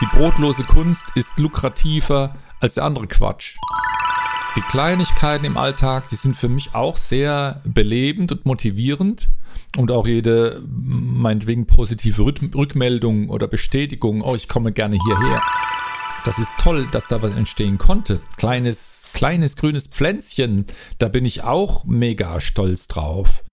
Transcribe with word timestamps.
Die 0.00 0.06
brotlose 0.06 0.62
Kunst 0.62 1.08
ist 1.16 1.40
lukrativer 1.40 2.36
als 2.60 2.74
der 2.74 2.84
andere 2.84 3.08
Quatsch. 3.08 3.56
Die 4.56 4.60
Kleinigkeiten 4.62 5.44
im 5.44 5.56
Alltag, 5.56 6.08
die 6.08 6.14
sind 6.14 6.36
für 6.36 6.48
mich 6.48 6.74
auch 6.74 6.96
sehr 6.96 7.60
belebend 7.64 8.30
und 8.30 8.46
motivierend. 8.46 9.28
Und 9.76 9.90
auch 9.90 10.06
jede, 10.06 10.62
meinetwegen, 10.66 11.66
positive 11.66 12.22
Rückmeldung 12.22 13.28
oder 13.28 13.48
Bestätigung, 13.48 14.22
oh, 14.22 14.34
ich 14.34 14.48
komme 14.48 14.72
gerne 14.72 14.96
hierher. 15.04 15.42
Das 16.24 16.38
ist 16.38 16.52
toll, 16.58 16.88
dass 16.92 17.08
da 17.08 17.20
was 17.22 17.34
entstehen 17.34 17.78
konnte. 17.78 18.20
Kleines, 18.36 19.08
kleines 19.12 19.56
grünes 19.56 19.88
Pflänzchen, 19.88 20.66
da 20.98 21.08
bin 21.08 21.24
ich 21.24 21.42
auch 21.42 21.84
mega 21.84 22.40
stolz 22.40 22.86
drauf. 22.88 23.44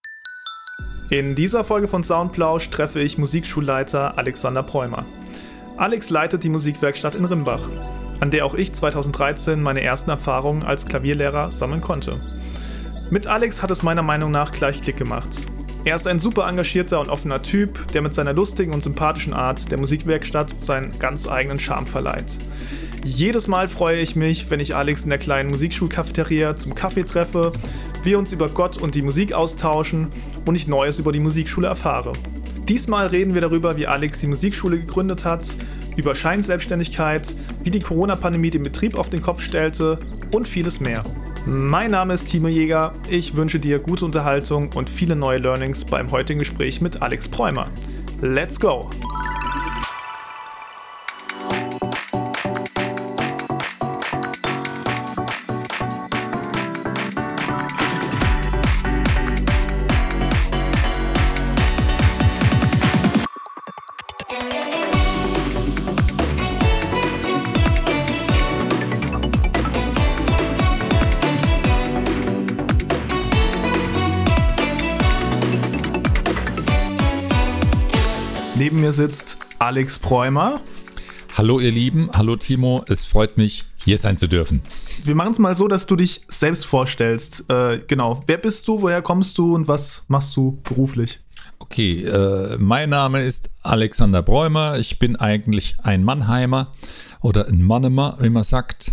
In 1.10 1.34
dieser 1.34 1.64
Folge 1.64 1.88
von 1.88 2.02
Soundplausch 2.02 2.70
treffe 2.70 3.00
ich 3.00 3.18
Musikschulleiter 3.18 4.18
Alexander 4.18 4.62
Preumer. 4.62 5.06
Alex 5.78 6.08
leitet 6.08 6.42
die 6.42 6.48
Musikwerkstatt 6.48 7.14
in 7.14 7.26
Rimbach, 7.26 7.68
an 8.20 8.30
der 8.30 8.46
auch 8.46 8.54
ich 8.54 8.72
2013 8.72 9.60
meine 9.60 9.82
ersten 9.82 10.08
Erfahrungen 10.08 10.62
als 10.62 10.86
Klavierlehrer 10.86 11.50
sammeln 11.50 11.82
konnte. 11.82 12.18
Mit 13.10 13.26
Alex 13.26 13.62
hat 13.62 13.70
es 13.70 13.82
meiner 13.82 14.02
Meinung 14.02 14.30
nach 14.30 14.52
gleich 14.52 14.80
Klick 14.80 14.96
gemacht. 14.96 15.28
Er 15.84 15.94
ist 15.94 16.08
ein 16.08 16.18
super 16.18 16.48
engagierter 16.48 16.98
und 16.98 17.10
offener 17.10 17.42
Typ, 17.42 17.92
der 17.92 18.00
mit 18.00 18.14
seiner 18.14 18.32
lustigen 18.32 18.72
und 18.72 18.82
sympathischen 18.82 19.34
Art 19.34 19.70
der 19.70 19.76
Musikwerkstatt 19.76 20.54
seinen 20.60 20.98
ganz 20.98 21.28
eigenen 21.28 21.58
Charme 21.58 21.86
verleiht. 21.86 22.38
Jedes 23.04 23.46
Mal 23.46 23.68
freue 23.68 24.00
ich 24.00 24.16
mich, 24.16 24.50
wenn 24.50 24.60
ich 24.60 24.74
Alex 24.74 25.04
in 25.04 25.10
der 25.10 25.18
kleinen 25.18 25.50
Musikschulcafeteria 25.50 26.56
zum 26.56 26.74
Kaffee 26.74 27.04
treffe, 27.04 27.52
wir 28.02 28.18
uns 28.18 28.32
über 28.32 28.48
Gott 28.48 28.78
und 28.78 28.94
die 28.94 29.02
Musik 29.02 29.34
austauschen 29.34 30.08
und 30.46 30.54
ich 30.54 30.68
Neues 30.68 30.98
über 30.98 31.12
die 31.12 31.20
Musikschule 31.20 31.68
erfahre. 31.68 32.14
Diesmal 32.68 33.06
reden 33.06 33.34
wir 33.34 33.40
darüber, 33.40 33.76
wie 33.76 33.86
Alex 33.86 34.18
die 34.18 34.26
Musikschule 34.26 34.78
gegründet 34.78 35.24
hat, 35.24 35.44
über 35.96 36.16
Scheinselbstständigkeit, 36.16 37.32
wie 37.62 37.70
die 37.70 37.80
Corona-Pandemie 37.80 38.50
den 38.50 38.64
Betrieb 38.64 38.98
auf 38.98 39.08
den 39.08 39.22
Kopf 39.22 39.40
stellte 39.40 40.00
und 40.32 40.48
vieles 40.48 40.80
mehr. 40.80 41.04
Mein 41.46 41.92
Name 41.92 42.14
ist 42.14 42.26
Timo 42.26 42.48
Jäger, 42.48 42.92
ich 43.08 43.36
wünsche 43.36 43.60
dir 43.60 43.78
gute 43.78 44.04
Unterhaltung 44.04 44.72
und 44.74 44.90
viele 44.90 45.14
neue 45.14 45.38
Learnings 45.38 45.84
beim 45.84 46.10
heutigen 46.10 46.40
Gespräch 46.40 46.80
mit 46.80 47.02
Alex 47.02 47.28
Preumer. 47.28 47.68
Let's 48.20 48.58
go! 48.58 48.90
Mir 78.86 78.92
sitzt 78.92 79.38
Alex 79.58 79.98
Preumer. 79.98 80.60
Hallo 81.36 81.58
ihr 81.58 81.72
Lieben, 81.72 82.08
hallo 82.12 82.36
Timo, 82.36 82.84
es 82.86 83.04
freut 83.04 83.36
mich, 83.36 83.64
hier 83.84 83.98
sein 83.98 84.16
zu 84.16 84.28
dürfen. 84.28 84.62
Wir 85.02 85.16
machen 85.16 85.32
es 85.32 85.40
mal 85.40 85.56
so, 85.56 85.66
dass 85.66 85.86
du 85.86 85.96
dich 85.96 86.20
selbst 86.28 86.66
vorstellst. 86.66 87.50
Äh, 87.50 87.80
genau, 87.88 88.22
wer 88.26 88.36
bist 88.36 88.68
du, 88.68 88.82
woher 88.82 89.02
kommst 89.02 89.38
du 89.38 89.56
und 89.56 89.66
was 89.66 90.04
machst 90.06 90.36
du 90.36 90.60
beruflich? 90.62 91.18
Okay, 91.58 92.04
äh, 92.04 92.58
mein 92.60 92.90
Name 92.90 93.24
ist 93.24 93.50
Alexander 93.64 94.22
Bräumer. 94.22 94.78
Ich 94.78 95.00
bin 95.00 95.16
eigentlich 95.16 95.78
ein 95.82 96.04
Mannheimer 96.04 96.70
oder 97.22 97.48
ein 97.48 97.62
Mannemer, 97.62 98.16
wie 98.20 98.30
man 98.30 98.44
sagt. 98.44 98.92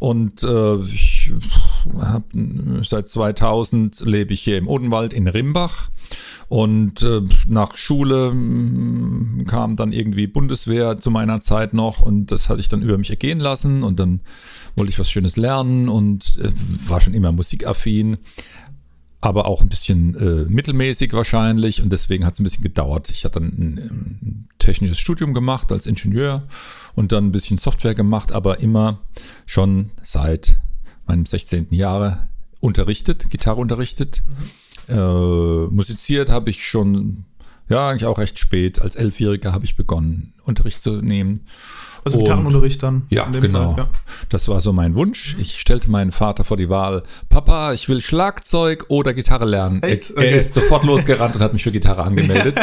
Und 0.00 0.42
äh, 0.42 0.76
ich 0.82 1.32
hab, 1.98 2.24
seit 2.82 3.08
2000 3.08 4.00
lebe 4.00 4.34
ich 4.34 4.42
hier 4.42 4.58
im 4.58 4.68
Odenwald 4.68 5.14
in 5.14 5.28
Rimbach 5.28 5.88
und 6.48 7.02
äh, 7.02 7.22
nach 7.46 7.76
Schule 7.76 8.32
mh, 8.32 9.44
kam 9.44 9.76
dann 9.76 9.92
irgendwie 9.92 10.26
Bundeswehr 10.26 10.98
zu 10.98 11.10
meiner 11.10 11.40
Zeit 11.40 11.74
noch 11.74 12.00
und 12.00 12.26
das 12.26 12.48
hatte 12.48 12.60
ich 12.60 12.68
dann 12.68 12.82
über 12.82 12.98
mich 12.98 13.10
ergehen 13.10 13.40
lassen 13.40 13.82
und 13.82 13.98
dann 13.98 14.20
wollte 14.76 14.90
ich 14.90 14.98
was 14.98 15.10
Schönes 15.10 15.36
lernen 15.36 15.88
und 15.88 16.38
äh, 16.38 16.50
war 16.88 17.00
schon 17.00 17.14
immer 17.14 17.32
musikaffin, 17.32 18.18
aber 19.20 19.46
auch 19.46 19.62
ein 19.62 19.68
bisschen 19.68 20.16
äh, 20.16 20.44
mittelmäßig 20.50 21.12
wahrscheinlich 21.12 21.82
und 21.82 21.90
deswegen 21.90 22.26
hat 22.26 22.34
es 22.34 22.40
ein 22.40 22.44
bisschen 22.44 22.64
gedauert. 22.64 23.10
Ich 23.10 23.24
hatte 23.24 23.40
dann 23.40 23.48
ein, 23.48 23.78
ein 23.78 24.48
technisches 24.58 24.98
Studium 24.98 25.34
gemacht 25.34 25.72
als 25.72 25.86
Ingenieur 25.86 26.46
und 26.94 27.12
dann 27.12 27.26
ein 27.26 27.32
bisschen 27.32 27.58
Software 27.58 27.94
gemacht, 27.94 28.32
aber 28.32 28.60
immer 28.60 29.00
schon 29.46 29.90
seit 30.02 30.58
meinem 31.06 31.26
16. 31.26 31.68
Jahre 31.70 32.28
unterrichtet, 32.60 33.30
Gitarre 33.30 33.60
unterrichtet. 33.60 34.22
Mhm 34.26 34.63
äh, 34.88 35.66
musiziert 35.74 36.28
habe 36.28 36.50
ich 36.50 36.64
schon, 36.64 37.24
ja, 37.68 37.88
eigentlich 37.88 38.06
auch 38.06 38.18
recht 38.18 38.38
spät. 38.38 38.80
Als 38.80 38.96
Elfjähriger 38.96 39.52
habe 39.52 39.64
ich 39.64 39.76
begonnen, 39.76 40.34
Unterricht 40.44 40.80
zu 40.80 41.00
nehmen. 41.00 41.40
Also 42.04 42.18
Gitarrenunterricht 42.18 42.82
dann? 42.82 43.02
Ja, 43.08 43.24
genau. 43.24 43.74
Fall, 43.74 43.84
ja. 43.84 43.90
Das 44.28 44.48
war 44.48 44.60
so 44.60 44.72
mein 44.72 44.94
Wunsch. 44.94 45.36
Ich 45.38 45.58
stellte 45.58 45.90
meinen 45.90 46.12
Vater 46.12 46.44
vor 46.44 46.58
die 46.58 46.68
Wahl, 46.68 47.02
Papa, 47.30 47.72
ich 47.72 47.88
will 47.88 48.02
Schlagzeug 48.02 48.84
oder 48.88 49.14
Gitarre 49.14 49.46
lernen. 49.46 49.82
Echt? 49.82 50.10
Er, 50.10 50.16
okay. 50.18 50.26
er 50.26 50.36
ist 50.36 50.52
sofort 50.52 50.84
losgerannt 50.84 51.34
und 51.34 51.40
hat 51.40 51.54
mich 51.54 51.62
für 51.62 51.72
Gitarre 51.72 52.04
angemeldet. 52.04 52.58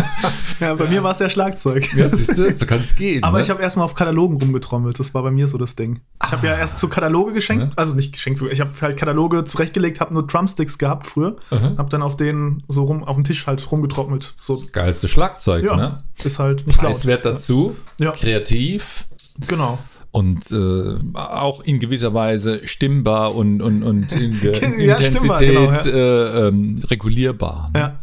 ja, 0.60 0.74
bei 0.74 0.84
ja. 0.84 0.90
mir 0.90 1.02
war 1.02 1.10
es 1.10 1.18
ja 1.18 1.28
Schlagzeug. 1.28 1.92
Ja, 1.94 2.08
siehst 2.08 2.38
du, 2.38 2.52
so 2.54 2.64
kann 2.66 2.80
es 2.80 2.94
gehen. 2.96 3.24
Aber 3.24 3.38
ne? 3.38 3.44
ich 3.44 3.50
habe 3.50 3.60
erstmal 3.60 3.84
auf 3.84 3.94
Katalogen 3.94 4.36
rumgetrommelt. 4.36 5.00
Das 5.00 5.14
war 5.14 5.22
bei 5.24 5.32
mir 5.32 5.48
so 5.48 5.58
das 5.58 5.74
Ding. 5.74 6.00
Ich 6.24 6.30
habe 6.30 6.46
ah. 6.46 6.52
ja 6.52 6.58
erst 6.58 6.78
so 6.78 6.86
Kataloge 6.86 7.32
geschenkt, 7.32 7.64
ja. 7.64 7.70
also 7.76 7.94
nicht 7.94 8.12
geschenkt, 8.12 8.40
ich 8.42 8.60
habe 8.60 8.70
halt 8.80 8.96
Kataloge 8.96 9.44
zurechtgelegt, 9.44 9.98
habe 10.00 10.14
nur 10.14 10.26
Drumsticks 10.26 10.78
gehabt 10.78 11.08
früher. 11.08 11.36
Mhm. 11.50 11.78
Habe 11.78 11.90
dann 11.90 12.02
auf 12.02 12.16
denen 12.16 12.62
so 12.68 12.84
rum 12.84 13.02
auf 13.02 13.16
dem 13.16 13.24
Tisch 13.24 13.46
halt 13.48 13.70
rumgetrommelt. 13.70 14.34
So. 14.38 14.54
Das 14.54 14.70
geilste 14.70 15.08
Schlagzeug, 15.08 15.64
ja, 15.64 15.76
ne? 15.76 15.98
Ist 16.22 16.38
halt 16.38 16.66
nicht 16.66 16.78
Preiswert 16.78 17.24
laut. 17.24 17.34
dazu, 17.34 17.76
kreativ 18.14 18.75
tief. 18.76 19.06
Genau. 19.48 19.78
Und 20.12 20.50
äh, 20.50 20.96
auch 21.14 21.62
in 21.62 21.78
gewisser 21.78 22.14
Weise 22.14 22.66
stimmbar 22.66 23.34
und, 23.34 23.60
und, 23.60 23.82
und 23.82 24.12
in 24.12 24.40
der 24.40 24.56
ja, 24.78 24.96
Intensität 24.96 25.48
genau, 25.48 25.72
ja. 25.72 25.86
äh, 25.86 26.48
ähm, 26.48 26.82
regulierbar. 26.84 27.70
Ne? 27.74 27.80
Ja. 27.80 28.02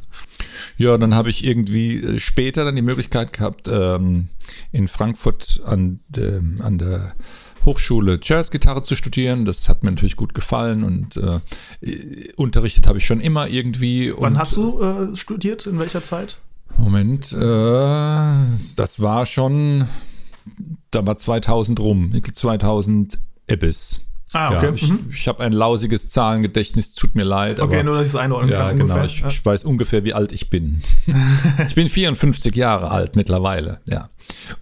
Ja, 0.78 0.98
dann 0.98 1.14
habe 1.14 1.30
ich 1.30 1.46
irgendwie 1.46 1.98
äh, 1.98 2.20
später 2.20 2.66
dann 2.66 2.76
die 2.76 2.82
Möglichkeit 2.82 3.32
gehabt, 3.34 3.68
ähm, 3.72 4.30
in 4.72 4.88
Frankfurt 4.88 5.62
an, 5.66 6.00
de, 6.10 6.42
an 6.60 6.78
der 6.80 7.14
Hochschule 7.64 8.20
Jazzgitarre 8.22 8.84
zu 8.84 8.96
studieren. 8.96 9.46
Das 9.46 9.70
hat 9.70 9.84
mir 9.84 9.92
natürlich 9.92 10.16
gut 10.16 10.34
gefallen 10.34 10.84
und 10.84 11.18
äh, 11.18 11.40
unterrichtet 12.36 12.88
habe 12.88 12.98
ich 12.98 13.06
schon 13.06 13.22
immer 13.22 13.48
irgendwie. 13.48 14.14
Wann 14.18 14.34
und, 14.34 14.40
hast 14.40 14.56
du 14.56 14.82
äh, 14.82 15.16
studiert? 15.16 15.68
In 15.68 15.80
welcher 15.80 16.04
Zeit? 16.04 16.38
Moment, 16.78 17.32
äh, 17.34 17.36
das 18.76 19.00
war 19.00 19.26
schon 19.26 19.88
da 20.92 21.06
war 21.06 21.18
2000 21.18 21.80
rum, 21.80 22.14
2000 22.34 23.20
Ebbis. 23.48 24.10
Ah, 24.34 24.56
okay. 24.56 24.66
Ja, 24.66 24.74
ich, 24.74 24.90
mhm. 24.90 25.10
ich 25.12 25.28
habe 25.28 25.44
ein 25.44 25.54
lausiges 25.54 26.10
Zahlengedächtnis, 26.10 26.96
tut 26.96 27.16
mir 27.16 27.24
leid. 27.24 27.60
Okay, 27.60 27.76
aber, 27.76 27.84
nur, 27.84 27.98
dass 27.98 28.08
ich 28.08 28.14
es 28.16 28.20
einordnen 28.20 28.52
ja, 28.52 28.70
kann. 28.70 28.80
Genau, 28.80 29.04
ich, 29.04 29.20
ja. 29.20 29.28
ich 29.28 29.46
weiß 29.46 29.64
ungefähr, 29.64 30.04
wie 30.06 30.14
alt 30.14 30.32
ich 30.32 30.50
bin. 30.50 30.82
ich 31.68 31.76
bin 31.76 31.88
54 31.88 32.56
Jahre 32.56 32.90
alt 32.90 33.16
mittlerweile, 33.16 33.80
ja. 33.88 34.10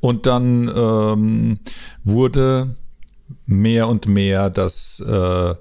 Und 0.02 0.26
dann 0.26 0.70
ähm, 0.76 1.60
wurde 2.04 2.76
mehr 3.46 3.88
und 3.88 4.08
mehr 4.08 4.50
das, 4.50 5.00
äh, 5.00 5.56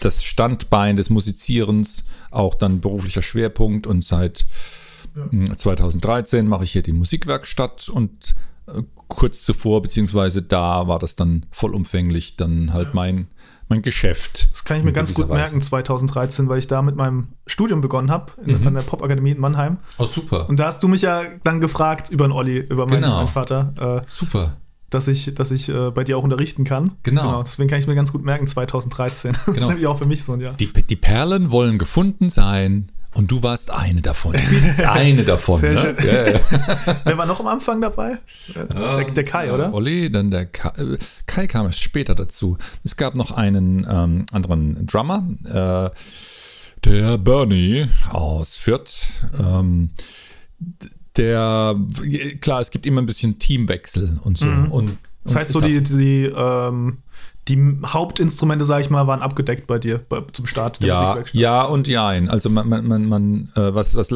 das 0.00 0.22
Standbein 0.22 0.96
des 0.96 1.08
Musizierens 1.08 2.08
auch 2.30 2.54
dann 2.54 2.80
beruflicher 2.80 3.22
Schwerpunkt 3.22 3.86
und 3.86 4.04
seit 4.04 4.44
2013 5.56 6.40
hm, 6.40 6.48
mache 6.48 6.64
ich 6.64 6.72
hier 6.72 6.82
die 6.82 6.92
Musikwerkstatt 6.92 7.88
und 7.88 8.34
kurz 9.08 9.42
zuvor, 9.42 9.82
beziehungsweise 9.82 10.42
da 10.42 10.88
war 10.88 10.98
das 10.98 11.16
dann 11.16 11.46
vollumfänglich 11.50 12.36
dann 12.36 12.72
halt 12.72 12.94
mein, 12.94 13.28
mein 13.68 13.82
Geschäft. 13.82 14.50
Das 14.52 14.64
kann 14.64 14.78
ich 14.78 14.84
mir 14.84 14.92
ganz 14.92 15.14
gut 15.14 15.28
Weise. 15.28 15.34
merken, 15.34 15.62
2013, 15.62 16.48
weil 16.48 16.58
ich 16.58 16.66
da 16.66 16.82
mit 16.82 16.96
meinem 16.96 17.28
Studium 17.46 17.80
begonnen 17.80 18.10
habe, 18.10 18.32
mhm. 18.44 18.66
an 18.66 18.74
der 18.74 18.82
Popakademie 18.82 19.32
in 19.32 19.40
Mannheim. 19.40 19.78
Oh, 19.98 20.06
super. 20.06 20.48
Und 20.48 20.58
da 20.58 20.66
hast 20.66 20.82
du 20.82 20.88
mich 20.88 21.02
ja 21.02 21.22
dann 21.44 21.60
gefragt 21.60 22.10
über 22.10 22.26
den 22.26 22.32
Olli, 22.32 22.58
über 22.58 22.86
meinen, 22.86 23.02
genau. 23.02 23.16
meinen 23.16 23.28
Vater. 23.28 24.02
Äh, 24.06 24.10
super. 24.10 24.56
Dass 24.90 25.08
ich, 25.08 25.34
dass 25.34 25.50
ich 25.50 25.68
äh, 25.68 25.90
bei 25.90 26.04
dir 26.04 26.16
auch 26.16 26.22
unterrichten 26.22 26.64
kann. 26.64 26.92
Genau. 27.02 27.22
genau. 27.22 27.42
Deswegen 27.42 27.68
kann 27.68 27.80
ich 27.80 27.88
mir 27.88 27.96
ganz 27.96 28.12
gut 28.12 28.24
merken, 28.24 28.46
2013. 28.46 29.32
Genau. 29.32 29.44
Das 29.46 29.56
ist 29.56 29.68
nämlich 29.68 29.86
auch 29.86 29.98
für 29.98 30.06
mich 30.06 30.22
so 30.22 30.32
ein 30.32 30.40
Jahr. 30.40 30.54
Die, 30.54 30.72
die 30.72 30.96
Perlen 30.96 31.50
wollen 31.50 31.78
gefunden 31.78 32.30
sein. 32.30 32.92
Und 33.16 33.30
du 33.30 33.42
warst 33.42 33.70
eine 33.70 34.02
davon. 34.02 34.34
Du 34.34 34.50
bist 34.50 34.82
eine 34.86 35.24
davon. 35.24 35.62
Ne? 35.62 35.96
Yeah. 36.02 36.40
Wer 37.04 37.16
war 37.16 37.24
noch 37.24 37.40
am 37.40 37.46
Anfang 37.46 37.80
dabei? 37.80 38.18
Der, 38.54 39.04
der 39.04 39.24
Kai, 39.24 39.50
oder? 39.52 39.72
Olli, 39.72 40.10
dann 40.12 40.30
der 40.30 40.44
Kai. 40.44 40.68
Äh, 40.76 40.98
Kai 41.24 41.46
kam 41.46 41.64
erst 41.66 41.80
später 41.80 42.14
dazu. 42.14 42.58
Es 42.84 42.96
gab 42.96 43.14
noch 43.14 43.30
einen 43.30 43.86
ähm, 43.90 44.26
anderen 44.32 44.86
Drummer, 44.86 45.26
äh, 45.46 45.90
der 46.84 47.16
Bernie 47.16 47.86
aus 48.10 48.58
Fürth. 48.58 49.24
Ähm, 49.40 49.90
der, 51.16 51.74
klar, 52.42 52.60
es 52.60 52.70
gibt 52.70 52.84
immer 52.84 53.00
ein 53.00 53.06
bisschen 53.06 53.38
Teamwechsel 53.38 54.20
und 54.24 54.36
so. 54.36 54.44
Mhm. 54.44 54.70
Und, 54.70 54.98
Das 55.24 55.36
heißt, 55.36 55.52
so 55.52 55.60
die, 55.60 55.82
die, 55.82 56.24
ähm, 56.26 56.98
die 57.48 57.78
Hauptinstrumente, 57.86 58.64
sag 58.64 58.80
ich 58.80 58.90
mal, 58.90 59.06
waren 59.06 59.22
abgedeckt 59.22 59.66
bei 59.66 59.78
dir 59.78 59.98
bei, 59.98 60.22
zum 60.32 60.46
Start 60.46 60.80
der 60.82 60.88
ja, 60.88 61.00
Musikwerkstatt. 61.02 61.40
ja 61.40 61.62
und 61.62 61.86
jein. 61.86 62.28
Also 62.28 62.50
man, 62.50 62.68
man, 62.68 62.86
man, 62.86 63.06
man 63.06 63.48
äh, 63.54 63.74
was, 63.74 63.94
was 63.94 64.12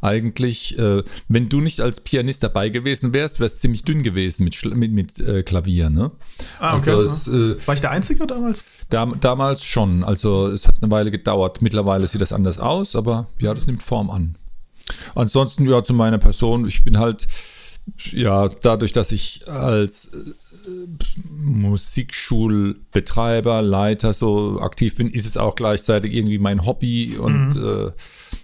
eigentlich, 0.00 0.78
äh, 0.78 1.02
wenn 1.28 1.48
du 1.48 1.60
nicht 1.60 1.80
als 1.80 2.00
Pianist 2.00 2.42
dabei 2.42 2.70
gewesen 2.70 3.12
wärst, 3.12 3.40
wärst 3.40 3.60
ziemlich 3.60 3.84
dünn 3.84 4.02
gewesen 4.02 4.44
mit, 4.44 4.64
mit, 4.74 4.92
mit 4.92 5.20
äh, 5.20 5.42
Klavier, 5.42 5.90
ne? 5.90 6.12
Ah, 6.58 6.76
okay. 6.76 6.90
Also 6.90 7.02
es, 7.02 7.28
äh, 7.28 7.66
War 7.66 7.74
ich 7.74 7.80
der 7.80 7.90
Einzige 7.90 8.26
damals? 8.26 8.64
dam 8.92 9.20
damals 9.20 9.64
schon. 9.64 10.04
Also 10.04 10.48
es 10.48 10.66
hat 10.66 10.76
eine 10.82 10.90
Weile 10.90 11.10
gedauert. 11.10 11.62
Mittlerweile 11.62 12.06
sieht 12.06 12.20
das 12.20 12.32
anders 12.32 12.58
aus, 12.58 12.96
aber 12.96 13.26
ja, 13.38 13.54
das 13.54 13.66
nimmt 13.66 13.82
Form 13.82 14.10
an. 14.10 14.36
Ansonsten, 15.14 15.68
ja, 15.68 15.82
zu 15.84 15.94
meiner 15.94 16.18
Person, 16.18 16.66
ich 16.66 16.84
bin 16.84 16.98
halt, 16.98 17.26
ja, 18.10 18.48
dadurch, 18.48 18.92
dass 18.92 19.12
ich 19.12 19.48
als 19.48 20.10
Musikschulbetreiber, 21.30 23.62
Leiter 23.62 24.14
so 24.14 24.60
aktiv 24.60 24.96
bin, 24.96 25.08
ist 25.08 25.26
es 25.26 25.36
auch 25.36 25.54
gleichzeitig 25.54 26.14
irgendwie 26.14 26.38
mein 26.38 26.66
Hobby 26.66 27.16
und 27.16 27.54
äh, 27.56 27.92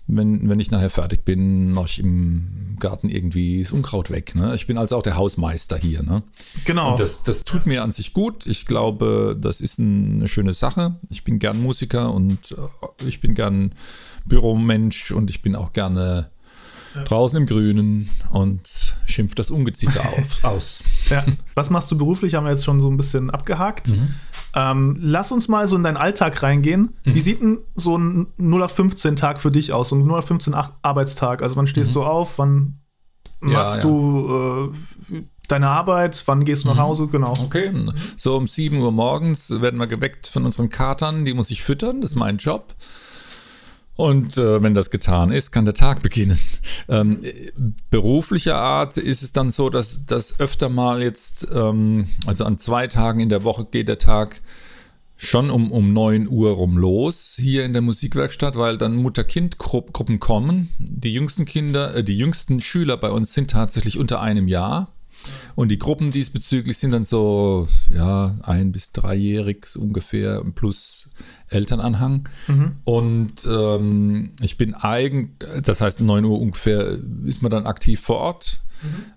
wenn, 0.09 0.49
wenn 0.49 0.59
ich 0.59 0.71
nachher 0.71 0.91
fertig 0.91 1.25
bin, 1.25 1.73
mache 1.73 1.87
ich 1.87 1.99
im 2.01 2.77
Garten 2.81 3.11
irgendwie 3.11 3.63
das 3.63 3.73
Unkraut 3.73 4.11
weg. 4.11 4.35
Ne? 4.35 4.55
Ich 4.55 4.67
bin 4.67 4.79
also 4.79 4.97
auch 4.97 5.03
der 5.03 5.17
Hausmeister 5.17 5.77
hier. 5.77 6.03
Ne? 6.03 6.23
Genau. 6.65 6.93
Und 6.93 7.01
das, 7.01 7.25
das 7.25 7.45
tut 7.45 7.67
mir 7.67 7.83
an 7.83 7.91
sich 7.91 8.15
gut. 8.15 8.47
Ich 8.47 8.65
glaube, 8.65 9.37
das 9.39 9.61
ist 9.61 9.79
eine 9.79 10.27
schöne 10.27 10.55
Sache. 10.55 10.97
Ich 11.11 11.25
bin 11.25 11.39
gern 11.39 11.63
Musiker 11.63 12.13
und 12.13 12.53
äh, 12.53 13.07
ich 13.07 13.21
bin 13.21 13.35
gern 13.35 13.73
Büromensch 14.25 15.11
und 15.11 15.29
ich 15.29 15.43
bin 15.43 15.55
auch 15.55 15.75
gerne 15.75 16.31
draußen 17.05 17.39
im 17.41 17.47
Grünen 17.47 18.09
und 18.31 18.97
schimpf 19.07 19.35
das 19.35 19.51
Ungeziefer 19.51 20.01
auf, 20.19 20.45
aus. 20.45 20.83
ja. 21.11 21.25
Was 21.55 21.71
machst 21.71 21.91
du 21.91 21.97
beruflich? 21.99 22.35
Haben 22.35 22.45
wir 22.45 22.51
jetzt 22.51 22.65
schon 22.65 22.81
so 22.81 22.91
ein 22.91 22.97
bisschen 22.97 23.31
abgehakt. 23.31 23.89
Mhm. 23.89 24.15
Ähm, 24.55 24.97
lass 25.01 25.31
uns 25.31 25.47
mal 25.49 25.69
so 25.69 25.77
in 25.77 25.83
deinen 25.83 25.97
Alltag 25.99 26.43
reingehen. 26.43 26.95
Mhm. 27.05 27.15
Wie 27.15 27.21
sieht 27.21 27.41
denn 27.41 27.59
so 27.77 27.97
ein 27.99 28.27
0 28.39 28.63
auf 28.63 28.73
15 28.73 29.15
Tag 29.17 29.41
für 29.41 29.51
dich 29.51 29.73
aus? 29.73 29.91
So 29.91 29.97
ein 29.97 30.03
0 30.05 30.19
auf 30.19 30.27
15 30.27 30.55
Ach- 30.55 30.73
Arbeitstag? 30.83 31.43
Also 31.43 31.57
wann 31.57 31.67
stehst 31.67 31.95
du 31.95 32.03
auf? 32.03 32.39
Wann 32.39 32.81
Mhm. 33.41 33.53
Machst 33.53 33.77
ja. 33.77 33.83
du 33.83 34.73
äh, 35.13 35.23
deine 35.47 35.69
Arbeit? 35.69 36.21
Wann 36.27 36.45
gehst 36.45 36.65
du 36.65 36.69
nach 36.69 36.79
Hause? 36.79 37.07
Genau. 37.07 37.33
Okay, 37.45 37.71
so 38.17 38.37
um 38.37 38.49
7 38.49 38.77
Uhr 38.79 38.91
morgens 38.91 39.61
werden 39.61 39.79
wir 39.79 39.87
geweckt 39.87 40.27
von 40.27 40.45
unseren 40.45 40.71
Katern, 40.71 41.25
die 41.25 41.35
muss 41.35 41.51
ich 41.53 41.63
füttern, 41.63 42.01
das 42.01 42.11
ist 42.13 42.17
mein 42.17 42.39
Job. 42.39 42.75
Und 43.99 44.39
äh, 44.39 44.63
wenn 44.63 44.77
das 44.77 44.93
getan 44.93 45.33
ist, 45.33 45.51
kann 45.51 45.65
der 45.65 45.75
Tag 45.75 46.03
beginnen. 46.03 46.39
Ähm, 46.91 47.23
äh, 47.23 47.51
beruflicher 47.91 48.57
Art 48.57 48.97
ist 48.97 49.23
es 49.23 49.33
dann 49.33 49.51
so, 49.51 49.69
dass 49.69 50.07
das 50.07 50.41
öfter 50.41 50.71
mal 50.71 51.03
jetzt, 51.03 51.47
ähm, 51.55 52.09
also 52.25 52.47
an 52.47 52.57
zwei 52.57 52.87
Tagen 52.87 53.21
in 53.21 53.29
der 53.29 53.45
Woche 53.45 53.67
geht 53.71 53.89
der 53.89 53.99
Tag 53.99 54.41
schon 55.19 55.51
um, 55.51 55.71
um 55.71 55.93
9 55.93 56.29
Uhr 56.29 56.53
rum 56.53 56.79
los 56.79 57.37
hier 57.39 57.67
in 57.67 57.75
der 57.75 57.83
Musikwerkstatt, 57.83 58.57
weil 58.57 58.79
dann 58.79 58.97
Mutter-Kind-Gruppen 58.97 60.19
kommen. 60.19 60.71
Die 60.79 61.13
jüngsten 61.13 61.45
Kinder, 61.45 61.95
äh, 61.95 62.03
die 62.03 62.17
jüngsten 62.17 62.63
Schüler 62.63 62.97
bei 62.97 63.11
uns 63.11 63.35
sind 63.35 63.51
tatsächlich 63.51 63.99
unter 63.99 64.23
einem 64.23 64.49
Jahr. 64.49 64.95
Und 65.57 65.71
die 65.71 65.79
Gruppen 65.79 66.11
diesbezüglich 66.11 66.79
sind 66.79 66.93
dann 66.93 67.05
so, 67.05 67.67
ja, 67.93 68.37
ein- 68.43 68.73
bis 68.73 68.93
dreijährig 68.93 69.67
ungefähr 69.77 70.43
plus 70.55 71.11
Elternanhang. 71.49 72.29
Und 72.85 73.33
ähm, 73.51 74.33
ich 74.41 74.57
bin 74.57 74.75
eigentlich, 74.75 75.31
das 75.63 75.81
heißt 75.81 76.01
9 76.01 76.25
Uhr 76.25 76.41
ungefähr 76.41 76.99
ist 77.25 77.43
man 77.43 77.51
dann 77.51 77.67
aktiv 77.67 78.01
vor 78.01 78.17
Ort 78.19 78.61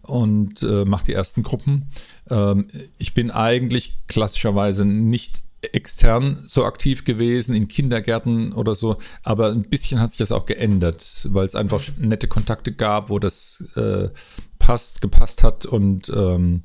und 0.02 0.64
äh, 0.64 0.86
macht 0.86 1.08
die 1.08 1.14
ersten 1.14 1.44
Gruppen. 1.44 1.86
Ähm, 2.30 2.66
ich 2.98 3.14
bin 3.14 3.30
eigentlich 3.30 4.00
klassischerweise 4.08 4.86
nicht 4.86 5.44
extern 5.62 6.44
so 6.48 6.66
aktiv 6.66 7.04
gewesen, 7.04 7.56
in 7.56 7.68
Kindergärten 7.68 8.54
oder 8.54 8.76
so, 8.76 8.98
aber 9.24 9.52
ein 9.52 9.64
bisschen 9.64 10.00
hat 10.00 10.10
sich 10.10 10.18
das 10.18 10.32
auch 10.32 10.46
geändert, 10.46 11.28
weil 11.32 11.46
es 11.46 11.56
einfach 11.56 11.84
nette 11.98 12.28
Kontakte 12.28 12.72
gab, 12.72 13.10
wo 13.10 13.20
das 13.20 13.66
äh, 13.76 14.10
passt, 14.60 15.02
gepasst 15.02 15.44
hat 15.44 15.66
und 15.66 16.10
ähm, 16.10 16.64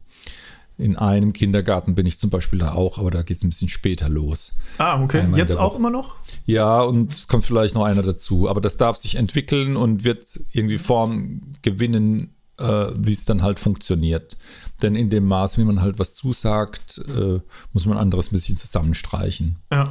in 0.78 0.96
einem 0.96 1.32
Kindergarten 1.32 1.94
bin 1.94 2.04
ich 2.04 2.18
zum 2.18 2.28
Beispiel 2.28 2.58
da 2.58 2.72
auch, 2.72 2.98
aber 2.98 3.10
da 3.10 3.22
geht 3.22 3.38
es 3.38 3.42
ein 3.42 3.48
bisschen 3.48 3.68
später 3.68 4.08
los. 4.08 4.58
Ah, 4.78 5.02
okay. 5.02 5.20
Einmal 5.20 5.40
in 5.40 5.46
Jetzt 5.46 5.56
auch 5.56 5.74
immer 5.74 5.90
noch? 5.90 6.16
Ja, 6.44 6.82
und 6.82 7.12
es 7.12 7.28
kommt 7.28 7.44
vielleicht 7.44 7.74
noch 7.74 7.84
einer 7.84 8.02
dazu, 8.02 8.48
aber 8.48 8.60
das 8.60 8.76
darf 8.76 8.98
sich 8.98 9.14
entwickeln 9.14 9.76
und 9.76 10.04
wird 10.04 10.26
irgendwie 10.52 10.78
Form 10.78 11.40
gewinnen, 11.62 12.35
äh, 12.58 12.86
wie 12.96 13.12
es 13.12 13.24
dann 13.24 13.42
halt 13.42 13.58
funktioniert. 13.58 14.36
Denn 14.82 14.94
in 14.94 15.10
dem 15.10 15.26
Maß, 15.26 15.58
wie 15.58 15.64
man 15.64 15.80
halt 15.80 15.98
was 15.98 16.14
zusagt, 16.14 16.98
äh, 17.08 17.40
muss 17.72 17.86
man 17.86 17.98
anderes 17.98 18.30
ein 18.30 18.36
bisschen 18.36 18.56
zusammenstreichen. 18.56 19.58
Ja. 19.72 19.88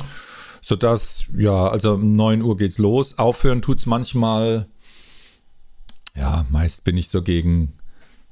Sodass, 0.62 1.26
ja, 1.38 1.68
also 1.68 1.94
um 1.94 2.16
9 2.16 2.42
Uhr 2.42 2.58
geht's 2.58 2.78
los. 2.78 3.18
Aufhören 3.20 3.62
tut's 3.62 3.86
manchmal, 3.86 4.68
ja, 6.16 6.46
meist 6.50 6.84
bin 6.84 6.98
ich 6.98 7.10
so 7.10 7.22
gegen 7.22 7.74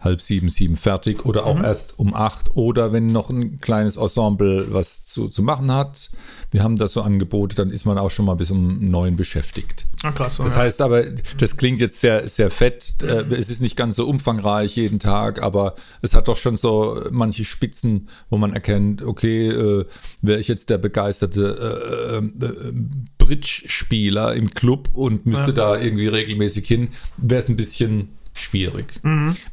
halb 0.04 0.22
sieben, 0.22 0.50
sieben 0.50 0.76
fertig 0.76 1.26
oder 1.26 1.46
auch 1.46 1.62
erst 1.62 1.98
um 1.98 2.14
acht 2.14 2.56
oder 2.56 2.92
wenn 2.92 3.08
noch 3.08 3.30
ein 3.30 3.60
kleines 3.60 3.96
Ensemble 3.96 4.68
was 4.74 5.06
zu, 5.06 5.30
zu 5.30 5.42
machen 5.42 5.72
hat. 5.72 6.10
Wir 6.52 6.62
haben 6.62 6.78
da 6.78 6.88
so 6.88 7.02
Angebote, 7.02 7.56
dann 7.56 7.72
ist 7.72 7.86
man 7.86 7.98
auch 7.98 8.12
schon 8.12 8.26
mal 8.26 8.36
bis 8.36 8.52
um 8.52 8.90
neun 8.90 9.16
beschäftigt. 9.16 9.88
Ah, 10.04 10.12
krass. 10.12 10.38
Das 10.38 10.56
ja. 10.56 10.62
heißt 10.62 10.82
aber, 10.82 11.04
das 11.38 11.58
klingt 11.58 11.80
jetzt 11.80 12.00
sehr, 12.00 12.28
sehr 12.28 12.52
fett. 12.52 13.02
Äh, 13.02 13.26
Es 13.34 13.50
ist 13.50 13.62
nicht 13.62 13.76
ganz 13.76 13.96
so 13.96 14.08
umfangreich 14.08 14.76
jeden 14.76 15.00
Tag, 15.00 15.42
aber 15.42 15.76
es 16.02 16.14
hat 16.14 16.28
doch 16.28 16.38
schon 16.38 16.58
so 16.58 17.02
manche 17.12 17.46
Spitzen, 17.46 18.10
wo 18.30 18.38
man 18.38 18.54
erkennt, 18.54 19.02
okay, 19.02 19.48
äh, 19.48 19.86
wäre 20.22 20.40
ich 20.40 20.48
jetzt 20.48 20.70
der 20.70 20.78
begeisterte 20.78 22.22
äh, 22.22 22.46
äh, 22.46 22.74
Bridge-Spieler 23.18 24.34
im 24.36 24.54
Club 24.54 24.90
und 24.94 25.26
müsste 25.26 25.54
da 25.54 25.80
irgendwie 25.80 26.08
regelmäßig 26.08 26.68
hin, 26.68 26.90
wäre 27.18 27.42
es 27.42 27.50
ein 27.50 27.56
bisschen 27.56 28.10
schwierig. 28.34 29.00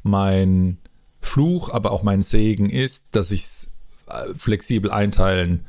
Mein 0.03 0.79
Fluch, 1.21 1.71
aber 1.71 1.93
auch 1.93 2.03
mein 2.03 2.23
Segen 2.23 2.71
ist, 2.71 3.17
dass 3.17 3.31
ich 3.31 3.43
es 3.43 3.79
flexibel 4.37 4.91
einteilen 4.91 5.67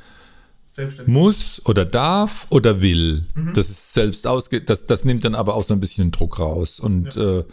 muss 1.06 1.62
oder 1.66 1.86
darf 1.86 2.48
oder 2.50 2.81
will. 2.81 3.28
Das 3.54 3.69
ist 3.69 3.94
selbst 3.94 4.25
ausge 4.25 4.62
das, 4.62 4.86
das 4.86 5.06
nimmt 5.06 5.25
dann 5.25 5.36
aber 5.36 5.56
auch 5.56 5.63
so 5.63 5.74
ein 5.74 5.80
bisschen 5.80 6.06
den 6.06 6.12
Druck 6.12 6.40
raus. 6.40 6.80
Und 6.80 7.16
äh, 7.18 7.44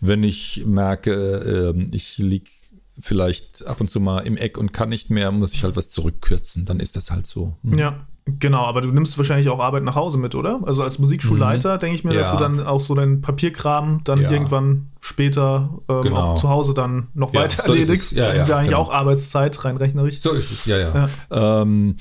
wenn 0.00 0.22
ich 0.22 0.64
merke, 0.66 1.74
äh, 1.74 1.96
ich 1.96 2.18
liege 2.18 2.50
vielleicht 2.98 3.66
ab 3.66 3.80
und 3.80 3.88
zu 3.88 4.00
mal 4.00 4.20
im 4.20 4.36
Eck 4.36 4.58
und 4.58 4.72
kann 4.72 4.88
nicht 4.88 5.10
mehr, 5.10 5.30
muss 5.32 5.54
ich 5.54 5.64
halt 5.64 5.76
was 5.76 5.90
zurückkürzen. 5.90 6.64
Dann 6.64 6.80
ist 6.80 6.96
das 6.96 7.10
halt 7.10 7.26
so. 7.26 7.56
Hm. 7.62 7.78
Ja, 7.78 8.06
genau, 8.26 8.64
aber 8.64 8.80
du 8.80 8.90
nimmst 8.90 9.16
wahrscheinlich 9.18 9.48
auch 9.48 9.60
Arbeit 9.60 9.84
nach 9.84 9.94
Hause 9.94 10.18
mit, 10.18 10.34
oder? 10.34 10.60
Also 10.66 10.82
als 10.82 10.98
Musikschulleiter 10.98 11.78
denke 11.78 11.94
ich 11.96 12.04
mir, 12.04 12.12
dass 12.12 12.32
Mhm. 12.32 12.40
Ja. 12.40 12.48
du 12.48 12.56
dann 12.56 12.66
auch 12.66 12.80
so 12.80 12.94
deinen 12.94 13.20
Papierkram 13.20 14.00
dann 14.04 14.20
Ja. 14.20 14.30
irgendwann 14.30 14.88
später 15.00 15.70
ähm, 15.88 16.02
Genau. 16.02 16.34
zu 16.34 16.48
Hause 16.48 16.74
dann 16.74 17.06
noch 17.14 17.32
Ja, 17.32 17.42
weiter 17.42 17.62
so 17.62 17.72
ist 17.72 17.88
erledigst. 17.88 18.12
Ja, 18.16 18.26
das 18.28 18.36
ist 18.42 18.48
ja, 18.48 18.54
ja 18.54 18.58
eigentlich 18.58 18.70
genau. 18.70 18.82
auch 18.82 18.90
Arbeitszeit, 18.92 19.64
rein 19.64 19.76
rechnerisch. 19.76 20.18
So 20.18 20.32
ist 20.32 20.50
es, 20.50 20.66
ja, 20.66 20.76
ja. 20.78 21.08
Ähm, 21.30 21.96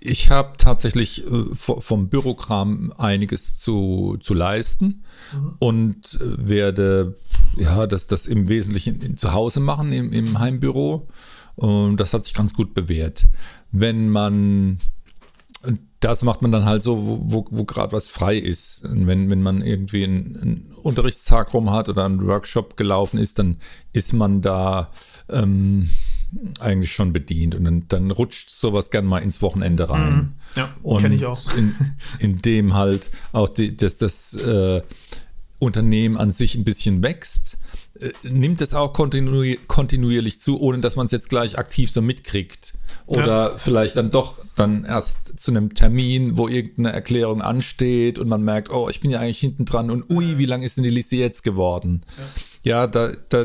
ich 0.00 0.30
habe 0.30 0.52
tatsächlich 0.58 1.26
äh, 1.26 1.30
vo- 1.30 1.80
vom 1.80 2.08
Bürokram 2.08 2.92
einiges 2.98 3.56
zu, 3.56 4.18
zu 4.20 4.34
leisten 4.34 5.02
und 5.58 6.20
äh, 6.20 6.46
werde 6.48 7.16
ja, 7.56 7.86
das, 7.86 8.06
das 8.06 8.26
im 8.26 8.48
Wesentlichen 8.48 9.16
zu 9.16 9.32
Hause 9.32 9.60
machen, 9.60 9.92
im, 9.92 10.12
im 10.12 10.38
Heimbüro. 10.38 11.08
Und 11.54 11.96
das 11.98 12.12
hat 12.14 12.24
sich 12.24 12.34
ganz 12.34 12.54
gut 12.54 12.72
bewährt. 12.74 13.26
Wenn 13.72 14.08
man 14.10 14.78
und 15.64 15.80
das 16.00 16.22
macht 16.22 16.42
man 16.42 16.50
dann 16.50 16.64
halt 16.64 16.82
so, 16.82 17.06
wo, 17.06 17.20
wo, 17.22 17.46
wo 17.50 17.64
gerade 17.64 17.92
was 17.92 18.08
frei 18.08 18.36
ist. 18.36 18.84
Und 18.84 19.06
wenn, 19.06 19.30
wenn 19.30 19.42
man 19.42 19.62
irgendwie 19.62 20.04
einen, 20.04 20.36
einen 20.40 20.72
Unterrichtstag 20.82 21.54
rum 21.54 21.70
hat 21.70 21.88
oder 21.88 22.04
ein 22.04 22.26
Workshop 22.26 22.76
gelaufen 22.76 23.18
ist, 23.18 23.38
dann 23.38 23.58
ist 23.92 24.12
man 24.12 24.42
da 24.42 24.90
ähm, 25.28 25.88
eigentlich 26.58 26.92
schon 26.92 27.12
bedient. 27.12 27.54
Und 27.54 27.64
dann, 27.64 27.84
dann 27.88 28.10
rutscht 28.10 28.50
sowas 28.50 28.90
gern 28.90 29.06
mal 29.06 29.18
ins 29.18 29.42
Wochenende 29.42 29.88
rein. 29.90 30.34
Ja, 30.56 30.74
Und 30.82 31.02
kenne 31.02 31.14
ich 31.14 31.24
auch. 31.24 31.40
In, 31.56 31.74
in 32.18 32.42
dem 32.42 32.74
halt 32.74 33.10
auch 33.32 33.48
die, 33.48 33.76
das, 33.76 33.96
das 33.98 34.34
äh, 34.34 34.82
Unternehmen 35.60 36.16
an 36.16 36.32
sich 36.32 36.56
ein 36.56 36.64
bisschen 36.64 37.02
wächst, 37.04 37.58
äh, 38.00 38.10
nimmt 38.24 38.60
es 38.60 38.74
auch 38.74 38.92
kontinuier 38.92 39.58
kontinuierlich 39.68 40.40
zu, 40.40 40.60
ohne 40.60 40.80
dass 40.80 40.96
man 40.96 41.06
es 41.06 41.12
jetzt 41.12 41.28
gleich 41.28 41.58
aktiv 41.58 41.90
so 41.90 42.02
mitkriegt. 42.02 42.71
Oder 43.06 43.58
vielleicht 43.58 43.96
dann 43.96 44.10
doch 44.10 44.38
dann 44.56 44.84
erst 44.84 45.38
zu 45.38 45.50
einem 45.50 45.74
Termin, 45.74 46.36
wo 46.36 46.48
irgendeine 46.48 46.92
Erklärung 46.92 47.42
ansteht 47.42 48.18
und 48.18 48.28
man 48.28 48.42
merkt, 48.42 48.70
oh, 48.70 48.88
ich 48.88 49.00
bin 49.00 49.10
ja 49.10 49.20
eigentlich 49.20 49.38
hinten 49.38 49.64
dran 49.64 49.90
und 49.90 50.10
ui, 50.10 50.38
wie 50.38 50.46
lang 50.46 50.62
ist 50.62 50.76
denn 50.76 50.84
die 50.84 50.90
Liste 50.90 51.16
jetzt 51.16 51.42
geworden? 51.42 52.02
Ja, 52.62 52.86
da, 52.86 53.10
da 53.28 53.44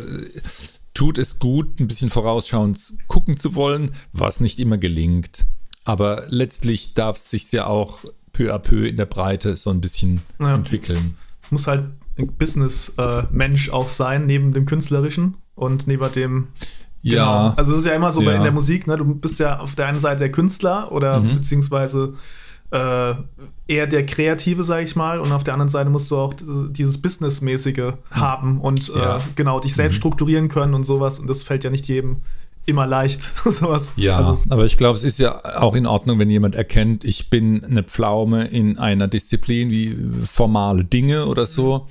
tut 0.94 1.18
es 1.18 1.40
gut, 1.40 1.80
ein 1.80 1.88
bisschen 1.88 2.10
vorausschauend 2.10 2.94
gucken 3.08 3.38
zu 3.38 3.56
wollen, 3.56 3.96
was 4.14 4.40
nicht 4.40 4.60
immer 4.60 4.78
gelingt. 4.78 5.46
Aber 5.86 6.24
letztlich 6.28 6.94
darf 6.94 7.18
es 7.18 7.30
sich 7.30 7.52
ja 7.52 7.66
auch 7.68 8.04
peu 8.34 8.54
à 8.54 8.60
peu 8.60 8.88
in 8.88 8.98
der 8.98 9.06
Breite 9.06 9.58
so 9.58 9.70
ein 9.70 9.82
bisschen 9.82 10.22
Ja. 10.40 10.56
entwickeln. 10.56 11.18
Muss 11.50 11.68
halt 11.68 11.86
Business-Mensch 12.38 13.70
auch 13.70 13.90
sein, 13.90 14.26
neben 14.26 14.54
dem 14.54 14.66
Künstlerischen 14.66 15.38
und 15.56 15.88
neben 15.88 16.12
dem. 16.14 16.48
Ja. 17.01 17.25
Genau. 17.25 17.54
Also 17.58 17.74
es 17.74 17.80
ist 17.80 17.86
ja 17.86 17.94
immer 17.94 18.12
so 18.12 18.22
bei 18.22 18.32
Ja. 18.32 18.38
in 18.38 18.44
der 18.44 18.51
Musik, 18.51 18.88
ne? 18.88 18.98
Du 18.98 19.06
bist 19.06 19.39
ja 19.39 19.60
auf 19.60 19.75
der 19.75 19.88
einen 19.88 20.00
Seite 20.00 20.20
der 20.20 20.32
Künstler 20.32 20.92
oder 20.92 21.20
Mhm. 21.20 21.36
beziehungsweise 21.38 22.13
äh, 22.70 23.13
eher 23.70 23.88
der 23.88 24.06
Kreative, 24.06 24.63
sag 24.63 24.84
ich 24.84 24.96
mal, 24.98 25.22
und 25.22 25.32
auf 25.32 25.44
der 25.46 25.54
anderen 25.54 25.70
Seite 25.70 25.89
musst 25.89 26.12
du 26.12 26.18
auch 26.18 26.34
dieses 26.70 27.01
Businessmäßige 27.01 27.94
haben 28.12 28.60
und 28.60 28.89
äh, 28.94 29.00
Ja. 29.00 29.22
genau 29.36 29.60
dich 29.62 29.74
selbst 29.74 29.96
strukturieren 29.96 30.50
können 30.50 30.74
und 30.74 30.84
sowas. 30.84 31.20
Und 31.20 31.27
das 31.27 31.44
fällt 31.44 31.63
ja 31.63 31.70
nicht 31.70 31.88
jedem 31.88 32.18
immer 32.66 32.86
leicht, 32.86 33.22
sowas. 33.46 33.94
Ja, 33.96 34.18
Also, 34.18 34.39
aber 34.50 34.66
ich 34.66 34.75
glaube, 34.75 34.98
es 34.98 35.06
ist 35.06 35.18
ja 35.18 35.39
auch 35.60 35.75
in 35.75 35.86
Ordnung, 35.86 36.20
wenn 36.20 36.30
jemand 36.30 36.56
erkennt, 36.56 37.06
ich 37.06 37.30
bin 37.30 37.63
eine 37.63 37.84
Pflaume 37.84 38.48
in 38.48 38.77
einer 38.77 39.08
Disziplin 39.08 39.70
wie 39.72 39.96
formale 40.25 40.84
Dinge 40.84 41.27
oder 41.27 41.46
so. 41.46 41.88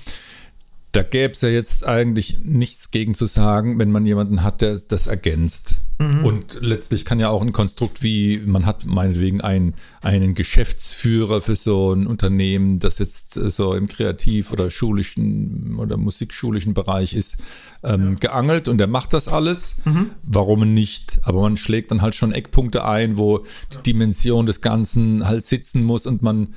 Da 0.96 1.02
gäbe 1.02 1.34
es 1.34 1.42
ja 1.42 1.50
jetzt 1.50 1.86
eigentlich 1.86 2.38
nichts 2.42 2.90
gegen 2.90 3.14
zu 3.14 3.26
sagen, 3.26 3.78
wenn 3.78 3.90
man 3.90 4.06
jemanden 4.06 4.42
hat, 4.42 4.62
der 4.62 4.78
das 4.88 5.06
ergänzt. 5.06 5.82
Und 5.98 6.58
letztlich 6.60 7.04
kann 7.04 7.20
ja 7.20 7.28
auch 7.28 7.40
ein 7.40 7.52
Konstrukt 7.52 8.02
wie, 8.02 8.42
man 8.44 8.64
hat 8.64 8.84
meinetwegen 8.84 9.42
einen, 9.42 9.74
einen 10.02 10.34
Geschäftsführer 10.34 11.42
für 11.42 11.56
so 11.56 11.92
ein 11.92 12.06
Unternehmen, 12.06 12.78
das 12.78 12.98
jetzt 12.98 13.36
äh, 13.38 13.50
so 13.50 13.74
im 13.74 13.88
kreativ- 13.88 14.52
oder 14.52 14.70
schulischen 14.70 15.76
oder 15.78 15.96
musikschulischen 15.96 16.74
Bereich 16.74 17.14
ist, 17.14 17.38
ähm, 17.82 18.16
geangelt 18.16 18.68
und 18.68 18.76
der 18.76 18.88
macht 18.88 19.14
das 19.14 19.28
alles. 19.28 19.82
Warum 20.22 20.74
nicht? 20.74 21.20
Aber 21.22 21.40
man 21.40 21.56
schlägt 21.56 21.90
dann 21.90 22.02
halt 22.02 22.14
schon 22.14 22.32
Eckpunkte 22.32 22.84
ein, 22.84 23.16
wo 23.16 23.44
die 23.74 23.92
Dimension 23.92 24.44
des 24.44 24.60
Ganzen 24.60 25.26
halt 25.26 25.44
sitzen 25.44 25.82
muss 25.82 26.06
und 26.06 26.22
man 26.22 26.48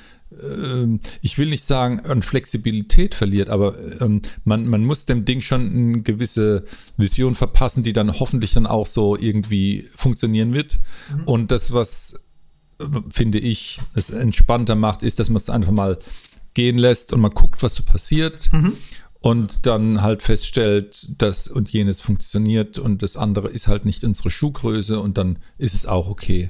ich 1.21 1.37
will 1.37 1.49
nicht 1.49 1.63
sagen, 1.63 2.01
an 2.01 2.21
Flexibilität 2.21 3.15
verliert, 3.15 3.49
aber 3.49 3.77
ähm, 4.01 4.21
man, 4.43 4.67
man 4.67 4.85
muss 4.85 5.05
dem 5.05 5.25
Ding 5.25 5.41
schon 5.41 5.69
eine 5.69 6.01
gewisse 6.01 6.65
Vision 6.97 7.35
verpassen, 7.35 7.83
die 7.83 7.93
dann 7.93 8.19
hoffentlich 8.19 8.53
dann 8.53 8.65
auch 8.67 8.87
so 8.87 9.17
irgendwie 9.17 9.87
funktionieren 9.95 10.53
wird. 10.53 10.79
Und 11.25 11.51
das, 11.51 11.73
was 11.73 12.29
finde 13.09 13.39
ich, 13.39 13.79
es 13.95 14.09
entspannter 14.09 14.75
macht, 14.75 15.03
ist, 15.03 15.19
dass 15.19 15.29
man 15.29 15.37
es 15.37 15.49
einfach 15.49 15.71
mal 15.71 15.99
gehen 16.53 16.77
lässt 16.77 17.13
und 17.13 17.21
man 17.21 17.31
guckt, 17.31 17.61
was 17.61 17.75
so 17.75 17.83
passiert. 17.83 18.49
Und 19.21 19.65
dann 19.65 20.01
halt 20.01 20.23
feststellt, 20.23 21.21
das 21.21 21.49
und 21.49 21.69
jenes 21.73 21.99
funktioniert 21.99 22.79
und 22.79 23.03
das 23.03 23.17
andere 23.17 23.49
ist 23.49 23.67
halt 23.67 23.83
nicht 23.83 24.05
unsere 24.05 24.31
Schuhgröße 24.31 24.97
und 24.97 25.17
dann 25.17 25.39
ist 25.57 25.73
es 25.73 25.85
auch 25.85 26.09
okay. 26.09 26.49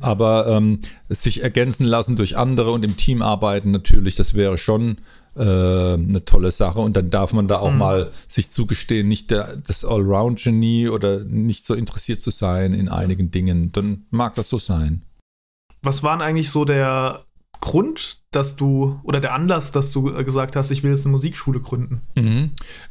Aber 0.00 0.48
ähm, 0.48 0.80
sich 1.08 1.44
ergänzen 1.44 1.86
lassen 1.86 2.16
durch 2.16 2.36
andere 2.36 2.72
und 2.72 2.84
im 2.84 2.96
Team 2.96 3.22
arbeiten 3.22 3.70
natürlich, 3.70 4.16
das 4.16 4.34
wäre 4.34 4.58
schon 4.58 4.98
äh, 5.36 5.94
eine 5.94 6.24
tolle 6.24 6.50
Sache. 6.50 6.80
Und 6.80 6.96
dann 6.96 7.10
darf 7.10 7.32
man 7.32 7.46
da 7.46 7.60
auch 7.60 7.72
mal 7.72 8.10
sich 8.26 8.50
zugestehen, 8.50 9.06
nicht 9.06 9.30
der, 9.30 9.56
das 9.56 9.84
Allround-Genie 9.84 10.88
oder 10.88 11.22
nicht 11.22 11.64
so 11.64 11.74
interessiert 11.74 12.20
zu 12.20 12.32
sein 12.32 12.74
in 12.74 12.88
einigen 12.88 13.30
Dingen. 13.30 13.70
Dann 13.70 14.06
mag 14.10 14.34
das 14.34 14.48
so 14.48 14.58
sein. 14.58 15.02
was 15.82 16.02
war 16.02 16.16
denn 16.16 16.26
eigentlich 16.26 16.50
so 16.50 16.64
der 16.64 17.27
Grund, 17.60 18.18
dass 18.30 18.56
du, 18.56 19.00
oder 19.02 19.20
der 19.20 19.34
Anlass, 19.34 19.72
dass 19.72 19.90
du 19.90 20.14
äh, 20.14 20.24
gesagt 20.24 20.54
hast, 20.54 20.70
ich 20.70 20.82
will 20.82 20.90
jetzt 20.90 21.04
eine 21.04 21.12
Musikschule 21.12 21.60
gründen? 21.60 22.02
Mhm. 22.14 22.50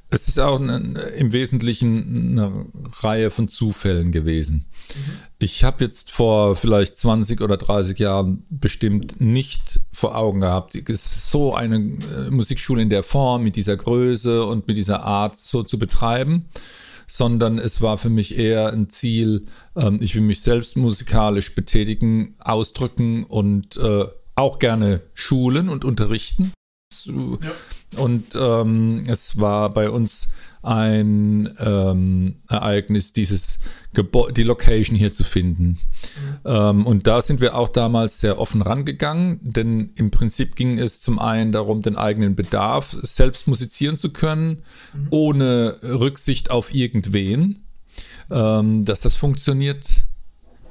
Es 0.10 0.28
ist 0.28 0.40
auch 0.40 0.60
ein, 0.60 0.98
im 1.18 1.32
Wesentlichen 1.32 2.32
eine 2.32 2.66
Reihe 3.02 3.30
von 3.30 3.48
Zufällen 3.48 4.12
gewesen. 4.12 4.66
Ich 5.40 5.64
habe 5.64 5.84
jetzt 5.84 6.12
vor 6.12 6.56
vielleicht 6.56 6.98
20 6.98 7.42
oder 7.42 7.58
30 7.58 8.00
Jahren 8.00 8.46
bestimmt 8.50 9.22
nicht 9.22 9.80
vor 9.92 10.16
Augen 10.16 10.42
gehabt, 10.42 10.76
ist 10.76 11.30
so 11.30 11.54
eine 11.54 11.78
äh, 11.78 12.30
Musikschule 12.30 12.82
in 12.82 12.90
der 12.90 13.04
Form, 13.04 13.44
mit 13.44 13.56
dieser 13.56 13.78
Größe 13.78 14.44
und 14.44 14.68
mit 14.68 14.78
dieser 14.78 15.04
Art 15.04 15.38
so 15.38 15.64
zu 15.64 15.78
betreiben 15.78 16.46
sondern 17.08 17.58
es 17.58 17.82
war 17.82 17.98
für 17.98 18.10
mich 18.10 18.38
eher 18.38 18.74
ein 18.74 18.90
Ziel, 18.90 19.46
ähm, 19.78 20.00
ich 20.02 20.14
will 20.14 20.22
mich 20.22 20.42
selbst 20.42 20.76
musikalisch 20.76 21.56
betätigen, 21.56 22.36
ausdrücken 22.40 23.24
und 23.24 23.78
äh, 23.78 24.08
auch 24.38 24.60
gerne 24.60 25.02
schulen 25.14 25.70
und 25.70 25.84
unterrichten. 25.84 26.52
So- 26.94 27.40
Und 27.96 28.36
ähm, 28.40 29.04
es 29.08 29.40
war 29.40 29.74
bei 29.74 29.90
uns 29.90 30.34
ein 30.62 31.54
ähm, 31.60 32.42
Ereignis, 32.50 33.14
dieses 33.14 33.60
Gebäude, 33.94 34.34
die 34.34 34.44
Location 34.44 34.98
hier 34.98 35.14
zu 35.14 35.24
finden. 35.24 35.80
Ähm, 36.44 36.86
und 36.86 37.08
da 37.08 37.22
sind 37.22 37.40
wir 37.40 37.56
auch 37.56 37.70
damals 37.70 38.20
sehr 38.20 38.40
offen 38.40 38.62
rangegangen, 38.62 39.40
denn 39.42 39.92
im 39.96 40.12
Prinzip 40.12 40.56
ging 40.58 40.78
es 40.80 41.00
zum 41.00 41.20
einen 41.20 41.54
darum, 41.54 41.82
den 41.82 41.96
eigenen 41.96 42.36
Bedarf 42.36 42.98
selbst 43.02 43.48
musizieren 43.48 43.96
zu 43.96 44.12
können, 44.12 44.64
ohne 45.10 45.78
Rücksicht 45.84 46.52
auf 46.52 46.74
irgendwen, 46.76 47.64
ähm, 48.30 48.84
dass 48.84 49.00
das 49.00 49.16
funktioniert 49.16 50.06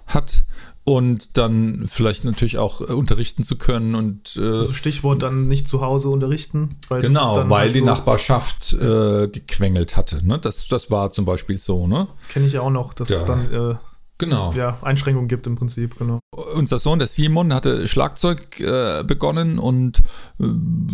hat. 0.06 0.42
Und 0.88 1.36
dann 1.36 1.82
vielleicht 1.88 2.24
natürlich 2.24 2.58
auch 2.58 2.80
äh, 2.80 2.92
unterrichten 2.92 3.42
zu 3.42 3.58
können 3.58 3.96
und 3.96 4.36
äh, 4.36 4.40
Also 4.40 4.72
Stichwort 4.72 5.20
dann 5.20 5.48
nicht 5.48 5.66
zu 5.66 5.80
Hause 5.80 6.08
unterrichten. 6.10 6.76
Weil 6.88 7.02
Genau, 7.02 7.50
weil 7.50 7.62
halt 7.64 7.74
die 7.74 7.80
so- 7.80 7.84
Nachbarschaft 7.86 8.72
äh, 8.74 9.26
gequengelt 9.26 9.96
hatte. 9.96 10.24
Ne? 10.24 10.38
Das, 10.38 10.68
das 10.68 10.88
war 10.92 11.10
zum 11.10 11.24
Beispiel 11.24 11.58
so, 11.58 11.88
ne? 11.88 12.06
Kenne 12.28 12.46
ich 12.46 12.52
ja 12.52 12.60
auch 12.60 12.70
noch, 12.70 12.94
dass 12.94 13.08
Ja. 13.08 13.16
es 13.18 13.24
dann 13.24 13.52
äh, 13.52 13.74
Genau. 14.18 14.52
ja, 14.52 14.78
Einschränkungen 14.80 15.28
gibt 15.28 15.48
im 15.48 15.56
Prinzip, 15.56 15.98
genau. 15.98 16.20
Unser 16.54 16.78
Sohn, 16.78 17.00
der 17.00 17.08
Simon, 17.08 17.52
hatte 17.52 17.88
Schlagzeug 17.88 18.60
äh, 18.60 19.02
begonnen 19.04 19.58
und 19.58 19.98
äh, 20.38 20.44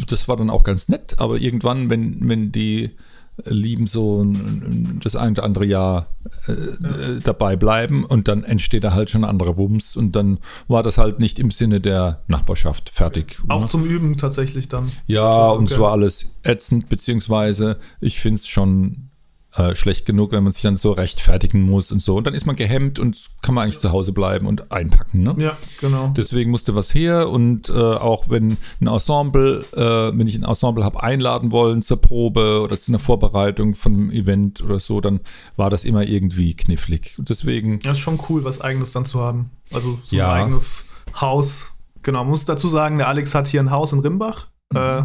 das 0.08 0.26
war 0.26 0.38
dann 0.38 0.48
auch 0.48 0.64
ganz 0.64 0.88
nett. 0.88 1.16
Aber 1.18 1.36
irgendwann, 1.36 1.90
wenn, 1.90 2.28
wenn 2.30 2.50
die 2.50 2.96
Lieben 3.44 3.86
so 3.86 4.22
ein- 4.22 4.34
ein- 4.34 5.00
das 5.02 5.16
ein 5.16 5.32
oder 5.32 5.44
andere 5.44 5.64
Jahr 5.66 6.06
äh, 6.46 6.52
äh, 6.52 7.20
dabei 7.22 7.56
bleiben 7.56 8.04
und 8.04 8.28
dann 8.28 8.44
entsteht 8.44 8.84
da 8.84 8.92
halt 8.94 9.10
schon 9.10 9.24
ein 9.24 9.30
anderer 9.30 9.56
Wumms 9.56 9.96
und 9.96 10.14
dann 10.16 10.38
war 10.68 10.82
das 10.82 10.98
halt 10.98 11.18
nicht 11.18 11.38
im 11.38 11.50
Sinne 11.50 11.80
der 11.80 12.22
Nachbarschaft 12.28 12.90
fertig. 12.90 13.38
Auch 13.48 13.62
ne? 13.62 13.66
zum 13.66 13.84
Üben 13.84 14.16
tatsächlich 14.16 14.68
dann. 14.68 14.86
Ja, 15.06 15.48
und 15.50 15.64
es 15.66 15.72
Okay. 15.72 15.82
war 15.82 15.92
alles 15.92 16.36
ätzend, 16.44 16.88
beziehungsweise 16.88 17.78
ich 18.00 18.20
finde 18.20 18.36
es 18.40 18.46
schon 18.48 19.08
äh, 19.54 19.74
schlecht 19.76 20.06
genug, 20.06 20.32
wenn 20.32 20.42
man 20.44 20.52
sich 20.52 20.62
dann 20.62 20.76
so 20.76 20.92
rechtfertigen 20.92 21.62
muss 21.62 21.92
und 21.92 22.00
so. 22.00 22.16
Und 22.16 22.26
dann 22.26 22.32
ist 22.32 22.46
man 22.46 22.56
gehemmt 22.56 22.98
und 22.98 23.18
kann 23.42 23.54
man 23.54 23.64
eigentlich 23.64 23.80
zu 23.80 23.92
Hause 23.92 24.12
bleiben 24.12 24.46
und 24.46 24.72
einpacken. 24.72 25.22
Ne? 25.22 25.34
Ja, 25.38 25.56
genau. 25.80 26.08
Deswegen 26.16 26.50
musste 26.50 26.74
was 26.74 26.94
her 26.94 27.28
und 27.28 27.68
äh, 27.68 27.72
auch 27.72 28.30
wenn 28.30 28.56
ein 28.80 28.86
Ensemble, 28.86 29.64
äh, 29.74 30.16
wenn 30.18 30.26
ich 30.26 30.36
ein 30.36 30.44
Ensemble 30.44 30.84
habe 30.84 31.02
einladen 31.02 31.52
wollen 31.52 31.82
zur 31.82 32.00
Probe 32.00 32.62
oder 32.62 32.78
zu 32.78 32.90
einer 32.92 32.98
Vorbereitung 32.98 33.74
von 33.74 33.92
einem 33.94 34.10
Event 34.10 34.62
oder 34.62 34.80
so, 34.80 35.00
dann 35.02 35.20
war 35.56 35.68
das 35.68 35.84
immer 35.84 36.02
irgendwie 36.04 36.54
knifflig. 36.54 37.16
Und 37.18 37.28
deswegen, 37.28 37.80
Ja, 37.84 37.92
ist 37.92 37.98
schon 37.98 38.18
cool, 38.30 38.44
was 38.44 38.60
eigenes 38.60 38.92
dann 38.92 39.04
zu 39.04 39.20
haben. 39.20 39.50
Also 39.72 39.98
so 40.04 40.16
Ja. 40.16 40.32
ein 40.32 40.44
eigenes 40.44 40.86
Haus. 41.20 41.72
Genau, 42.02 42.20
man 42.20 42.30
muss 42.30 42.46
dazu 42.46 42.68
sagen, 42.68 42.96
der 42.98 43.08
Alex 43.08 43.34
hat 43.34 43.48
hier 43.48 43.60
ein 43.60 43.70
Haus 43.70 43.92
in 43.92 43.98
Rimbach. 44.00 44.46
Mhm. 44.72 44.78
Äh, 44.78 45.02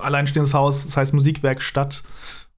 alleinstehendes 0.00 0.54
Haus, 0.54 0.84
das 0.84 0.96
heißt 0.96 1.12
Musikwerkstatt. 1.14 2.02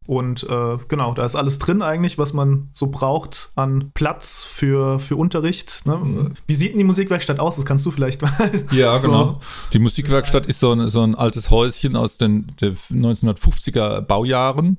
Und 0.07 0.45
äh, 0.49 0.77
genau, 0.89 1.15
da 1.15 1.25
ist 1.25 1.35
alles 1.35 1.59
drin 1.59 1.83
eigentlich, 1.83 2.17
was 2.19 2.33
man 2.33 2.69
so 2.73 2.87
braucht 2.89 3.51
an 3.57 3.91
Platz 3.95 4.45
für, 4.45 5.01
für 5.01 5.17
Unterricht. 5.17 5.83
Ne? 5.85 5.97
Mhm. 5.97 6.35
Wie 6.47 6.55
sieht 6.55 6.71
denn 6.73 6.79
die 6.79 6.85
Musikwerkstatt 6.85 7.41
aus? 7.41 7.57
Das 7.57 7.65
kannst 7.65 7.85
du 7.87 7.91
vielleicht 7.91 8.23
mal. 8.23 8.33
Ja, 8.71 8.99
so- 8.99 9.09
genau. 9.09 9.41
Die 9.73 9.79
Musikwerkstatt 9.79 10.47
ist 10.47 10.61
so 10.61 10.73
ein, 10.73 10.89
so 10.89 11.03
ein 11.03 11.15
altes 11.15 11.51
Häuschen 11.51 11.97
aus 11.97 12.19
den 12.19 12.47
der 12.61 12.73
1950er 12.73 14.01
Baujahren. 14.03 14.77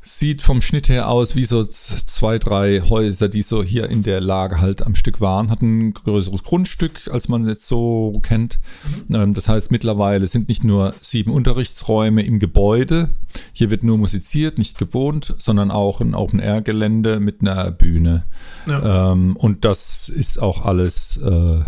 Sieht 0.00 0.42
vom 0.42 0.62
Schnitt 0.62 0.88
her 0.88 1.08
aus 1.08 1.34
wie 1.34 1.44
so 1.44 1.64
zwei, 1.64 2.38
drei 2.38 2.80
Häuser, 2.80 3.28
die 3.28 3.42
so 3.42 3.62
hier 3.62 3.90
in 3.90 4.02
der 4.02 4.20
Lage 4.20 4.60
halt 4.60 4.86
am 4.86 4.94
Stück 4.94 5.20
waren. 5.20 5.50
Hat 5.50 5.60
ein 5.60 5.92
größeres 5.92 6.44
Grundstück, 6.44 7.08
als 7.10 7.28
man 7.28 7.46
jetzt 7.46 7.66
so 7.66 8.20
kennt. 8.22 8.58
Ähm, 9.12 9.34
Das 9.34 9.48
heißt, 9.48 9.70
mittlerweile 9.70 10.26
sind 10.26 10.48
nicht 10.48 10.64
nur 10.64 10.94
sieben 11.02 11.32
Unterrichtsräume 11.32 12.22
im 12.22 12.38
Gebäude. 12.38 13.10
Hier 13.52 13.70
wird 13.70 13.82
nur 13.82 13.98
musiziert, 13.98 14.56
nicht 14.56 14.78
gewohnt, 14.78 15.34
sondern 15.38 15.70
auch 15.70 16.00
ein 16.00 16.14
Open-Air-Gelände 16.14 17.20
mit 17.20 17.40
einer 17.40 17.70
Bühne. 17.70 18.24
Ja. 18.66 19.12
Ähm, 19.12 19.36
und 19.36 19.64
das 19.64 20.08
ist 20.08 20.40
auch 20.40 20.64
alles 20.64 21.18
äh, 21.18 21.60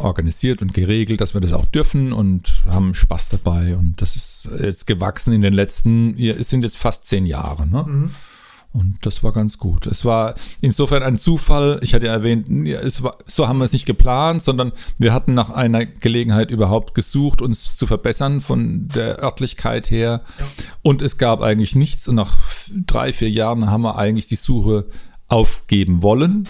organisiert 0.00 0.62
und 0.62 0.72
geregelt, 0.72 1.20
dass 1.20 1.34
wir 1.34 1.40
das 1.40 1.52
auch 1.52 1.66
dürfen 1.66 2.12
und 2.12 2.52
haben 2.66 2.94
Spaß 2.94 3.28
dabei. 3.28 3.76
Und 3.76 4.00
das 4.00 4.16
ist 4.16 4.48
jetzt 4.58 4.86
gewachsen 4.86 5.34
in 5.34 5.42
den 5.42 5.52
letzten, 5.52 6.18
es 6.18 6.48
sind 6.48 6.62
jetzt 6.64 6.78
fast 6.78 7.04
zehn 7.04 7.26
Jahre. 7.26 7.66
Ne? 7.66 7.84
Mhm. 7.86 8.10
Und 8.72 8.96
das 9.02 9.22
war 9.22 9.32
ganz 9.32 9.58
gut. 9.58 9.86
Es 9.86 10.06
war 10.06 10.34
insofern 10.62 11.02
ein 11.02 11.18
Zufall. 11.18 11.78
Ich 11.82 11.92
hatte 11.92 12.06
ja 12.06 12.12
erwähnt, 12.12 12.48
es 12.68 13.02
war, 13.02 13.18
so 13.26 13.46
haben 13.46 13.58
wir 13.58 13.66
es 13.66 13.74
nicht 13.74 13.84
geplant, 13.84 14.42
sondern 14.42 14.72
wir 14.98 15.12
hatten 15.12 15.34
nach 15.34 15.50
einer 15.50 15.84
Gelegenheit 15.84 16.50
überhaupt 16.50 16.94
gesucht, 16.94 17.42
uns 17.42 17.76
zu 17.76 17.86
verbessern 17.86 18.40
von 18.40 18.88
der 18.88 19.22
Örtlichkeit 19.22 19.90
her. 19.90 20.22
Ja. 20.38 20.46
Und 20.80 21.02
es 21.02 21.18
gab 21.18 21.42
eigentlich 21.42 21.74
nichts. 21.74 22.08
Und 22.08 22.14
nach 22.14 22.34
drei, 22.86 23.12
vier 23.12 23.30
Jahren 23.30 23.70
haben 23.70 23.82
wir 23.82 23.98
eigentlich 23.98 24.28
die 24.28 24.36
Suche 24.36 24.86
aufgeben 25.28 26.02
wollen 26.02 26.48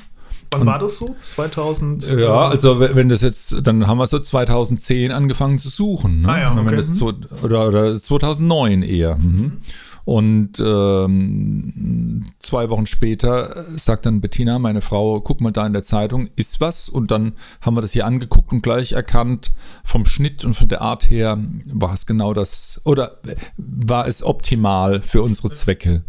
Wann 0.53 0.67
war 0.67 0.79
das 0.79 0.97
so? 0.97 1.17
2000? 1.21 2.13
Ja, 2.13 2.49
also 2.49 2.81
wenn 2.81 3.09
das 3.09 3.23
jetzt, 3.23 3.67
dann 3.67 3.87
haben 3.87 3.99
wir 3.99 4.07
so 4.07 4.19
2010 4.19 5.11
angefangen 5.11 5.59
zu 5.59 5.69
suchen. 5.69 6.23
Ne? 6.23 6.29
Ah 6.29 6.39
ja, 6.39 6.57
Wenn 6.57 6.67
okay. 6.67 6.77
das 6.77 6.89
so, 6.89 7.13
oder, 7.43 7.69
oder 7.69 8.01
2009 8.01 8.83
eher. 8.83 9.17
Mhm. 9.17 9.59
Und 10.05 10.59
ähm, 10.59 12.25
zwei 12.41 12.71
Wochen 12.71 12.87
später 12.87 13.55
sagt 13.77 14.07
dann 14.07 14.21
Bettina, 14.21 14.59
meine 14.59 14.83
Frau, 14.83 15.21
guck 15.21 15.41
mal 15.41 15.53
da 15.53 15.67
in 15.67 15.73
der 15.73 15.85
Zeitung, 15.85 16.29
ist 16.35 16.61
was? 16.61 16.89
Und 16.89 17.11
dann 17.11 17.33
haben 17.61 17.77
wir 17.77 17.83
das 17.83 17.93
hier 17.93 18.07
angeguckt 18.07 18.53
und 18.53 18.63
gleich 18.63 18.93
erkannt, 18.93 19.53
vom 19.85 20.05
Schnitt 20.07 20.45
und 20.45 20.55
von 20.55 20.69
der 20.69 20.83
Art 20.83 21.09
her 21.11 21.39
war 21.67 21.95
es 21.95 22.07
genau 22.07 22.35
das, 22.35 22.81
oder 22.85 23.19
war 23.57 24.07
es 24.07 24.23
optimal 24.23 25.03
für 25.03 25.23
unsere 25.23 25.51
Zwecke. 25.51 26.03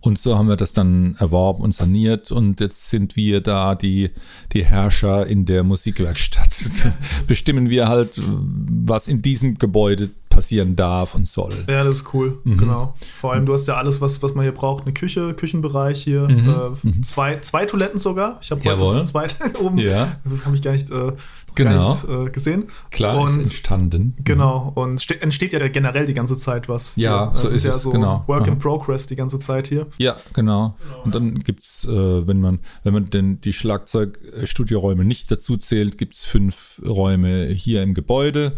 Und 0.00 0.18
so 0.18 0.38
haben 0.38 0.48
wir 0.48 0.56
das 0.56 0.72
dann 0.72 1.16
erworben 1.18 1.62
und 1.62 1.74
saniert 1.74 2.30
und 2.30 2.60
jetzt 2.60 2.90
sind 2.90 3.16
wir 3.16 3.40
da 3.40 3.74
die, 3.74 4.10
die 4.52 4.64
Herrscher 4.64 5.26
in 5.26 5.46
der 5.46 5.64
Musikwerkstatt. 5.64 6.92
Bestimmen 7.28 7.70
wir 7.70 7.88
halt, 7.88 8.20
was 8.24 9.08
in 9.08 9.22
diesem 9.22 9.58
Gebäude 9.58 10.10
passieren 10.36 10.76
darf 10.76 11.14
und 11.14 11.26
soll. 11.26 11.52
Ja, 11.68 11.82
das 11.82 11.96
ist 11.96 12.14
cool, 12.14 12.38
Mhm. 12.44 12.58
genau. 12.58 12.94
Vor 13.20 13.32
allem, 13.32 13.46
du 13.46 13.54
hast 13.54 13.66
ja 13.66 13.76
alles, 13.76 14.00
was, 14.00 14.22
was 14.22 14.34
man 14.34 14.44
hier 14.44 14.52
braucht. 14.52 14.84
Eine 14.84 14.92
Küche, 14.94 15.34
Küchenbereich 15.34 16.02
hier, 16.04 16.28
äh, 16.28 17.02
zwei, 17.02 17.40
zwei 17.40 17.64
Toiletten 17.66 17.98
sogar. 17.98 18.38
Ich 18.42 18.50
habe 18.50 18.60
heute 18.64 18.76
Mhm. 18.76 18.98
Das 19.00 19.10
zweite 19.10 19.60
oben. 19.60 19.78
Ja. 19.78 20.18
Habe 20.44 20.54
ich 20.54 20.62
gar 20.62 20.72
nicht, 20.72 20.90
äh, 20.90 21.12
Genau. 21.54 21.70
gar 21.70 21.88
nicht 22.20 22.28
äh, 22.28 22.30
gesehen. 22.30 22.64
Klar, 22.90 23.24
ist 23.24 23.32
Und 23.32 23.40
entstanden. 23.44 24.14
Genau, 24.22 24.72
und 24.74 25.00
ste 25.00 25.18
entsteht 25.22 25.54
ja 25.54 25.68
generell 25.68 26.04
die 26.04 26.12
ganze 26.12 26.36
Zeit 26.36 26.68
was. 26.68 26.92
Ja, 26.96 27.30
so 27.34 27.46
Es 27.48 27.54
ist 27.54 27.64
ja 27.64 27.70
es, 27.70 27.80
so 27.80 27.90
genau. 27.92 28.24
Work 28.26 28.42
Aha. 28.42 28.48
in 28.50 28.58
Progress 28.58 29.06
die 29.06 29.16
ganze 29.16 29.38
Zeit 29.38 29.66
hier. 29.68 29.86
Ja, 29.96 30.16
genau. 30.34 30.76
Und 31.04 31.14
dann 31.14 31.38
gibt 31.38 31.62
es, 31.62 31.86
äh, 31.90 32.26
wenn 32.28 32.40
man, 32.42 32.58
wenn 32.84 32.92
man 32.92 33.06
denn 33.06 33.40
die 33.40 33.54
Schlagzeugstudioräume 33.54 35.04
nicht 35.06 35.30
dazu 35.30 35.56
zählt, 35.56 35.96
gibt 35.98 36.14
es 36.16 36.24
fünf 36.24 36.80
Räume 36.86 37.46
hier 37.46 37.82
im 37.82 37.94
Gebäude, 37.94 38.52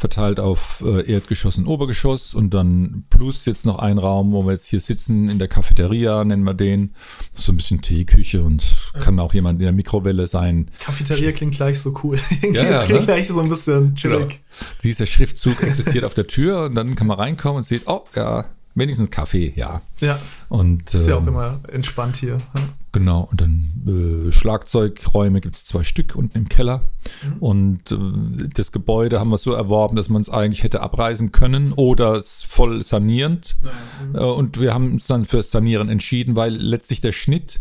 verteilt 0.00 0.40
auf 0.40 0.82
äh, 0.84 1.12
Erdgeschoss 1.12 1.58
und 1.58 1.66
Obergeschoss 1.66 2.34
und 2.34 2.54
dann 2.54 3.04
plus 3.10 3.44
jetzt 3.44 3.66
noch 3.66 3.78
ein 3.78 3.98
Raum, 3.98 4.32
wo 4.32 4.44
wir 4.44 4.52
jetzt 4.52 4.66
hier 4.66 4.80
sitzen, 4.80 5.28
in 5.28 5.38
der 5.38 5.48
Cafeteria 5.48 6.24
nennen 6.24 6.44
wir 6.44 6.54
den. 6.54 6.94
So 7.32 7.52
ein 7.52 7.56
bisschen 7.56 7.82
Teeküche 7.82 8.42
und 8.42 8.90
kann 9.00 9.18
auch 9.20 9.34
jemand 9.34 9.60
in 9.60 9.64
der 9.64 9.72
Mikrowelle 9.72 10.26
sein. 10.26 10.70
Cafeteria 10.80 11.32
klingt 11.32 11.54
gleich 11.54 11.80
so 11.80 11.94
cool. 12.02 12.18
Ja, 12.52 12.62
ja, 12.64 12.80
es 12.80 12.84
klingt 12.86 13.00
ne? 13.00 13.06
gleich 13.06 13.28
so 13.28 13.38
ein 13.38 13.48
bisschen 13.48 13.94
chillig. 13.94 14.18
Genau. 14.18 14.34
Dieser 14.82 15.06
Schriftzug 15.06 15.62
existiert 15.62 16.04
auf 16.04 16.14
der 16.14 16.26
Tür 16.26 16.64
und 16.64 16.74
dann 16.74 16.96
kann 16.96 17.06
man 17.06 17.18
reinkommen 17.18 17.58
und 17.58 17.62
sieht, 17.64 17.86
oh 17.86 18.04
ja, 18.16 18.46
wenigstens 18.74 19.10
Kaffee, 19.10 19.52
ja. 19.56 19.82
Ja, 20.00 20.18
Und 20.48 20.92
ist 20.94 21.06
ja 21.06 21.16
auch 21.16 21.20
ähm, 21.22 21.28
immer 21.28 21.60
entspannt 21.72 22.16
hier. 22.16 22.38
Genau, 22.92 23.28
und 23.30 23.40
dann 23.40 23.68
äh, 23.86 24.32
Schlagzeugräume 24.32 25.40
gibt 25.40 25.56
es 25.56 25.64
zwei 25.64 25.84
Stück 25.84 26.16
unten 26.16 26.36
im 26.36 26.48
Keller. 26.48 26.82
Und 27.38 27.92
äh, 27.92 27.96
das 28.52 28.72
Gebäude 28.72 29.20
haben 29.20 29.30
wir 29.30 29.38
so 29.38 29.52
erworben, 29.52 29.94
dass 29.94 30.08
man 30.08 30.22
es 30.22 30.28
eigentlich 30.28 30.64
hätte 30.64 30.80
abreißen 30.80 31.30
können 31.30 31.72
oder 31.72 32.14
es 32.14 32.42
voll 32.42 32.82
sanierend. 32.82 33.56
Äh, 34.14 34.18
und 34.18 34.60
wir 34.60 34.74
haben 34.74 34.92
uns 34.92 35.06
dann 35.06 35.24
fürs 35.24 35.50
Sanieren 35.50 35.88
entschieden, 35.88 36.34
weil 36.34 36.54
letztlich 36.54 37.00
der 37.00 37.12
Schnitt 37.12 37.60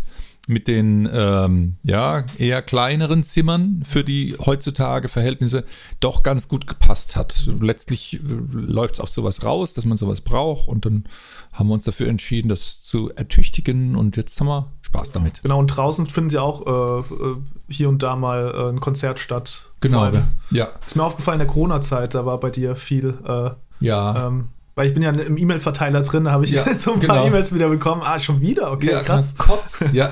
mit 0.49 0.67
den 0.67 1.07
ähm, 1.11 1.77
ja, 1.83 2.25
eher 2.37 2.61
kleineren 2.61 3.23
Zimmern 3.23 3.83
für 3.85 4.03
die 4.03 4.35
heutzutage 4.43 5.07
Verhältnisse 5.07 5.63
doch 5.99 6.23
ganz 6.23 6.47
gut 6.47 6.67
gepasst 6.67 7.15
hat. 7.15 7.47
Letztlich 7.61 8.19
läuft 8.51 8.95
es 8.95 8.99
auf 8.99 9.09
sowas 9.09 9.43
raus, 9.45 9.73
dass 9.73 9.85
man 9.85 9.97
sowas 9.97 10.21
braucht 10.21 10.67
und 10.67 10.85
dann 10.85 11.05
haben 11.53 11.67
wir 11.69 11.73
uns 11.73 11.85
dafür 11.85 12.07
entschieden, 12.07 12.49
das 12.49 12.81
zu 12.83 13.09
ertüchtigen 13.15 13.95
und 13.95 14.17
jetzt 14.17 14.39
haben 14.39 14.47
wir 14.47 14.71
Spaß 14.81 15.11
damit. 15.11 15.41
Genau, 15.43 15.59
und 15.59 15.67
draußen 15.67 16.05
findet 16.07 16.33
ja 16.33 16.41
auch 16.41 16.65
äh, 16.65 16.99
äh, 16.99 17.35
hier 17.69 17.89
und 17.89 18.01
da 18.03 18.15
mal 18.15 18.51
äh, 18.55 18.69
ein 18.69 18.79
Konzert 18.79 19.19
statt. 19.19 19.69
Genau, 19.81 20.09
ja. 20.51 20.69
Ist 20.85 20.95
mir 20.95 21.03
aufgefallen, 21.03 21.39
in 21.39 21.45
der 21.45 21.53
Corona-Zeit, 21.53 22.15
da 22.15 22.25
war 22.25 22.39
bei 22.39 22.49
dir 22.49 22.75
viel. 22.75 23.17
Äh, 23.25 23.51
Ja. 23.79 24.27
ähm, 24.27 24.49
weil 24.79 24.87
ich 24.87 24.93
bin 24.93 25.03
ja 25.03 25.09
im 25.09 25.35
E-Mail-Verteiler 25.37 26.01
drin, 26.03 26.23
da 26.23 26.31
habe 26.31 26.45
ich 26.45 26.51
Ja, 26.51 26.63
so 26.75 26.93
ein 26.93 27.01
paar 27.01 27.17
genau. 27.17 27.27
E-Mails 27.27 27.53
wieder 27.53 27.67
bekommen. 27.67 28.01
Ah, 28.01 28.17
schon 28.17 28.39
wieder? 28.39 28.71
Okay, 28.71 28.91
ja, 28.91 29.03
krass. 29.03 29.35
Kotz. 29.37 29.91
Ja. 29.91 30.09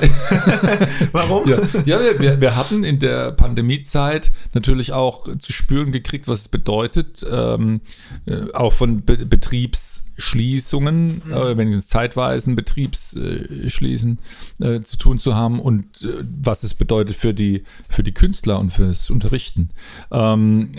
Warum? 1.13 1.47
ja, 1.47 1.57
ja 1.85 1.99
wir- 2.19 2.41
wir, 2.41 2.55
hatten 2.57 2.83
in 2.83 2.99
der 2.99 3.31
Pandemiezeit 3.31 4.29
natürlich 4.53 4.91
auch 4.91 5.25
zu 5.37 5.53
spüren 5.53 5.93
gekriegt, 5.93 6.27
was 6.27 6.41
es 6.41 6.47
bedeutet, 6.49 7.25
ähm, 7.31 7.79
äh, 8.25 8.51
auch 8.53 8.73
von 8.73 9.05
Be 9.05 9.25
Betriebsschließungen, 9.25 11.21
Mhm. 11.25 11.31
äh, 11.31 11.57
wenigstens 11.57 11.87
zeitweisen 11.87 12.57
Betriebsschließen 12.57 14.19
äh, 14.59 14.81
zu 14.81 14.97
tun 14.97 15.17
zu 15.17 15.33
haben 15.33 15.61
und 15.61 16.01
äh, 16.03 16.25
was 16.43 16.63
es 16.63 16.73
bedeutet 16.73 17.15
für 17.15 17.33
die, 17.33 17.63
für 17.87 18.03
die 18.03 18.13
Künstler 18.13 18.59
und 18.59 18.71
fürs 18.73 19.09
Unterrichten. 19.09 19.69
Ähm, 20.11 20.71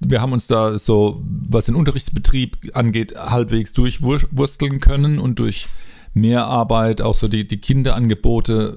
wir 0.00 0.20
haben 0.20 0.32
uns 0.32 0.46
da 0.46 0.78
so, 0.78 1.22
was 1.48 1.66
den 1.66 1.74
Unterrichtsbetrieb 1.74 2.56
angeht, 2.74 3.16
halbwegs 3.16 3.72
durchwursteln 3.72 4.80
können 4.80 5.18
und 5.18 5.38
durch 5.38 5.66
Mehrarbeit 6.16 7.02
auch 7.02 7.14
so 7.14 7.28
die, 7.28 7.46
die 7.46 7.58
Kinderangebote 7.60 8.76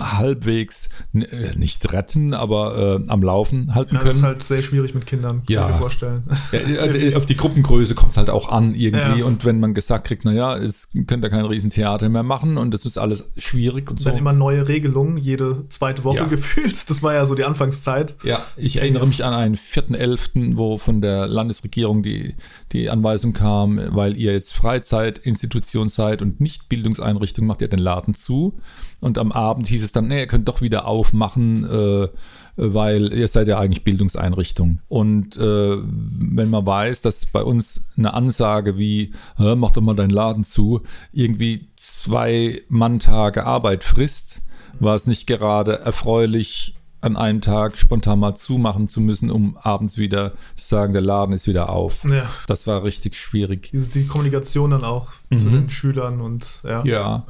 halbwegs 0.00 0.90
äh, 1.14 1.56
nicht 1.56 1.92
retten, 1.94 2.34
aber 2.34 3.00
äh, 3.06 3.10
am 3.10 3.22
Laufen 3.22 3.74
halten 3.74 3.94
Ja, 3.94 4.00
das 4.00 4.04
können. 4.04 4.16
ist 4.18 4.22
halt 4.22 4.42
sehr 4.44 4.62
schwierig 4.62 4.94
mit 4.94 5.06
Kindern, 5.06 5.38
kann 5.38 5.44
Ja. 5.48 5.66
ich 5.66 5.72
mir 5.72 5.78
vorstellen. 5.78 6.24
Ja, 6.52 6.58
äh, 6.58 7.14
auf 7.16 7.24
die 7.26 7.36
Gruppengröße 7.36 7.94
kommt 7.94 8.12
es 8.12 8.18
halt 8.18 8.28
auch 8.28 8.50
an 8.50 8.74
irgendwie. 8.74 9.22
Und 9.22 9.44
wenn 9.46 9.60
man 9.60 9.72
gesagt 9.72 10.06
kriegt, 10.06 10.24
naja, 10.26 10.56
es 10.56 10.90
könnt 11.06 11.24
ihr 11.24 11.30
kein 11.30 11.46
Riesentheater 11.46 12.08
mehr 12.10 12.22
machen 12.22 12.58
und 12.58 12.74
das 12.74 12.84
ist 12.84 12.98
alles 12.98 13.30
schwierig 13.38 13.90
und 13.90 13.98
so. 13.98 14.10
Dann 14.10 14.18
immer 14.18 14.32
neue 14.34 14.68
Regelungen, 14.68 15.16
jede 15.16 15.64
zweite 15.70 16.04
Woche 16.04 16.26
gefühlt. 16.28 16.90
Das 16.90 17.02
war 17.02 17.14
ja 17.14 17.24
so 17.24 17.34
die 17.34 17.44
Anfangszeit. 17.44 18.14
Ja, 18.24 18.44
ich 18.56 18.76
erinnere 18.76 19.06
mich 19.06 19.24
an 19.24 19.32
einen 19.32 19.56
4.11., 19.56 20.56
wo 20.56 20.76
von 20.76 21.00
der 21.00 21.26
Landesregierung 21.28 22.02
die, 22.02 22.34
die 22.72 22.90
Anweisung 22.90 23.32
kam, 23.32 23.80
weil 23.88 24.16
ihr 24.18 24.32
jetzt 24.34 24.52
Freizeitinstitution 24.54 25.88
seid 25.88 26.20
und 26.20 26.40
nicht 26.40 26.68
Bildungseinrichtung, 26.74 27.46
macht 27.46 27.62
ihr 27.62 27.68
den 27.68 27.78
Laden 27.78 28.14
zu. 28.14 28.54
Und 29.00 29.18
am 29.18 29.32
Abend 29.32 29.66
hieß 29.68 29.82
es 29.82 29.92
dann, 29.92 30.08
nee, 30.08 30.20
ihr 30.20 30.26
könnt 30.26 30.48
doch 30.48 30.60
wieder 30.60 30.86
aufmachen, 30.86 31.64
äh, 31.64 32.08
weil 32.56 33.12
ihr 33.12 33.28
seid 33.28 33.48
ja 33.48 33.58
eigentlich 33.58 33.84
Bildungseinrichtung. 33.84 34.80
Und 34.88 35.36
äh, 35.36 35.76
wenn 35.78 36.50
man 36.50 36.66
weiß, 36.66 37.02
dass 37.02 37.26
bei 37.26 37.42
uns 37.42 37.90
eine 37.96 38.14
Ansage 38.14 38.76
wie, 38.78 39.12
"Hä, 39.36 39.54
mach 39.56 39.70
doch 39.70 39.82
mal 39.82 39.94
deinen 39.94 40.10
Laden 40.10 40.44
zu, 40.44 40.82
irgendwie 41.12 41.68
zwei 41.76 42.60
Manntage 42.68 43.46
Arbeit 43.46 43.84
frisst, 43.84 44.42
war 44.80 44.94
es 44.94 45.06
nicht 45.06 45.26
gerade 45.26 45.80
erfreulich, 45.80 46.76
an 47.04 47.16
einem 47.16 47.40
Tag 47.40 47.76
spontan 47.76 48.18
mal 48.18 48.34
zumachen 48.34 48.88
zu 48.88 49.00
müssen, 49.00 49.30
um 49.30 49.56
abends 49.60 49.98
wieder 49.98 50.32
zu 50.54 50.64
sagen, 50.64 50.92
der 50.92 51.02
Laden 51.02 51.34
ist 51.34 51.46
wieder 51.46 51.68
auf. 51.68 52.04
Ja. 52.04 52.28
Das 52.46 52.66
war 52.66 52.82
richtig 52.82 53.16
schwierig. 53.16 53.70
Diese, 53.72 53.90
die 53.90 54.06
Kommunikation 54.06 54.70
dann 54.70 54.84
auch 54.84 55.12
zu 55.36 55.50
den 55.50 55.68
Schülern 55.70 56.20
und 56.20 56.46
ja. 56.62 56.80
Mhm. 56.80 56.86
Ja. 56.86 57.26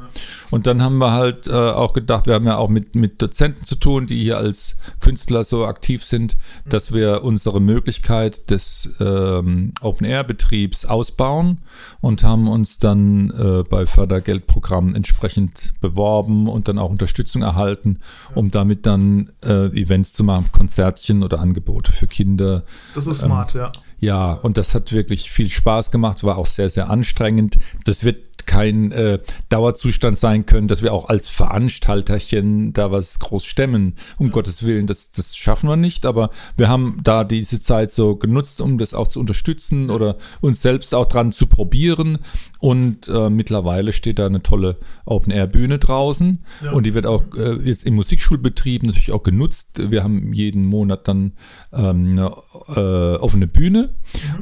Und 0.50 0.66
dann 0.66 0.82
haben 0.82 0.98
wir 0.98 1.12
halt 1.12 1.46
äh, 1.46 1.52
auch 1.52 1.92
gedacht, 1.92 2.26
wir 2.26 2.34
haben 2.34 2.46
ja 2.46 2.56
auch 2.56 2.68
mit, 2.68 2.94
mit 2.94 3.20
Dozenten 3.20 3.64
zu 3.64 3.76
tun, 3.76 4.06
die 4.06 4.20
hier 4.20 4.38
als 4.38 4.78
Künstler 5.00 5.44
so 5.44 5.66
aktiv 5.66 6.04
sind, 6.04 6.36
dass 6.68 6.92
wir 6.92 7.24
unsere 7.24 7.60
Möglichkeit 7.60 8.50
des 8.50 8.94
ähm, 9.00 9.72
Open-Air-Betriebs 9.80 10.84
ausbauen 10.84 11.58
und 12.00 12.22
haben 12.22 12.48
uns 12.48 12.78
dann 12.78 13.30
äh, 13.30 13.64
bei 13.68 13.86
Fördergeldprogrammen 13.86 14.94
entsprechend 14.94 15.72
beworben 15.80 16.48
und 16.48 16.68
dann 16.68 16.78
auch 16.78 16.90
Unterstützung 16.90 17.42
erhalten, 17.42 18.00
um 18.34 18.50
damit 18.50 18.86
dann 18.86 19.30
äh, 19.42 19.63
Events 19.72 20.12
zu 20.12 20.24
machen, 20.24 20.50
Konzertchen 20.52 21.22
oder 21.22 21.40
Angebote 21.40 21.92
für 21.92 22.06
Kinder. 22.06 22.64
Das 22.94 23.06
Ähm, 23.06 23.12
ist 23.12 23.20
smart, 23.20 23.54
ja. 23.54 23.72
Ja, 24.00 24.32
und 24.32 24.58
das 24.58 24.74
hat 24.74 24.92
wirklich 24.92 25.30
viel 25.30 25.48
Spaß 25.48 25.90
gemacht, 25.90 26.22
war 26.24 26.36
auch 26.36 26.46
sehr, 26.46 26.68
sehr 26.68 26.90
anstrengend. 26.90 27.56
Das 27.84 28.04
wird 28.04 28.34
kein 28.46 28.92
äh, 28.92 29.20
Dauerzustand 29.48 30.18
sein 30.18 30.44
können, 30.44 30.68
dass 30.68 30.82
wir 30.82 30.92
auch 30.92 31.08
als 31.08 31.28
Veranstalterchen 31.28 32.72
da 32.72 32.92
was 32.92 33.18
groß 33.18 33.44
stemmen. 33.44 33.94
Um 34.18 34.30
Gottes 34.30 34.64
Willen, 34.64 34.86
das, 34.86 35.12
das 35.12 35.36
schaffen 35.36 35.68
wir 35.68 35.76
nicht, 35.76 36.06
aber 36.06 36.30
wir 36.56 36.68
haben 36.68 37.00
da 37.02 37.24
diese 37.24 37.60
Zeit 37.60 37.92
so 37.92 38.16
genutzt, 38.16 38.60
um 38.60 38.78
das 38.78 38.94
auch 38.94 39.06
zu 39.06 39.20
unterstützen 39.20 39.90
oder 39.90 40.16
uns 40.40 40.62
selbst 40.62 40.94
auch 40.94 41.06
dran 41.06 41.32
zu 41.32 41.46
probieren. 41.46 42.18
Und 42.64 43.10
äh, 43.10 43.28
mittlerweile 43.28 43.92
steht 43.92 44.18
da 44.18 44.24
eine 44.24 44.42
tolle 44.42 44.78
Open-Air-Bühne 45.04 45.78
draußen 45.78 46.38
Ja. 46.62 46.72
und 46.72 46.86
die 46.86 46.94
wird 46.94 47.04
auch 47.04 47.22
äh, 47.36 47.56
jetzt 47.62 47.84
im 47.84 47.94
Musikschulbetrieb 47.94 48.84
natürlich 48.84 49.12
auch 49.12 49.22
genutzt. 49.22 49.90
Wir 49.90 50.02
haben 50.02 50.32
jeden 50.32 50.64
Monat 50.64 51.06
dann 51.06 51.32
ähm, 51.74 52.12
eine 52.18 52.32
äh, 52.74 53.16
offene 53.18 53.48
Bühne 53.48 53.90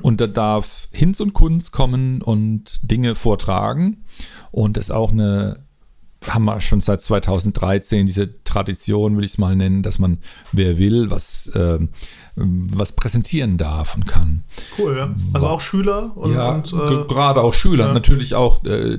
und 0.02 0.20
da 0.20 0.28
darf 0.28 0.86
Hinz 0.92 1.18
und 1.18 1.32
Kunz 1.32 1.72
kommen 1.72 2.22
und 2.22 2.88
Dinge 2.88 3.16
vortragen. 3.16 4.04
Und 4.52 4.76
das 4.76 4.84
ist 4.84 4.90
auch 4.92 5.10
eine, 5.10 5.58
haben 6.28 6.44
wir 6.44 6.60
schon 6.60 6.80
seit 6.80 7.02
2013 7.02 8.06
diese 8.06 8.42
Tradition, 8.44 9.16
will 9.16 9.24
ich 9.24 9.32
es 9.32 9.38
mal 9.38 9.56
nennen, 9.56 9.82
dass 9.82 9.98
man, 9.98 10.18
wer 10.52 10.78
will, 10.78 11.10
was, 11.10 11.52
ähm, 11.54 11.90
was 12.36 12.92
präsentieren 12.92 13.58
darf 13.58 13.94
und 13.94 14.06
kann. 14.06 14.44
Cool, 14.78 14.96
ja. 14.96 15.14
Also 15.32 15.46
auch 15.48 15.60
Schüler 15.60 16.16
und, 16.16 16.32
ja, 16.32 16.50
und 16.50 16.72
äh, 16.72 17.04
gerade 17.08 17.40
auch 17.40 17.54
Schüler, 17.54 17.88
ja. 17.88 17.92
natürlich 17.92 18.34
auch 18.34 18.64
äh, 18.64 18.98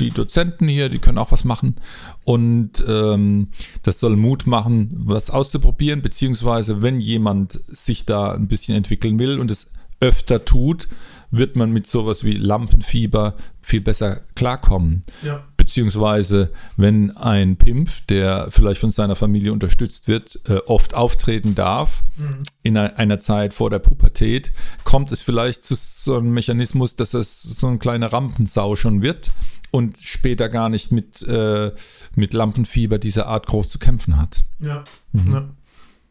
die 0.00 0.10
Dozenten 0.10 0.68
hier, 0.68 0.88
die 0.88 0.98
können 0.98 1.18
auch 1.18 1.32
was 1.32 1.44
machen. 1.44 1.76
Und 2.24 2.84
ähm, 2.86 3.48
das 3.82 3.98
soll 3.98 4.16
Mut 4.16 4.46
machen, 4.46 4.90
was 4.96 5.30
auszuprobieren, 5.30 6.02
beziehungsweise 6.02 6.82
wenn 6.82 7.00
jemand 7.00 7.52
sich 7.52 8.06
da 8.06 8.32
ein 8.32 8.48
bisschen 8.48 8.76
entwickeln 8.76 9.18
will 9.18 9.40
und 9.40 9.50
es 9.50 9.72
öfter 10.00 10.44
tut, 10.44 10.88
wird 11.30 11.56
man 11.56 11.72
mit 11.72 11.86
sowas 11.86 12.24
wie 12.24 12.34
Lampenfieber 12.34 13.34
viel 13.60 13.80
besser 13.80 14.20
klarkommen. 14.34 15.02
Ja. 15.22 15.44
Beziehungsweise, 15.68 16.50
wenn 16.78 17.14
ein 17.18 17.56
Pimpf, 17.58 18.06
der 18.06 18.48
vielleicht 18.50 18.80
von 18.80 18.90
seiner 18.90 19.16
Familie 19.16 19.52
unterstützt 19.52 20.08
wird, 20.08 20.40
äh, 20.48 20.56
oft 20.64 20.94
auftreten 20.94 21.54
darf, 21.54 22.02
Mhm. 22.16 22.42
in 22.62 22.78
einer, 22.78 22.98
einer 22.98 23.18
Zeit 23.18 23.52
vor 23.52 23.68
der 23.68 23.78
Pubertät, 23.78 24.50
kommt 24.84 25.12
es 25.12 25.20
vielleicht 25.20 25.64
zu 25.64 25.74
so 25.74 26.16
einem 26.16 26.30
Mechanismus, 26.32 26.96
dass 26.96 27.12
es 27.12 27.42
so 27.42 27.66
eine 27.66 27.76
kleine 27.76 28.10
Rampensau 28.10 28.76
schon 28.76 29.02
wird 29.02 29.30
und 29.70 29.98
später 29.98 30.48
gar 30.48 30.70
nicht 30.70 30.90
mit, 30.90 31.20
äh, 31.28 31.72
mit 32.16 32.32
Lampenfieber 32.32 32.98
dieser 32.98 33.26
Art 33.26 33.46
groß 33.46 33.68
zu 33.68 33.78
kämpfen 33.78 34.16
hat. 34.16 34.44
Ja. 34.60 34.84
Mhm. 35.12 35.32
ja. 35.32 35.44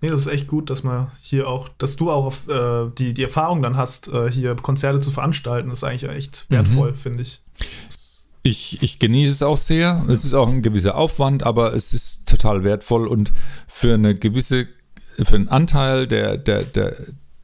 Nee, 0.02 0.10
das 0.10 0.22
ist 0.22 0.28
echt 0.28 0.46
gut, 0.46 0.70
dass 0.70 0.84
man 0.84 1.10
hier 1.24 1.48
auch, 1.48 1.68
dass 1.80 1.96
du 1.96 2.12
auch 2.12 2.26
auf, 2.26 2.48
äh, 2.48 2.92
die, 2.96 3.16
die 3.16 3.24
Erfahrung 3.24 3.64
dann 3.64 3.76
hast, 3.76 4.08
äh, 4.10 4.32
hier 4.32 4.56
Konzerte 4.56 5.00
zu 5.00 5.10
veranstalten. 5.10 5.70
Das 5.72 5.80
ist 5.80 5.84
eigentlich 5.84 6.04
echt 6.12 6.46
wertvoll, 6.50 6.94
finde 6.94 7.24
ich. 7.24 7.42
Ich, 8.48 8.82
ich 8.82 9.00
genieße 9.00 9.32
es 9.32 9.44
auch 9.44 9.58
sehr. 9.58 10.06
Es 10.08 10.24
ist 10.24 10.34
auch 10.34 10.48
ein 10.48 10.62
gewisser 10.62 10.96
Aufwand, 10.96 11.44
aber 11.44 11.74
es 11.74 11.94
ist 11.94 12.30
total 12.30 12.64
wertvoll 12.64 13.08
und 13.08 13.34
für 13.68 13.94
eine 13.94 14.16
gewisse, 14.16 14.68
für 15.22 15.36
einen 15.36 15.50
Anteil 15.50 16.08
der, 16.08 16.38
der, 16.38 16.64
der, 16.64 16.96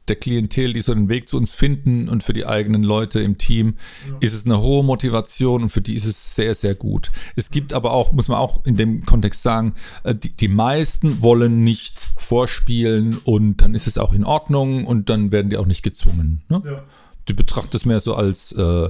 der 0.08 0.16
Klientel, 0.16 0.72
die 0.72 0.80
so 0.80 0.94
den 0.94 1.10
Weg 1.10 1.28
zu 1.28 1.36
uns 1.36 1.52
finden 1.52 2.08
und 2.08 2.22
für 2.22 2.32
die 2.32 2.46
eigenen 2.46 2.82
Leute 2.82 3.20
im 3.20 3.36
Team, 3.36 3.74
ist 4.20 4.32
es 4.32 4.46
eine 4.46 4.62
hohe 4.62 4.82
Motivation 4.82 5.64
und 5.64 5.68
für 5.68 5.82
die 5.82 5.94
ist 5.94 6.06
es 6.06 6.34
sehr, 6.34 6.54
sehr 6.54 6.74
gut. 6.74 7.10
Es 7.36 7.50
gibt 7.50 7.74
aber 7.74 7.92
auch, 7.92 8.12
muss 8.12 8.28
man 8.28 8.38
auch 8.38 8.64
in 8.64 8.78
dem 8.78 9.04
Kontext 9.04 9.42
sagen, 9.42 9.74
äh, 10.04 10.14
die, 10.14 10.34
die 10.34 10.48
meisten 10.48 11.20
wollen 11.20 11.64
nicht 11.64 12.08
vorspielen 12.16 13.18
und 13.24 13.58
dann 13.58 13.74
ist 13.74 13.86
es 13.86 13.98
auch 13.98 14.14
in 14.14 14.24
Ordnung 14.24 14.86
und 14.86 15.10
dann 15.10 15.32
werden 15.32 15.50
die 15.50 15.58
auch 15.58 15.66
nicht 15.66 15.82
gezwungen. 15.82 16.42
Ne? 16.48 16.62
Ja. 16.64 16.82
Die 17.28 17.34
betrachtet 17.34 17.74
es 17.74 17.84
mehr 17.84 18.00
so 18.00 18.14
als 18.14 18.52
äh, 18.52 18.88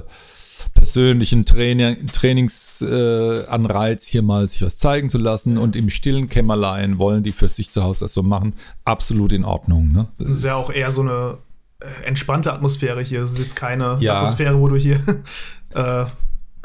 persönlichen 0.73 1.45
Training, 1.45 2.05
Trainingsanreiz, 2.11 4.07
äh, 4.07 4.11
hier 4.11 4.21
mal 4.21 4.47
sich 4.47 4.61
was 4.61 4.77
zeigen 4.77 5.09
zu 5.09 5.17
lassen 5.17 5.57
und 5.57 5.75
im 5.75 5.89
stillen 5.89 6.29
Kämmerlein 6.29 6.97
wollen 6.97 7.23
die 7.23 7.31
für 7.31 7.49
sich 7.49 7.69
zu 7.69 7.83
Hause 7.83 8.05
das 8.05 8.13
so 8.13 8.23
machen. 8.23 8.53
Absolut 8.83 9.31
in 9.33 9.45
Ordnung. 9.45 9.91
Ne? 9.91 10.07
Das 10.19 10.29
ist 10.29 10.43
ja 10.43 10.55
auch 10.55 10.71
eher 10.71 10.91
so 10.91 11.01
eine 11.01 11.37
äh, 11.79 12.05
entspannte 12.07 12.53
Atmosphäre 12.53 13.01
hier. 13.01 13.23
Es 13.23 13.33
ist 13.33 13.39
jetzt 13.39 13.55
keine 13.55 13.97
Ja. 13.99 14.17
Atmosphäre, 14.19 14.59
wo 14.59 14.67
du 14.67 14.75
hier 14.75 14.99
äh, 15.73 16.05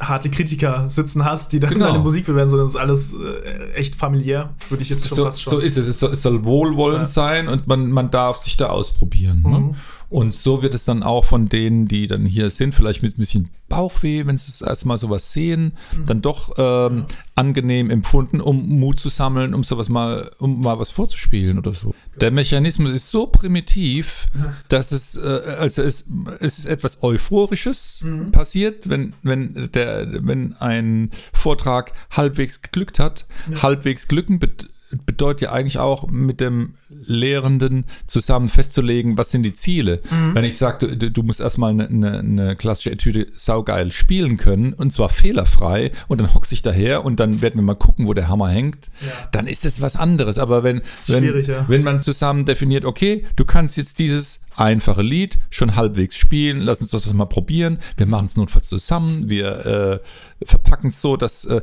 harte 0.00 0.30
Kritiker 0.30 0.88
sitzen 0.88 1.24
hast, 1.26 1.52
die 1.52 1.60
dann 1.60 1.70
Genau. 1.74 1.88
deine 1.88 1.98
Musik 1.98 2.24
bewerten, 2.26 2.48
sondern 2.48 2.66
es 2.68 2.74
ist 2.74 2.80
alles 2.80 3.12
äh, 3.12 3.72
echt 3.74 3.94
familiär, 3.94 4.54
würde 4.70 4.82
ich 4.82 4.88
jetzt 4.90 5.06
schon 5.06 5.16
so, 5.18 5.24
fast 5.26 5.42
schon. 5.42 5.52
so 5.52 5.58
ist 5.58 5.76
es. 5.76 5.86
Es 5.88 5.98
soll, 5.98 6.12
es 6.12 6.22
soll 6.22 6.42
wohlwollend 6.44 7.00
Ja. 7.00 7.06
sein 7.06 7.48
und 7.48 7.66
man, 7.66 7.90
man 7.90 8.10
darf 8.10 8.38
sich 8.38 8.56
da 8.56 8.66
ausprobieren. 8.68 9.42
Ne? 9.42 9.74
Mhm. 10.10 10.16
Und 10.16 10.34
so 10.34 10.62
wird 10.62 10.74
es 10.74 10.84
dann 10.84 11.02
auch 11.02 11.24
von 11.24 11.48
denen, 11.48 11.86
die 11.88 12.06
dann 12.06 12.26
hier 12.26 12.50
sind, 12.50 12.74
vielleicht 12.74 13.02
mit 13.02 13.14
ein 13.16 13.20
bisschen 13.20 13.50
Bauchweh, 13.68 14.26
wenn 14.26 14.36
sie 14.36 14.48
es 14.48 14.60
erstmal 14.62 14.98
sowas 14.98 15.32
sehen, 15.32 15.72
Mhm. 15.96 16.04
dann 16.06 16.22
doch 16.22 16.52
ähm, 16.58 17.04
angenehm 17.36 17.88
empfunden, 17.90 18.40
um 18.40 18.68
Mut 18.68 18.98
zu 18.98 19.08
sammeln, 19.08 19.54
um 19.54 19.62
sowas 19.62 19.88
mal, 19.88 20.28
um 20.38 20.60
mal 20.60 20.78
was 20.80 20.90
vorzuspielen 20.90 21.56
oder 21.58 21.72
so. 21.72 21.94
Der 22.20 22.32
Mechanismus 22.32 22.90
ist 22.90 23.10
so 23.10 23.28
primitiv, 23.28 24.26
dass 24.68 24.90
es, 24.90 25.16
äh, 25.16 25.54
also 25.58 25.82
es, 25.82 26.06
es 26.40 26.58
ist 26.58 26.66
etwas 26.66 27.02
Euphorisches 27.02 28.00
Mhm. 28.02 28.32
passiert, 28.32 28.88
wenn, 28.88 29.12
wenn, 29.22 29.70
der, 29.72 30.24
wenn 30.26 30.54
ein 30.54 31.10
Vortrag 31.32 31.92
halbwegs 32.10 32.62
geglückt 32.62 32.98
hat. 32.98 33.26
Halbwegs 33.62 34.08
glücken 34.08 34.38
bet 34.40 34.68
bedeutet 35.06 35.42
ja 35.42 35.52
eigentlich 35.52 35.78
auch 35.78 36.08
mit 36.08 36.40
dem 36.40 36.74
Lehrenden 36.88 37.84
zusammen 38.06 38.48
festzulegen, 38.48 39.16
was 39.16 39.30
sind 39.30 39.42
die 39.44 39.52
Ziele. 39.52 40.00
Wenn 40.34 40.44
ich 40.44 40.56
sage, 40.58 40.96
du, 40.96 41.10
du 41.10 41.22
musst 41.22 41.40
erstmal 41.40 41.70
eine, 41.70 41.88
eine, 41.88 42.18
eine 42.18 42.56
klassische 42.56 42.90
Etüde 42.90 43.26
saugeil 43.32 43.92
spielen 43.92 44.36
können 44.36 44.72
und 44.72 44.92
zwar 44.92 45.08
fehlerfrei 45.08 45.92
und 46.08 46.20
dann 46.20 46.34
hockst 46.34 46.50
dich 46.52 46.62
daher 46.62 47.04
und 47.04 47.20
dann 47.20 47.40
werden 47.40 47.56
wir 47.56 47.62
mal 47.62 47.74
gucken, 47.74 48.06
wo 48.06 48.14
der 48.14 48.28
Hammer 48.28 48.48
hängt, 48.48 48.90
Ja. 49.00 49.12
dann 49.32 49.46
ist 49.46 49.64
das 49.64 49.80
was 49.80 49.96
anderes. 49.96 50.38
Aber 50.38 50.62
wenn, 50.64 50.82
wenn, 51.06 51.42
ja. 51.44 51.68
wenn 51.68 51.82
man 51.82 52.00
zusammen 52.00 52.44
definiert, 52.44 52.84
okay, 52.84 53.24
du 53.36 53.44
kannst 53.44 53.76
jetzt 53.76 53.98
dieses 53.98 54.48
einfache 54.56 55.02
Lied 55.02 55.38
schon 55.50 55.76
halbwegs 55.76 56.16
spielen, 56.16 56.60
lass 56.60 56.80
uns 56.80 56.90
das 56.90 57.12
mal 57.14 57.26
probieren, 57.26 57.78
wir 57.96 58.06
machen 58.06 58.26
es 58.26 58.36
notfalls 58.36 58.68
zusammen, 58.68 59.28
wir 59.28 60.00
äh, 60.40 60.44
verpacken 60.46 60.88
es 60.88 61.00
so, 61.00 61.16
dass 61.16 61.44
äh, 61.44 61.60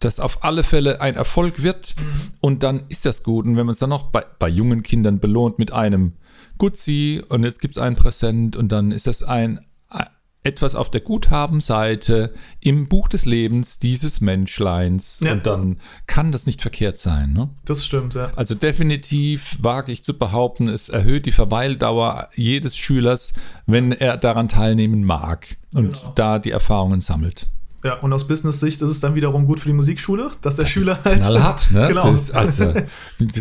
das 0.00 0.20
auf 0.20 0.44
alle 0.44 0.62
Fälle 0.62 1.00
ein 1.00 1.16
Erfolg 1.16 1.62
wird 1.62 1.94
und 2.40 2.62
dann 2.62 2.84
ist 2.88 3.06
das 3.06 3.22
gut. 3.22 3.46
Und 3.46 3.56
wenn 3.56 3.66
man 3.66 3.72
es 3.72 3.78
dann 3.78 3.90
noch 3.90 4.04
bei, 4.10 4.24
bei 4.38 4.48
jungen 4.48 4.82
Kindern 4.82 5.18
belohnt 5.20 5.58
mit 5.58 5.72
einem 5.72 6.12
Gutzi 6.58 7.22
und 7.28 7.44
jetzt 7.44 7.60
gibt 7.60 7.76
es 7.76 7.82
ein 7.82 7.96
Präsent 7.96 8.56
und 8.56 8.70
dann 8.72 8.90
ist 8.92 9.06
das 9.06 9.22
ein 9.22 9.58
äh, 9.90 10.04
etwas 10.42 10.74
auf 10.74 10.90
der 10.90 11.00
Guthabenseite 11.00 12.32
im 12.60 12.88
Buch 12.88 13.08
des 13.08 13.24
Lebens 13.24 13.78
dieses 13.78 14.20
Menschleins 14.20 15.20
Ja. 15.20 15.32
und 15.32 15.46
dann 15.46 15.78
kann 16.06 16.30
das 16.32 16.46
nicht 16.46 16.60
verkehrt 16.62 16.98
sein. 16.98 17.32
Ne? 17.32 17.48
Das 17.64 17.84
stimmt, 17.84 18.14
ja. 18.14 18.32
Also 18.36 18.54
definitiv 18.54 19.58
wage 19.60 19.92
ich 19.92 20.04
zu 20.04 20.16
behaupten, 20.18 20.68
es 20.68 20.88
erhöht 20.88 21.26
die 21.26 21.32
Verweildauer 21.32 22.28
jedes 22.36 22.76
Schülers, 22.76 23.34
wenn 23.66 23.92
er 23.92 24.16
daran 24.16 24.48
teilnehmen 24.48 25.04
mag 25.04 25.56
und 25.74 25.92
Genau. 25.94 26.12
da 26.14 26.38
die 26.38 26.50
Erfahrungen 26.52 27.00
sammelt. 27.00 27.46
Ja, 27.84 27.94
und 28.00 28.12
aus 28.12 28.26
Business-Sicht 28.26 28.82
ist 28.82 28.90
es 28.90 29.00
dann 29.00 29.14
wiederum 29.14 29.46
gut 29.46 29.60
für 29.60 29.68
die 29.68 29.74
Musikschule, 29.74 30.30
dass 30.40 30.56
der 30.56 30.64
Das 30.64 30.72
Schüler 30.72 30.92
ist 30.92 31.04
knallhart, 31.04 31.70
ne? 31.72 31.86
Genau. 31.88 32.10
Das 32.10 32.22
ist 32.22 32.34
also, 32.34 32.74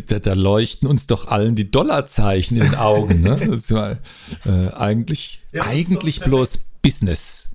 da, 0.07 0.19
da 0.19 0.33
leuchten 0.33 0.87
uns 0.87 1.07
doch 1.07 1.29
allen 1.29 1.55
die 1.55 1.71
Dollarzeichen 1.71 2.57
in 2.57 2.63
den 2.63 2.75
Augen, 2.75 3.21
ne? 3.21 3.35
Das 3.49 3.71
war 3.73 3.91
äh, 4.45 4.73
eigentlich, 4.75 5.41
Ja, 5.51 5.63
eigentlich 5.63 6.19
bloß 6.21 6.59
Business. 6.83 7.51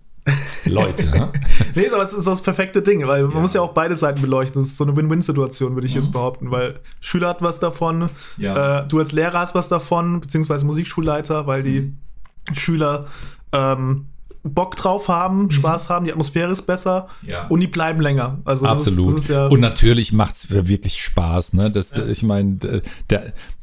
Leute, 0.64 1.06
ne? 1.10 1.32
Nee, 1.74 1.88
aber 1.92 2.02
es 2.02 2.12
ist 2.12 2.26
das 2.26 2.42
perfekte 2.42 2.82
Ding, 2.82 3.06
weil 3.06 3.22
man 3.24 3.32
Ja. 3.36 3.40
muss 3.40 3.54
ja 3.54 3.60
auch 3.62 3.72
beide 3.72 3.96
Seiten 3.96 4.20
beleuchten. 4.20 4.60
Das 4.60 4.70
ist 4.70 4.76
so 4.76 4.84
eine 4.84 4.94
Win-Win-Situation, 4.96 5.74
würde 5.74 5.86
ich 5.86 5.94
jetzt 5.94 6.12
behaupten, 6.12 6.50
weil 6.50 6.80
Schüler 7.00 7.28
hat 7.28 7.42
was 7.42 7.58
davon, 7.58 8.10
Ja. 8.36 8.80
äh, 8.82 8.88
du 8.88 8.98
als 8.98 9.12
Lehrer 9.12 9.38
hast 9.40 9.54
was 9.54 9.68
davon, 9.68 10.20
beziehungsweise 10.20 10.64
Musikschulleiter, 10.66 11.46
weil 11.46 11.62
die 11.62 11.80
Mhm. 11.80 12.54
Schüler 12.54 13.06
ähm, 13.52 14.06
Bock 14.42 14.76
drauf 14.76 15.08
haben, 15.08 15.50
Spaß 15.50 15.88
haben, 15.90 16.06
die 16.06 16.12
Atmosphäre 16.12 16.50
ist 16.50 16.62
besser 16.62 17.08
Mhm. 17.22 17.28
Ja. 17.28 17.46
und 17.48 17.60
die 17.60 17.66
bleiben 17.66 18.00
länger. 18.00 18.38
Also 18.44 18.64
das 18.64 18.78
Absolut. 18.78 19.08
Ist, 19.08 19.14
das 19.16 19.22
ist 19.24 19.30
ja 19.30 19.46
und 19.48 19.60
natürlich 19.60 20.12
macht 20.12 20.34
es 20.34 20.50
wirklich 20.50 21.00
Spaß. 21.00 21.52
Ne? 21.54 21.70
Das, 21.70 21.96
Ich 21.98 22.22
meine, 22.22 22.58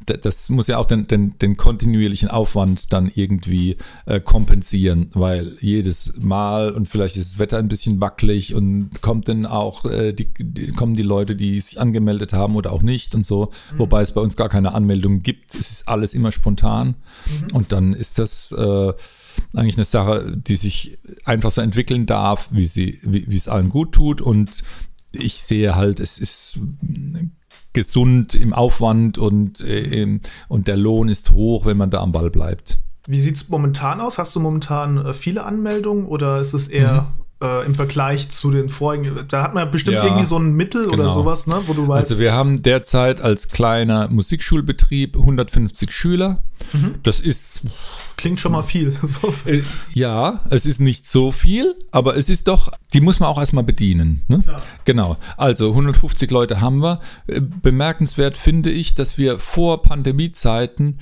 das 0.06 0.48
muss 0.48 0.68
ja 0.68 0.78
auch 0.78 0.86
den, 0.86 1.06
den, 1.06 1.36
den 1.38 1.56
kontinuierlichen 1.56 2.28
Aufwand 2.30 2.92
dann 2.92 3.10
irgendwie 3.14 3.76
äh, 4.06 4.20
kompensieren, 4.20 5.10
weil 5.14 5.52
jedes 5.60 6.14
Mal 6.18 6.70
und 6.72 6.88
vielleicht 6.88 7.16
ist 7.16 7.32
das 7.32 7.38
Wetter 7.38 7.58
ein 7.58 7.68
bisschen 7.68 8.00
wackelig 8.00 8.54
und 8.54 9.02
kommt 9.02 9.28
dann 9.28 9.44
auch 9.46 9.84
äh, 9.84 10.12
die, 10.12 10.30
die, 10.38 10.68
kommen 10.68 10.94
die 10.94 11.02
Leute, 11.02 11.36
die 11.36 11.60
sich 11.60 11.80
angemeldet 11.80 12.32
haben 12.32 12.56
oder 12.56 12.72
auch 12.72 12.82
nicht 12.82 13.14
und 13.14 13.24
so. 13.24 13.50
Wobei 13.76 14.00
es 14.00 14.12
bei 14.12 14.20
uns 14.20 14.36
gar 14.36 14.48
keine 14.48 14.72
Anmeldung 14.74 15.22
gibt. 15.22 15.54
Es 15.54 15.70
ist 15.70 15.88
alles 15.88 16.14
immer 16.14 16.32
spontan. 16.32 16.94
Und 17.52 17.72
dann 17.72 17.92
ist 17.92 18.18
das 18.18 18.52
äh, 18.52 18.92
eigentlich 19.54 19.76
eine 19.76 19.84
Sache, 19.84 20.36
die 20.36 20.56
sich 20.56 20.98
einfach 21.24 21.50
so 21.50 21.60
entwickeln 21.60 22.06
darf, 22.06 22.48
wie 22.50 22.66
sie, 22.66 22.98
wie, 23.02 23.28
wie 23.28 23.36
es 23.36 23.48
allen 23.48 23.68
gut 23.68 23.92
tut. 23.92 24.20
Und 24.20 24.50
ich 25.12 25.42
sehe 25.42 25.74
halt, 25.74 26.00
es 26.00 26.18
ist 26.18 26.60
gesund 27.72 28.34
im 28.34 28.52
Aufwand 28.52 29.18
und, 29.18 29.60
äh, 29.60 30.18
und 30.48 30.68
der 30.68 30.76
Lohn 30.76 31.08
ist 31.08 31.30
hoch, 31.32 31.66
wenn 31.66 31.76
man 31.76 31.90
da 31.90 32.00
am 32.00 32.12
Ball 32.12 32.30
bleibt. 32.30 32.80
Wie 33.06 33.20
sieht 33.20 33.36
es 33.36 33.48
momentan 33.48 34.00
aus? 34.00 34.18
Hast 34.18 34.34
du 34.36 34.40
momentan 34.40 34.98
äh, 34.98 35.12
viele 35.12 35.44
Anmeldungen 35.44 36.06
oder 36.06 36.40
ist 36.40 36.52
es 36.52 36.68
eher 36.68 37.06
äh, 37.42 37.66
im 37.66 37.74
Vergleich 37.74 38.30
zu 38.30 38.50
den 38.50 38.68
vorigen? 38.68 39.26
Da 39.28 39.42
hat 39.42 39.54
man 39.54 39.64
ja 39.64 39.70
bestimmt. 39.70 39.96
Ja, 39.96 40.04
irgendwie 40.04 40.24
so 40.24 40.38
ein 40.38 40.52
Mittel 40.52 40.86
oder 40.86 40.96
genau. 40.96 41.14
sowas, 41.14 41.46
ne? 41.46 41.60
wo 41.66 41.72
du 41.72 41.86
weißt. 41.86 42.10
Also 42.10 42.20
wir 42.20 42.32
haben 42.32 42.62
derzeit 42.62 43.20
als 43.20 43.48
kleiner 43.48 44.08
Musikschulbetrieb 44.08 45.16
150 45.16 45.92
Schüler. 45.92 46.42
Mhm. 46.72 46.96
Das 47.02 47.20
ist 47.20 47.62
klingt 48.18 48.40
schon 48.40 48.52
mal 48.52 48.62
viel. 48.62 48.94
Äh, 49.46 49.62
Ja, 49.94 50.44
es 50.50 50.66
ist 50.66 50.80
nicht 50.80 51.08
so 51.08 51.32
viel, 51.32 51.74
aber 51.92 52.16
es 52.16 52.28
ist 52.28 52.48
doch, 52.48 52.70
die 52.92 53.00
muss 53.00 53.20
man 53.20 53.30
auch 53.30 53.38
erstmal 53.38 53.64
bedienen. 53.64 54.22
Ne? 54.28 54.42
Genau, 54.84 55.16
also 55.38 55.70
150 55.70 56.30
Leute 56.30 56.60
haben 56.60 56.82
wir. 56.82 57.00
Äh, 57.26 57.40
Bemerkenswert 57.40 58.36
finde 58.36 58.70
ich, 58.70 58.94
dass 58.94 59.16
wir 59.16 59.38
vor 59.38 59.82
Pandemiezeiten 59.82 60.98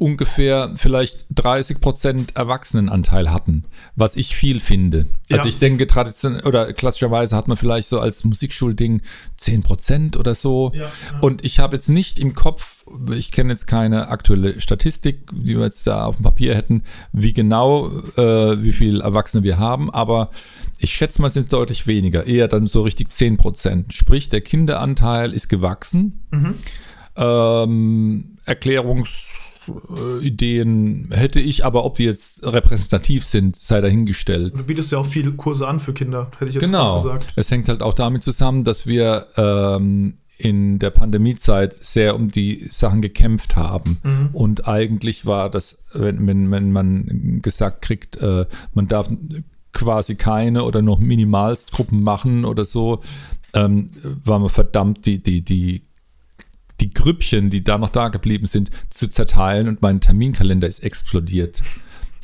ungefähr 0.00 0.72
vielleicht 0.76 1.26
30 1.30 1.80
Prozent 1.80 2.36
Erwachsenenanteil 2.36 3.30
hatten, 3.30 3.64
was 3.96 4.16
ich 4.16 4.34
viel 4.34 4.58
finde. 4.58 5.06
Ja. 5.28 5.36
Also 5.36 5.48
ich 5.48 5.58
denke, 5.58 5.86
traditionell 5.86 6.46
oder 6.46 6.72
klassischerweise 6.72 7.36
hat 7.36 7.48
man 7.48 7.56
vielleicht 7.56 7.88
so 7.88 8.00
als 8.00 8.24
Musikschulding 8.24 9.02
10 9.36 9.62
Prozent 9.62 10.16
oder 10.16 10.34
so. 10.34 10.72
Ja, 10.74 10.80
ja. 10.80 10.90
Und 11.20 11.44
ich 11.44 11.58
habe 11.58 11.76
jetzt 11.76 11.90
nicht 11.90 12.18
im 12.18 12.34
Kopf, 12.34 12.84
ich 13.14 13.30
kenne 13.30 13.52
jetzt 13.52 13.66
keine 13.66 14.08
aktuelle 14.08 14.60
Statistik, 14.60 15.28
die 15.32 15.56
wir 15.56 15.64
jetzt 15.64 15.86
da 15.86 16.04
auf 16.06 16.16
dem 16.16 16.24
Papier 16.24 16.54
hätten, 16.54 16.82
wie 17.12 17.34
genau, 17.34 17.88
äh, 18.16 18.62
wie 18.62 18.72
viel 18.72 19.02
Erwachsene 19.02 19.42
wir 19.42 19.58
haben, 19.58 19.90
aber 19.90 20.30
ich 20.78 20.94
schätze 20.94 21.20
mal, 21.20 21.28
es 21.28 21.34
sind 21.34 21.52
deutlich 21.52 21.86
weniger, 21.86 22.26
eher 22.26 22.48
dann 22.48 22.66
so 22.66 22.82
richtig 22.82 23.10
10 23.10 23.36
Prozent. 23.36 23.92
Sprich, 23.92 24.30
der 24.30 24.40
Kinderanteil 24.40 25.34
ist 25.34 25.48
gewachsen. 25.48 26.20
Ähm, 27.16 28.38
Erklärungsideen 29.66 31.08
hätte 31.10 31.40
ich, 31.40 31.64
aber 31.64 31.84
ob 31.84 31.94
die 31.96 32.04
jetzt 32.04 32.44
repräsentativ 32.44 33.24
sind, 33.24 33.56
sei 33.56 33.80
dahingestellt. 33.80 34.54
Du 34.56 34.64
bietest 34.64 34.92
ja 34.92 34.98
auch 34.98 35.06
viele 35.06 35.32
Kurse 35.32 35.66
an 35.66 35.80
für 35.80 35.92
Kinder, 35.92 36.30
hätte 36.38 36.48
ich 36.48 36.54
jetzt 36.54 36.64
Genau. 36.64 37.02
gesagt. 37.02 37.32
Es 37.36 37.50
hängt 37.50 37.68
halt 37.68 37.82
auch 37.82 37.94
damit 37.94 38.22
zusammen, 38.22 38.64
dass 38.64 38.86
wir 38.86 39.26
ähm, 39.36 40.14
in 40.38 40.78
der 40.78 40.90
Pandemiezeit 40.90 41.74
sehr 41.74 42.16
um 42.16 42.30
die 42.30 42.66
Sachen 42.70 43.02
gekämpft 43.02 43.56
haben. 43.56 44.30
Und 44.32 44.66
eigentlich 44.66 45.26
war 45.26 45.50
das, 45.50 45.86
wenn, 45.92 46.26
wenn, 46.26 46.50
wenn 46.50 46.72
man 46.72 47.40
gesagt 47.42 47.82
kriegt, 47.82 48.16
äh, 48.16 48.46
man 48.72 48.88
darf 48.88 49.10
quasi 49.72 50.16
keine 50.16 50.64
oder 50.64 50.80
noch 50.80 50.98
Minimalstgruppen 50.98 52.02
machen 52.02 52.46
oder 52.46 52.64
so, 52.64 53.00
ähm, 53.52 53.90
war 54.02 54.38
man 54.38 54.48
verdammt, 54.48 55.04
die, 55.04 55.22
die, 55.22 55.42
die 55.42 55.82
die 56.80 56.90
Grüppchen, 56.90 57.50
die 57.50 57.62
da 57.62 57.78
noch 57.78 57.90
da 57.90 58.08
geblieben 58.08 58.46
sind, 58.46 58.70
zu 58.90 59.08
zerteilen 59.08 59.68
und 59.68 59.82
mein 59.82 60.00
Terminkalender 60.00 60.66
ist 60.66 60.80
explodiert. 60.80 61.62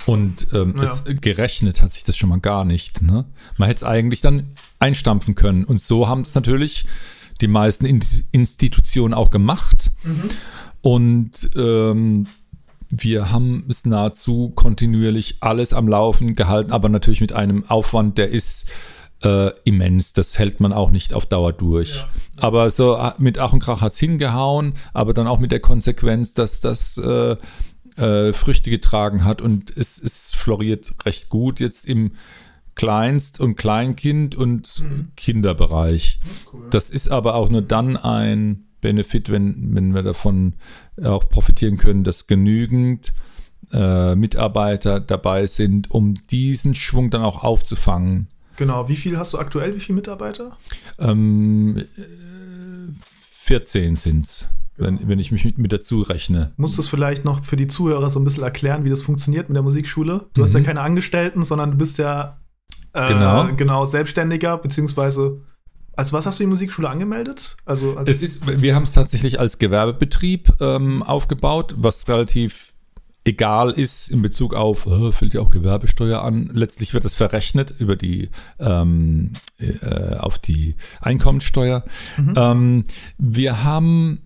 Und 0.06 0.48
ähm, 0.52 0.74
Ja. 0.76 0.84
es 0.84 1.04
gerechnet 1.20 1.82
hat 1.82 1.92
sich 1.92 2.04
das 2.04 2.16
schon 2.16 2.28
mal 2.28 2.40
gar 2.40 2.64
nicht. 2.64 3.02
Ne? 3.02 3.24
Man 3.58 3.68
hätte 3.68 3.78
es 3.78 3.84
eigentlich 3.84 4.20
dann 4.20 4.48
einstampfen 4.78 5.34
können. 5.34 5.64
Und 5.64 5.80
so 5.80 6.08
haben 6.08 6.20
es 6.22 6.34
natürlich 6.34 6.86
die 7.40 7.48
meisten 7.48 7.86
In 7.86 8.00
Institutionen 8.32 9.14
auch 9.14 9.30
gemacht. 9.30 9.90
Und 10.80 11.50
ähm, 11.56 12.26
wir 12.88 13.30
haben 13.32 13.64
es 13.68 13.84
nahezu 13.84 14.52
kontinuierlich 14.54 15.38
alles 15.40 15.72
am 15.72 15.88
Laufen 15.88 16.36
gehalten, 16.36 16.70
aber 16.70 16.88
natürlich 16.88 17.20
mit 17.20 17.32
einem 17.32 17.64
Aufwand, 17.64 18.16
der 18.16 18.30
ist 18.30 18.70
äh, 19.22 19.50
immens. 19.64 20.12
Das 20.12 20.38
hält 20.38 20.60
man 20.60 20.72
auch 20.72 20.90
nicht 20.90 21.12
auf 21.14 21.26
Dauer 21.26 21.52
durch. 21.52 22.04
Aber 22.38 22.70
so 22.70 22.96
äh, 22.96 23.12
mit 23.18 23.38
Ach 23.38 23.52
und 23.52 23.60
Krach 23.60 23.80
hat 23.80 23.92
es 23.92 23.98
hingehauen, 23.98 24.74
aber 24.92 25.14
dann 25.14 25.26
auch 25.26 25.38
mit 25.38 25.52
der 25.52 25.60
Konsequenz, 25.60 26.34
dass 26.34 26.60
das 26.60 26.98
äh, 26.98 27.36
äh, 27.96 28.32
Früchte 28.32 28.70
getragen 28.70 29.24
hat 29.24 29.40
und 29.40 29.74
es, 29.76 29.98
es 29.98 30.32
floriert 30.34 30.94
recht 31.04 31.28
gut 31.28 31.60
jetzt 31.60 31.86
im 31.86 32.12
Kleinst- 32.74 33.40
und 33.40 33.56
Kleinkind- 33.56 34.36
und 34.36 34.84
Kinderbereich. 35.16 36.20
Das 36.70 36.90
ist 36.90 37.08
aber 37.08 37.34
auch 37.34 37.48
nur 37.48 37.62
dann 37.62 37.96
ein 37.96 38.66
Benefit, 38.82 39.30
wenn, 39.30 39.74
wenn 39.74 39.94
wir 39.94 40.02
davon 40.02 40.54
auch 41.02 41.28
profitieren 41.30 41.78
können, 41.78 42.04
dass 42.04 42.26
genügend 42.26 43.14
äh, 43.72 44.14
Mitarbeiter 44.14 45.00
dabei 45.00 45.46
sind, 45.46 45.90
um 45.90 46.14
diesen 46.28 46.74
Schwung 46.74 47.10
dann 47.10 47.22
auch 47.22 47.42
aufzufangen. 47.42 48.28
Genau. 48.56 48.88
Wie 48.88 48.96
viel 48.96 49.18
hast 49.18 49.32
du 49.32 49.38
aktuell? 49.38 49.74
Wie 49.74 49.80
viele 49.80 49.96
Mitarbeiter? 49.96 50.56
Ähm, 50.98 51.76
äh, 51.78 51.82
14 53.40 53.96
sind 53.96 54.24
es, 54.24 54.54
wenn, 54.76 55.06
wenn 55.08 55.18
ich 55.18 55.30
mich 55.32 55.44
mit, 55.44 55.58
mit 55.58 55.72
dazu 55.72 56.02
rechne. 56.02 56.52
Musst 56.56 56.76
du 56.76 56.82
es 56.82 56.88
vielleicht 56.88 57.24
noch 57.24 57.44
für 57.44 57.56
die 57.56 57.68
Zuhörer 57.68 58.10
so 58.10 58.18
ein 58.18 58.24
bisschen 58.24 58.42
erklären, 58.42 58.84
wie 58.84 58.90
das 58.90 59.02
funktioniert 59.02 59.48
mit 59.48 59.56
der 59.56 59.62
Musikschule? 59.62 60.26
Du 60.34 60.42
hast 60.42 60.52
ja 60.54 60.60
Mhm. 60.60 60.64
keine 60.64 60.80
Angestellten, 60.80 61.42
sondern 61.42 61.72
du 61.72 61.76
bist 61.76 61.98
ja 61.98 62.38
äh, 62.92 63.08
Genau. 63.08 63.48
genau 63.56 63.86
Selbstständiger, 63.86 64.56
beziehungsweise 64.58 65.40
als 65.96 66.12
was 66.12 66.26
hast 66.26 66.38
du 66.38 66.42
die 66.44 66.48
Musikschule 66.48 66.88
angemeldet? 66.90 67.56
Also 67.64 67.96
als 67.96 68.08
Es 68.10 68.22
ist, 68.22 68.60
wir 68.62 68.74
haben 68.74 68.82
es 68.82 68.92
tatsächlich 68.92 69.40
als 69.40 69.58
Gewerbebetrieb 69.58 70.52
ähm, 70.60 71.02
aufgebaut, 71.02 71.74
was 71.78 72.06
relativ 72.08 72.72
egal 73.26 73.72
ist 73.72 74.08
in 74.08 74.22
Bezug 74.22 74.54
auf, 74.54 74.86
äh, 74.86 75.12
fällt 75.12 75.34
ja 75.34 75.40
auch 75.40 75.50
Gewerbesteuer 75.50 76.22
an. 76.22 76.48
Letztlich 76.52 76.94
wird 76.94 77.04
das 77.04 77.14
verrechnet 77.14 77.74
über 77.78 77.96
die 77.96 78.30
ähm, 78.60 79.32
äh, 79.58 80.16
auf 80.16 80.38
die 80.38 80.76
Einkommensteuer. 81.00 81.84
Ähm, 82.36 82.84
wir 83.18 83.64
haben 83.64 84.22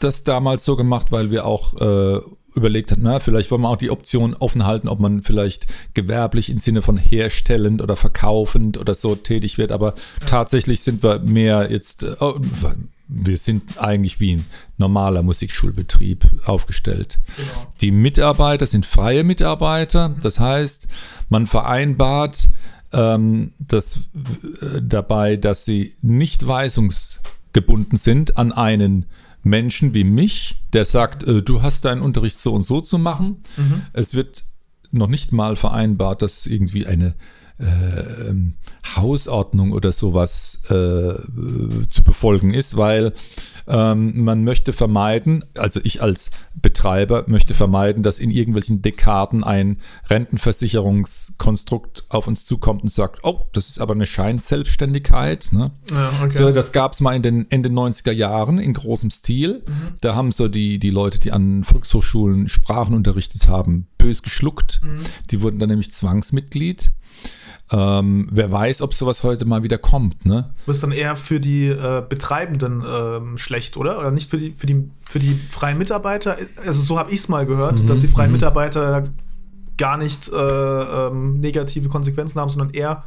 das 0.00 0.24
damals 0.24 0.64
so 0.64 0.74
gemacht, 0.74 1.12
weil 1.12 1.30
wir 1.30 1.46
auch 1.46 1.80
äh, 1.80 2.20
überlegt 2.54 2.90
hatten, 2.90 3.02
na, 3.02 3.20
vielleicht 3.20 3.50
wollen 3.50 3.62
wir 3.62 3.68
auch 3.68 3.76
die 3.76 3.90
Option 3.90 4.34
offen 4.34 4.66
halten, 4.66 4.88
ob 4.88 4.98
man 4.98 5.22
vielleicht 5.22 5.66
gewerblich 5.94 6.50
im 6.50 6.58
Sinne 6.58 6.82
von 6.82 6.96
herstellend 6.96 7.80
oder 7.80 7.96
verkaufend 7.96 8.76
oder 8.76 8.94
so 8.94 9.14
tätig 9.14 9.56
wird. 9.56 9.70
Aber 9.70 9.94
tatsächlich 10.26 10.80
sind 10.80 11.04
wir 11.04 11.20
mehr 11.20 11.70
jetzt, 11.70 12.04
oh, 12.20 12.40
wir 13.08 13.36
sind 13.36 13.78
eigentlich 13.78 14.20
wie 14.20 14.36
ein 14.36 14.44
normaler 14.78 15.22
Musikschulbetrieb 15.22 16.26
aufgestellt. 16.44 17.20
Genau. 17.36 17.66
Die 17.80 17.90
Mitarbeiter 17.90 18.66
sind 18.66 18.86
freie 18.86 19.24
Mitarbeiter, 19.24 20.16
das 20.22 20.40
heißt, 20.40 20.88
man 21.28 21.46
vereinbart 21.46 22.48
ähm, 22.92 23.50
das, 23.58 24.08
äh, 24.60 24.80
dabei, 24.82 25.36
dass 25.36 25.64
sie 25.64 25.96
nicht 26.02 26.46
weisungsgebunden 26.46 27.98
sind 27.98 28.38
an 28.38 28.52
einen 28.52 29.06
Menschen 29.42 29.92
wie 29.94 30.04
mich, 30.04 30.62
der 30.72 30.84
sagt, 30.84 31.24
äh, 31.24 31.42
du 31.42 31.62
hast 31.62 31.84
deinen 31.84 32.02
Unterricht 32.02 32.38
so 32.38 32.54
und 32.54 32.62
so 32.62 32.80
zu 32.80 32.98
machen. 32.98 33.38
Es 33.92 34.14
wird 34.14 34.44
noch 34.92 35.08
nicht 35.08 35.32
mal 35.32 35.56
vereinbart, 35.56 36.22
dass 36.22 36.46
irgendwie 36.46 36.86
eine 36.86 37.14
äh, 37.62 38.28
ähm, 38.28 38.54
Hausordnung 38.96 39.72
oder 39.72 39.92
sowas 39.92 40.64
äh, 40.66 41.14
zu 41.88 42.02
befolgen 42.04 42.52
ist, 42.52 42.76
weil 42.76 43.12
ähm, 43.68 44.24
man 44.24 44.42
möchte 44.42 44.72
vermeiden, 44.72 45.44
also 45.56 45.80
ich 45.84 46.02
als 46.02 46.32
Betreiber 46.54 47.24
möchte 47.28 47.54
vermeiden, 47.54 48.02
dass 48.02 48.18
in 48.18 48.32
irgendwelchen 48.32 48.82
Dekaden 48.82 49.44
ein 49.44 49.78
Rentenversicherungskonstrukt 50.10 52.06
auf 52.08 52.26
uns 52.26 52.44
zukommt 52.44 52.82
und 52.82 52.90
sagt, 52.90 53.20
oh, 53.22 53.46
das 53.52 53.68
ist 53.68 53.78
aber 53.80 53.94
eine 53.94 54.06
Scheinselbstständigkeit. 54.06 55.50
Ne? 55.52 55.70
Ja, 55.90 56.12
okay. 56.22 56.36
So, 56.36 56.50
das 56.50 56.72
gab 56.72 56.94
es 56.94 57.00
mal 57.00 57.14
in 57.14 57.22
den 57.22 57.48
Ende 57.50 57.68
90er 57.68 58.12
Jahren 58.12 58.58
in 58.58 58.72
großem 58.74 59.12
Stil. 59.12 59.62
Da 60.00 60.16
haben 60.16 60.32
so 60.32 60.48
die, 60.48 60.80
die 60.80 60.90
Leute, 60.90 61.20
die 61.20 61.30
an 61.32 61.62
Volkshochschulen 61.64 62.48
Sprachen 62.48 62.94
unterrichtet 62.94 63.46
haben, 63.48 63.86
bös 63.96 64.22
geschluckt. 64.22 64.80
Die 65.30 65.40
wurden 65.40 65.60
dann 65.60 65.68
nämlich 65.68 65.92
Zwangsmitglied. 65.92 66.90
Ähm, 67.70 68.28
wer 68.30 68.52
weiß, 68.52 68.82
ob 68.82 68.92
sowas 68.92 69.22
heute 69.22 69.46
mal 69.46 69.62
wieder 69.62 69.78
kommt, 69.78 70.26
ne? 70.26 70.50
Du 70.66 70.72
bist 70.72 70.82
dann 70.82 70.92
eher 70.92 71.16
für 71.16 71.40
die 71.40 71.68
äh, 71.68 72.02
Betreibenden 72.06 72.82
ähm, 72.86 73.38
schlecht, 73.38 73.76
oder? 73.78 73.98
Oder 73.98 74.10
nicht 74.10 74.28
für 74.28 74.36
die, 74.36 74.52
für 74.56 74.66
die, 74.66 74.90
für 75.08 75.18
die 75.18 75.34
freien 75.48 75.78
Mitarbeiter? 75.78 76.36
Also 76.66 76.82
so 76.82 76.98
habe 76.98 77.10
ich 77.12 77.20
es 77.20 77.28
mal 77.28 77.46
gehört, 77.46 77.80
Mhm, 77.80 77.86
dass 77.86 78.00
die 78.00 78.08
freien 78.08 78.30
Mitarbeiter 78.32 79.04
gar 79.78 79.96
nicht 79.96 80.30
äh, 80.30 80.36
ähm, 80.36 81.40
negative 81.40 81.88
Konsequenzen 81.88 82.38
haben, 82.38 82.50
sondern 82.50 82.74
eher 82.74 83.04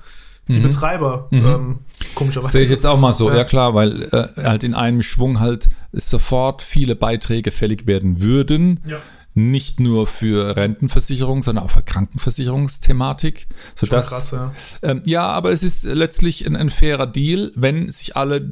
die 0.47 0.59
Betreiber, 0.59 1.27
ähm, 1.31 1.79
komischerweise. 2.13 2.49
Mhm. 2.49 2.51
Sehe 2.51 2.61
ich 2.61 2.69
jetzt 2.69 2.85
auch 2.85 2.99
mal 2.99 3.13
so, 3.13 3.29
Ja. 3.31 3.37
ja, 3.37 3.43
klar, 3.45 3.73
weil 3.73 4.03
äh, 4.03 4.43
halt 4.43 4.63
in 4.63 4.75
einem 4.75 5.01
Schwung 5.01 5.39
halt 5.39 5.69
sofort 5.91 6.61
viele 6.61 6.95
Beiträge 6.95 7.49
fällig 7.49 7.87
werden 7.87 8.21
würden. 8.21 8.79
Ja. 8.85 8.97
Nicht 9.37 9.81
nur 9.81 10.07
für 10.07 10.55
Rentenversicherung, 10.55 11.43
sondern 11.43 11.65
auch 11.65 11.71
für 11.71 11.83
Krankenversicherungsthematik. 11.83 13.47
Sodass, 13.75 14.09
krass, 14.09 14.31
ja. 14.31 14.53
Ähm, 14.81 15.03
ja, 15.05 15.27
aber 15.27 15.51
es 15.51 15.61
ist 15.61 15.83
letztlich 15.83 16.47
ein, 16.47 16.55
ein 16.55 16.69
fairer 16.69 17.05
Deal, 17.05 17.51
wenn 17.55 17.89
sich 17.89 18.15
alle 18.15 18.49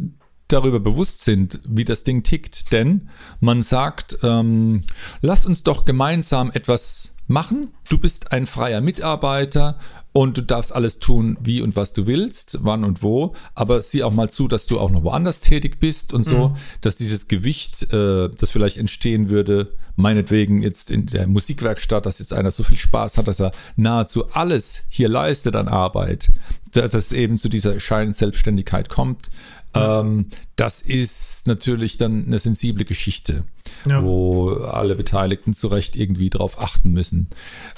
darüber 0.50 0.82
bewusst 0.82 1.24
sind, 1.24 1.60
wie 1.66 1.86
das 1.86 2.04
Ding 2.04 2.24
tickt. 2.24 2.74
Denn 2.74 3.10
man 3.40 3.64
sagt, 3.64 4.20
ähm, 4.24 4.82
lass 5.22 5.46
uns 5.46 5.64
doch 5.64 5.86
gemeinsam 5.86 6.52
etwas 6.54 7.18
machen. 7.28 7.72
Du 7.90 7.98
bist 7.98 8.32
ein 8.32 8.46
freier 8.46 8.82
Mitarbeiter 8.82 9.80
und 10.14 10.38
du 10.38 10.42
darfst 10.44 10.74
alles 10.74 11.00
tun, 11.00 11.38
wie 11.42 11.62
und 11.62 11.76
was 11.76 11.92
du 11.94 12.06
willst, 12.06 12.60
wann 12.62 12.84
und 12.84 13.02
wo. 13.04 13.34
Aber 13.56 13.82
sieh 13.82 14.04
auch 14.04 14.14
mal 14.14 14.30
zu, 14.30 14.48
dass 14.48 14.68
du 14.68 14.80
auch 14.80 14.92
noch 14.92 15.04
woanders 15.04 15.40
tätig 15.42 15.80
bist 15.80 16.14
und 16.14 16.24
so, 16.24 16.56
dass 16.82 16.98
dieses 16.98 17.28
Gewicht, 17.28 17.92
äh, 17.92 18.30
das 18.30 18.52
vielleicht 18.52 18.78
entstehen 18.78 19.30
würde, 19.32 19.74
meinetwegen 19.96 20.62
jetzt 20.62 20.90
in 20.92 21.08
der 21.08 21.28
Musikwerkstatt, 21.28 22.06
dass 22.06 22.20
jetzt 22.20 22.32
einer 22.34 22.52
so 22.52 22.64
viel 22.64 22.78
Spaß 22.78 23.18
hat, 23.18 23.28
dass 23.28 23.40
er 23.42 23.52
nahezu 23.76 24.32
alles 24.32 24.86
hier 24.90 25.10
leistet 25.10 25.56
an 25.56 25.68
Arbeit, 25.68 26.30
da- 26.74 26.88
dass 26.88 27.06
es 27.08 27.14
eben 27.14 27.38
zu 27.40 27.50
dieser 27.50 27.80
Scheinselbstständigkeit 27.80 28.90
kommt. 28.90 29.30
Ähm, 29.76 30.28
das 30.56 30.82
ist 30.82 31.48
natürlich 31.48 31.98
dann 31.98 32.26
eine 32.26 32.38
sensible 32.40 32.86
Geschichte, 32.86 33.44
Ja. 33.88 34.04
wo 34.04 34.50
alle 34.52 34.96
Beteiligten 34.96 35.54
zu 35.54 35.68
Recht 35.68 35.96
irgendwie 35.96 36.30
drauf 36.30 36.62
achten 36.62 36.92
müssen. 36.92 37.28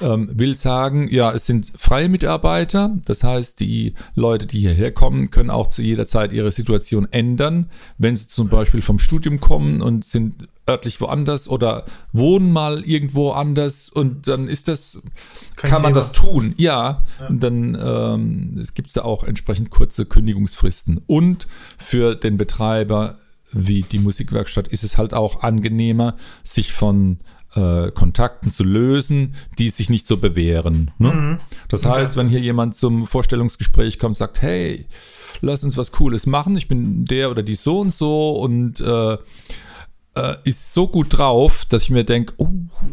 Ähm, 0.02 0.30
will 0.34 0.56
sagen, 0.56 1.08
ja, 1.10 1.32
es 1.32 1.46
sind 1.46 1.72
freie 1.78 2.10
Mitarbeiter, 2.10 2.98
das 3.06 3.24
heißt, 3.24 3.60
die 3.60 3.94
Leute, 4.14 4.46
die 4.46 4.60
hierher 4.60 4.92
kommen, 4.92 5.32
können 5.32 5.50
auch 5.50 5.68
zu 5.68 5.82
jeder 5.82 6.06
Zeit 6.06 6.34
ihre 6.34 6.52
Situation 6.52 7.08
ändern. 7.12 7.70
Wenn 7.98 8.16
sie 8.16 8.28
zum 8.28 8.50
Beispiel 8.50 8.82
vom 8.82 9.00
Studium 9.00 9.40
kommen 9.40 9.82
und 9.82 10.04
sind 10.04 10.48
örtlich 10.68 11.00
woanders 11.02 11.48
oder 11.48 11.86
wohnen 12.12 12.52
mal 12.52 12.84
irgendwo 12.84 13.32
anders 13.32 13.90
und 13.90 14.28
dann 14.28 14.48
ist 14.48 14.68
das, 14.68 15.04
Kein 15.56 15.70
kann 15.70 15.82
man 15.82 15.94
Thema. 15.94 16.02
das 16.02 16.12
tun. 16.12 16.54
Ja, 16.58 17.04
und 17.30 17.42
dann 17.42 17.78
ähm, 17.80 18.58
es 18.60 18.74
gibt 18.74 18.96
da 18.96 19.04
auch 19.04 19.24
entsprechend 19.24 19.70
kurze 19.70 20.06
Kündigungsfristen. 20.06 21.02
Und 21.06 21.48
für 21.78 22.16
den 22.16 22.38
Betreiber 22.38 23.18
wie 23.52 23.84
die 23.84 24.00
Musikwerkstatt 24.00 24.68
ist 24.68 24.84
es 24.84 24.98
halt 24.98 25.14
auch 25.14 25.44
angenehmer, 25.44 26.16
sich 26.44 26.74
von 26.74 27.20
äh, 27.54 27.92
Kontakten 27.92 28.52
zu 28.52 28.64
lösen, 28.64 29.36
die 29.58 29.70
sich 29.70 29.90
nicht 29.90 30.06
so 30.08 30.18
bewähren. 30.18 30.92
Ne? 30.98 31.38
Das 31.70 31.86
heißt, 31.86 32.18
wenn 32.18 32.28
hier 32.28 32.40
jemand 32.40 32.76
zum 32.76 33.06
Vorstellungsgespräch 33.06 33.98
kommt, 33.98 34.18
sagt, 34.18 34.42
hey, 34.42 34.88
lass 35.42 35.64
uns 35.64 35.78
was 35.78 35.92
Cooles 35.92 36.26
machen, 36.26 36.58
ich 36.58 36.68
bin 36.68 37.06
der 37.06 37.32
oder 37.32 37.44
die 37.44 37.56
so 37.56 37.80
und 37.80 37.94
so 37.94 38.32
und 38.32 38.82
äh, 38.82 39.18
äh, 40.16 40.36
ist 40.44 40.74
so 40.74 40.88
gut 40.88 41.18
drauf, 41.18 41.66
dass 41.66 41.84
ich 41.84 41.90
mir 41.90 42.04
denke, 42.04 42.34
oh, 42.38 42.50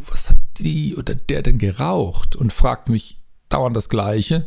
was 0.09 0.29
hat 0.29 0.37
die 0.59 0.97
oder 0.97 1.15
der 1.15 1.43
denn 1.43 1.59
geraucht 1.59 2.37
und 2.37 2.53
fragt 2.53 2.89
mich 2.89 3.21
dauernd 3.49 3.77
das 3.77 3.89
Gleiche, 3.89 4.47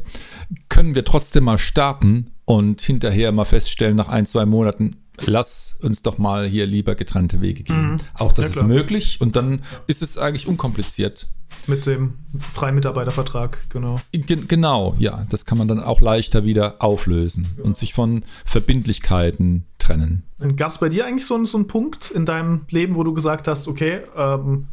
können 0.70 0.96
wir 0.96 1.06
trotzdem 1.06 1.44
mal 1.46 1.58
starten 1.58 2.32
und 2.46 2.82
hinterher 2.82 3.32
mal 3.32 3.46
feststellen, 3.46 3.96
nach 3.96 4.10
ein, 4.10 4.26
zwei 4.26 4.46
Monaten, 4.46 4.98
lass 5.26 5.80
uns 5.82 6.02
doch 6.02 6.18
mal 6.18 6.48
hier 6.48 6.66
lieber 6.66 6.96
getrennte 6.96 7.42
Wege 7.42 7.64
gehen. 7.64 8.02
Auch 8.16 8.32
das 8.32 8.56
Ja, 8.56 8.62
ist 8.62 8.68
möglich 8.68 9.22
und 9.22 9.36
dann 9.36 9.62
ist 9.88 10.02
es 10.02 10.18
eigentlich 10.18 10.48
unkompliziert. 10.48 11.28
Mit 11.68 11.86
dem 11.86 12.14
freien 12.40 12.76
Mitarbeitervertrag, 12.76 13.58
genau. 13.70 14.00
Gen 14.12 14.48
genau, 14.48 14.96
ja, 15.00 15.26
das 15.30 15.46
kann 15.46 15.58
man 15.58 15.68
dann 15.68 15.80
auch 15.80 16.00
leichter 16.02 16.44
wieder 16.44 16.76
auflösen 16.80 17.48
und 17.64 17.76
sich 17.76 17.94
von 17.94 18.24
Verbindlichkeiten 18.46 19.66
trennen. 19.80 20.24
Gab 20.58 20.72
es 20.72 20.78
bei 20.80 20.90
dir 20.90 21.06
eigentlich 21.06 21.26
so, 21.26 21.36
einen- 21.36 21.46
so 21.46 21.58
einen 21.58 21.68
Punkt 21.68 22.12
in 22.12 22.26
deinem 22.26 22.62
Leben, 22.70 22.96
wo 22.96 23.04
du 23.04 23.14
gesagt 23.14 23.48
hast, 23.48 23.68
okay, 23.68 24.02
ähm, 24.18 24.68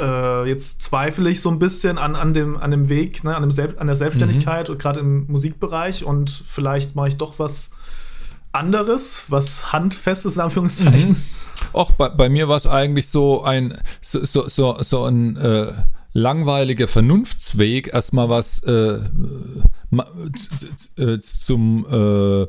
äh, 0.00 0.48
jetzt 0.48 0.82
zweifle 0.82 1.28
ich 1.30 1.40
so 1.42 1.50
ein 1.50 1.58
bisschen 1.58 1.98
an, 1.98 2.16
an, 2.16 2.32
dem, 2.32 2.56
an 2.56 2.70
dem 2.70 2.88
Weg, 2.88 3.22
ne, 3.24 3.36
an, 3.36 3.42
dem 3.42 3.52
Sel 3.52 3.74
an 3.78 3.86
der 3.86 3.96
Selbstständigkeit 3.96 4.70
und 4.70 4.78
gerade 4.78 5.00
im 5.00 5.26
Musikbereich 5.26 6.04
und 6.04 6.30
vielleicht 6.30 6.96
mache 6.96 7.08
ich 7.08 7.16
doch 7.18 7.38
was 7.38 7.71
anderes, 8.52 9.24
was 9.28 9.72
handfestes 9.72 10.36
in 10.36 10.42
Anführungszeichen. 10.42 11.16
Och, 11.72 11.92
bei, 11.92 12.08
bei 12.10 12.28
mir 12.28 12.48
war 12.48 12.56
es 12.56 12.66
eigentlich 12.66 13.08
so 13.08 13.42
ein 13.42 13.74
so, 14.00 14.24
so, 14.24 14.48
so, 14.48 14.76
so 14.82 15.04
ein 15.04 15.36
äh, 15.36 15.72
langweiliger 16.12 16.88
Vernunftsweg, 16.88 17.92
erstmal 17.94 18.28
was 18.28 18.62
äh, 18.64 19.00
ma- 19.90 20.08
äh, 20.98 21.18
zum 21.20 21.86
äh, 21.86 22.46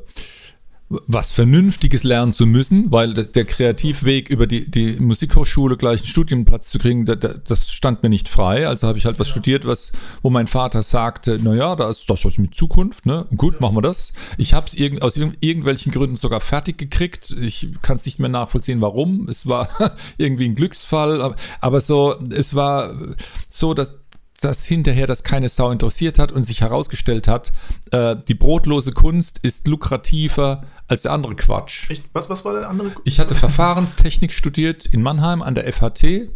was 1.08 1.32
Vernünftiges 1.32 2.04
lernen 2.04 2.34
zu 2.34 2.46
müssen, 2.46 2.92
weil 2.92 3.14
der 3.14 3.46
Kreativweg 3.46 4.30
über 4.30 4.48
die, 4.48 4.70
die 4.70 4.98
Musikhochschule 5.00 5.78
gleich 5.78 6.02
einen 6.02 6.08
Studienplatz 6.08 6.70
zu 6.70 6.80
kriegen, 6.80 7.06
da, 7.06 7.16
da, 7.16 7.34
das 7.34 7.72
stand 7.72 8.04
mir 8.04 8.10
nicht 8.10 8.30
frei. 8.30 8.68
Also 8.68 8.88
habe 8.88 8.98
ich 8.98 9.06
halt 9.06 9.20
was 9.20 9.30
studiert, 9.30 9.66
was, 9.66 9.92
wo 10.22 10.30
mein 10.30 10.48
Vater 10.48 10.84
sagte, 10.84 11.38
naja, 11.42 11.76
da 11.76 11.90
ist 11.90 12.10
das 12.10 12.26
was 12.26 12.38
mit 12.38 12.56
Zukunft, 12.56 13.06
ne? 13.06 13.26
Gut, 13.36 13.62
machen 13.62 13.76
wir 13.76 13.82
das. 13.82 14.14
Ich 14.38 14.54
habe 14.54 14.68
es 14.68 14.74
irgend, 14.74 15.02
aus 15.02 15.18
irgend, 15.18 15.38
irgendwelchen 15.42 15.92
Gründen 15.92 16.16
sogar 16.16 16.42
fertig 16.42 16.78
gekriegt. 16.78 17.36
Ich 17.42 17.70
kann 17.82 17.96
es 17.96 18.06
nicht 18.06 18.20
mehr 18.20 18.30
nachvollziehen, 18.30 18.82
warum. 18.82 19.28
Es 19.28 19.48
war 19.48 19.70
irgendwie 20.18 20.46
ein 20.46 20.56
Glücksfall, 20.56 21.22
aber, 21.22 21.36
aber 21.62 21.82
so, 21.82 22.16
es 22.30 22.56
war 22.56 22.94
so, 23.50 23.74
dass 23.74 24.03
dass 24.44 24.66
hinterher 24.66 25.08
das 25.08 25.24
keine 25.24 25.50
Sau 25.50 25.72
interessiert 25.72 26.20
hat 26.20 26.32
und 26.32 26.44
sich 26.44 26.62
herausgestellt 26.62 27.28
hat, 27.28 27.54
äh, 27.92 28.16
die 28.28 28.34
brotlose 28.34 28.92
Kunst 28.92 29.40
ist 29.40 29.68
lukrativer 29.68 30.64
als 30.88 31.04
der 31.04 31.12
andere 31.12 31.36
Quatsch. 31.36 31.90
Echt? 31.90 32.06
Was, 32.14 32.30
was 32.30 32.44
war 32.46 32.54
der 32.54 32.70
andere? 32.70 32.92
Ich 33.06 33.20
hatte 33.20 33.36
Verfahrenstechnik 33.36 34.34
studiert 34.34 34.86
in 34.86 35.02
Mannheim 35.02 35.42
an 35.42 35.56
der 35.56 35.72
FHT. 35.72 36.30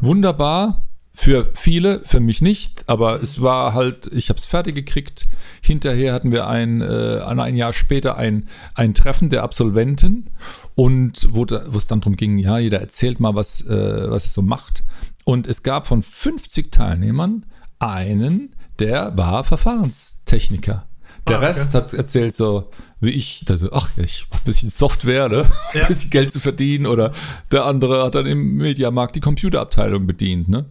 Wunderbar. 0.00 0.82
Für 1.18 1.50
viele, 1.54 2.00
für 2.00 2.20
mich 2.20 2.42
nicht, 2.42 2.90
aber 2.90 3.22
es 3.22 3.40
war 3.40 3.72
halt, 3.72 4.06
ich 4.12 4.28
habe 4.28 4.38
es 4.38 4.44
fertig 4.44 4.74
gekriegt. 4.74 5.26
Hinterher 5.62 6.12
hatten 6.12 6.30
wir 6.30 6.46
ein, 6.46 6.82
äh, 6.82 7.22
ein 7.26 7.56
Jahr 7.56 7.72
später 7.72 8.18
ein, 8.18 8.50
ein 8.74 8.92
Treffen 8.92 9.30
der 9.30 9.42
Absolventen 9.42 10.28
und 10.74 11.26
wo, 11.30 11.46
da, 11.46 11.62
wo 11.68 11.78
es 11.78 11.86
dann 11.86 12.00
darum 12.00 12.16
ging, 12.16 12.36
ja, 12.36 12.58
jeder 12.58 12.80
erzählt 12.80 13.18
mal, 13.18 13.34
was, 13.34 13.62
äh, 13.62 14.10
was 14.10 14.26
es 14.26 14.34
so 14.34 14.42
macht. 14.42 14.84
Und 15.28 15.48
es 15.48 15.64
gab 15.64 15.88
von 15.88 16.02
50 16.02 16.70
Teilnehmern 16.70 17.44
einen, 17.80 18.54
der 18.78 19.16
war 19.18 19.42
Verfahrenstechniker. 19.42 20.86
Der 21.26 21.36
Ah, 21.36 21.38
okay. 21.38 21.46
Rest 21.48 21.74
hat 21.74 21.92
erzählt 21.92 22.32
so, 22.32 22.70
wie 23.00 23.10
ich, 23.10 23.44
also, 23.48 23.72
ach, 23.72 23.90
ich 23.96 24.28
mach 24.30 24.38
ein 24.38 24.44
bisschen 24.44 24.70
Software, 24.70 25.28
ne? 25.28 25.44
Ja. 25.74 25.82
Ein 25.82 25.88
bisschen 25.88 26.10
Geld 26.10 26.32
zu 26.32 26.38
verdienen. 26.38 26.86
Oder 26.86 27.10
der 27.50 27.64
andere 27.64 28.04
hat 28.04 28.14
dann 28.14 28.26
im 28.26 28.56
Mediamarkt 28.58 29.16
die 29.16 29.20
Computerabteilung 29.20 30.06
bedient, 30.06 30.48
ne? 30.48 30.66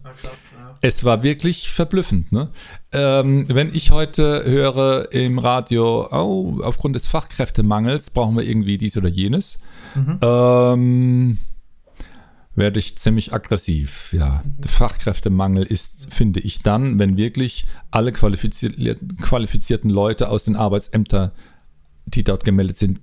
Es 0.80 1.04
war 1.04 1.22
wirklich 1.22 1.68
verblüffend. 1.70 2.32
Ne? 2.32 2.48
Ähm, 2.92 3.46
wenn 3.50 3.74
ich 3.74 3.90
heute 3.90 4.42
höre 4.46 5.12
im 5.12 5.38
Radio, 5.38 6.08
oh, 6.10 6.60
aufgrund 6.62 6.96
des 6.96 7.06
Fachkräftemangels 7.06 8.08
brauchen 8.10 8.36
wir 8.36 8.44
irgendwie 8.44 8.78
dies 8.78 8.96
oder 8.96 9.08
jenes, 9.08 9.60
ähm, 10.22 11.38
werde 12.56 12.80
ich 12.80 12.96
ziemlich 12.96 13.32
aggressiv. 13.32 14.12
Ja, 14.12 14.42
der 14.44 14.70
Fachkräftemangel 14.70 15.62
ist, 15.62 16.12
finde 16.12 16.40
ich, 16.40 16.62
dann, 16.62 16.98
wenn 16.98 17.16
wirklich 17.16 17.66
alle 17.90 18.12
qualifizierten, 18.12 19.16
qualifizierten 19.18 19.90
Leute 19.90 20.28
aus 20.30 20.44
den 20.44 20.56
Arbeitsämtern, 20.56 21.30
die 22.06 22.24
dort 22.24 22.44
gemeldet 22.44 22.76
sind, 22.76 23.00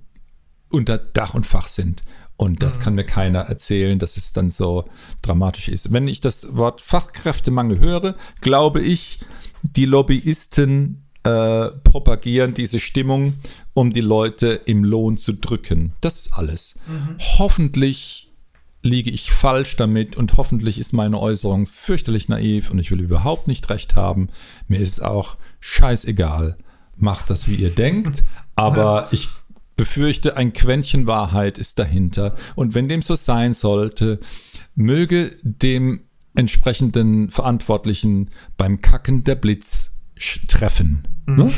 unter 0.70 0.98
Dach 0.98 1.34
und 1.34 1.46
Fach 1.46 1.68
sind. 1.68 2.02
Und 2.36 2.64
das 2.64 2.80
kann 2.80 2.96
mir 2.96 3.04
keiner 3.04 3.40
erzählen, 3.40 3.98
dass 4.00 4.16
es 4.16 4.32
dann 4.32 4.50
so 4.50 4.88
dramatisch 5.22 5.68
ist. 5.68 5.92
Wenn 5.92 6.08
ich 6.08 6.20
das 6.20 6.56
Wort 6.56 6.82
Fachkräftemangel 6.82 7.78
höre, 7.78 8.16
glaube 8.40 8.80
ich, 8.80 9.20
die 9.62 9.84
Lobbyisten 9.84 11.04
äh, 11.22 11.70
propagieren 11.84 12.52
diese 12.52 12.80
Stimmung, 12.80 13.34
um 13.72 13.92
die 13.92 14.00
Leute 14.00 14.60
im 14.66 14.82
Lohn 14.82 15.16
zu 15.16 15.32
drücken. 15.32 15.92
Das 16.00 16.18
ist 16.18 16.32
alles. 16.34 16.80
Hoffentlich 17.38 18.32
liege 18.84 19.10
ich 19.10 19.32
falsch 19.32 19.76
damit 19.76 20.16
und 20.16 20.36
hoffentlich 20.36 20.78
ist 20.78 20.92
meine 20.92 21.18
Äußerung 21.18 21.66
fürchterlich 21.66 22.28
naiv 22.28 22.70
und 22.70 22.78
ich 22.78 22.90
will 22.90 23.00
überhaupt 23.00 23.48
nicht 23.48 23.70
recht 23.70 23.96
haben. 23.96 24.28
Mir 24.68 24.78
ist 24.78 24.92
es 24.92 25.00
auch 25.00 25.36
scheißegal. 25.60 26.58
Macht 26.96 27.30
das, 27.30 27.48
wie 27.48 27.56
ihr 27.56 27.70
denkt, 27.70 28.22
aber 28.54 29.08
ich 29.10 29.30
befürchte, 29.76 30.36
ein 30.36 30.52
Quäntchen 30.52 31.06
Wahrheit 31.06 31.58
ist 31.58 31.78
dahinter. 31.78 32.36
Und 32.54 32.74
wenn 32.74 32.88
dem 32.88 33.02
so 33.02 33.16
sein 33.16 33.54
sollte, 33.54 34.20
möge 34.74 35.34
dem 35.42 36.02
entsprechenden 36.36 37.30
Verantwortlichen 37.30 38.30
beim 38.56 38.80
Kacken 38.82 39.24
der 39.24 39.34
Blitz 39.34 40.00
treffen. 40.46 41.08
Ne? 41.26 41.50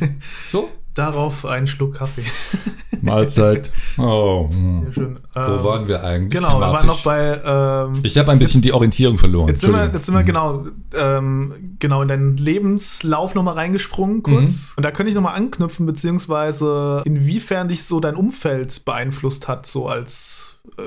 So? 0.50 0.70
Darauf 0.94 1.44
einen 1.46 1.66
Schluck 1.66 1.94
Kaffee. 1.96 2.24
Mahlzeit. 3.02 3.70
Oh, 3.96 4.48
hm. 4.50 4.82
Sehr 4.84 4.92
schön. 4.92 5.20
Wo 5.34 5.40
Ähm, 5.40 5.64
waren 5.64 5.88
wir 5.88 6.04
eigentlich? 6.04 6.32
Genau, 6.40 6.58
wir 6.60 6.72
waren 6.72 6.86
noch 6.86 7.00
thematisch? 7.00 7.42
bei. 7.44 7.86
Ähm, 7.86 7.92
Ich 8.02 8.18
habe 8.18 8.30
ein 8.32 8.38
bisschen 8.38 8.60
die 8.62 8.72
Orientierung 8.72 9.16
verloren. 9.16 9.48
Jetzt 9.48 9.60
sind, 9.62 9.72
wir, 9.72 9.90
jetzt 9.92 10.06
sind 10.06 10.14
wir 10.14 10.22
genau, 10.22 10.66
ähm, 10.94 11.76
genau 11.78 12.02
in 12.02 12.08
deinen 12.08 12.36
Lebenslauf 12.36 13.34
nochmal 13.34 13.54
reingesprungen 13.54 14.22
kurz. 14.22 14.74
Und 14.76 14.82
da 14.84 14.90
könnte 14.90 15.08
ich 15.10 15.14
nochmal 15.14 15.34
anknüpfen, 15.34 15.86
beziehungsweise 15.86 17.02
inwiefern 17.04 17.68
dich 17.68 17.84
so 17.84 18.00
dein 18.00 18.16
Umfeld 18.16 18.84
beeinflusst 18.84 19.48
hat, 19.48 19.66
so 19.66 19.88
als, 19.88 20.58
äh, 20.76 20.82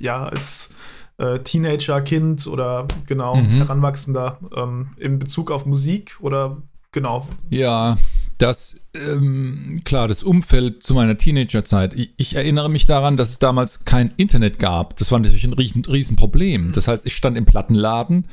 ja, 0.00 0.24
als 0.24 0.70
äh, 1.18 1.40
Teenager, 1.40 2.00
Kind 2.00 2.46
oder 2.46 2.86
genau, 3.06 3.36
Heranwachsender 3.36 4.38
ähm, 4.56 4.90
in 4.96 5.18
Bezug 5.18 5.50
auf 5.50 5.66
Musik 5.66 6.16
oder 6.20 6.56
genau. 6.92 7.26
Ja, 7.50 7.98
das, 8.40 8.90
ähm, 8.94 9.82
klar, 9.84 10.08
das 10.08 10.22
Umfeld 10.22 10.82
zu 10.82 10.94
meiner 10.94 11.18
Teenagerzeit. 11.18 11.94
Ich, 11.94 12.14
ich 12.16 12.36
erinnere 12.36 12.70
mich 12.70 12.86
daran, 12.86 13.18
dass 13.18 13.28
es 13.28 13.38
damals 13.38 13.84
kein 13.84 14.12
Internet 14.16 14.58
gab. 14.58 14.96
Das 14.96 15.12
war 15.12 15.18
natürlich 15.18 15.44
ein 15.44 15.52
riesen, 15.52 15.84
riesen 15.84 16.16
Problem. 16.16 16.72
Das 16.72 16.88
heißt, 16.88 17.04
ich 17.04 17.14
stand 17.14 17.36
im 17.36 17.44
Plattenladen 17.44 18.24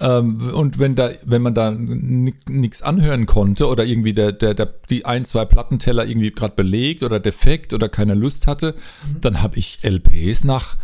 ähm, 0.00 0.50
und 0.54 0.78
wenn 0.78 0.94
da, 0.94 1.10
wenn 1.26 1.42
man 1.42 1.54
da 1.54 1.72
nichts 1.72 2.80
anhören 2.80 3.26
konnte 3.26 3.68
oder 3.68 3.84
irgendwie 3.84 4.14
der, 4.14 4.32
der, 4.32 4.54
der, 4.54 4.72
die 4.88 5.04
ein, 5.04 5.26
zwei 5.26 5.44
Plattenteller 5.44 6.06
irgendwie 6.06 6.30
gerade 6.30 6.54
belegt 6.54 7.02
oder 7.02 7.20
defekt 7.20 7.74
oder 7.74 7.90
keine 7.90 8.14
Lust 8.14 8.46
hatte, 8.46 8.74
dann 9.20 9.42
habe 9.42 9.58
ich 9.58 9.80
LPs 9.82 10.44
nach 10.44 10.76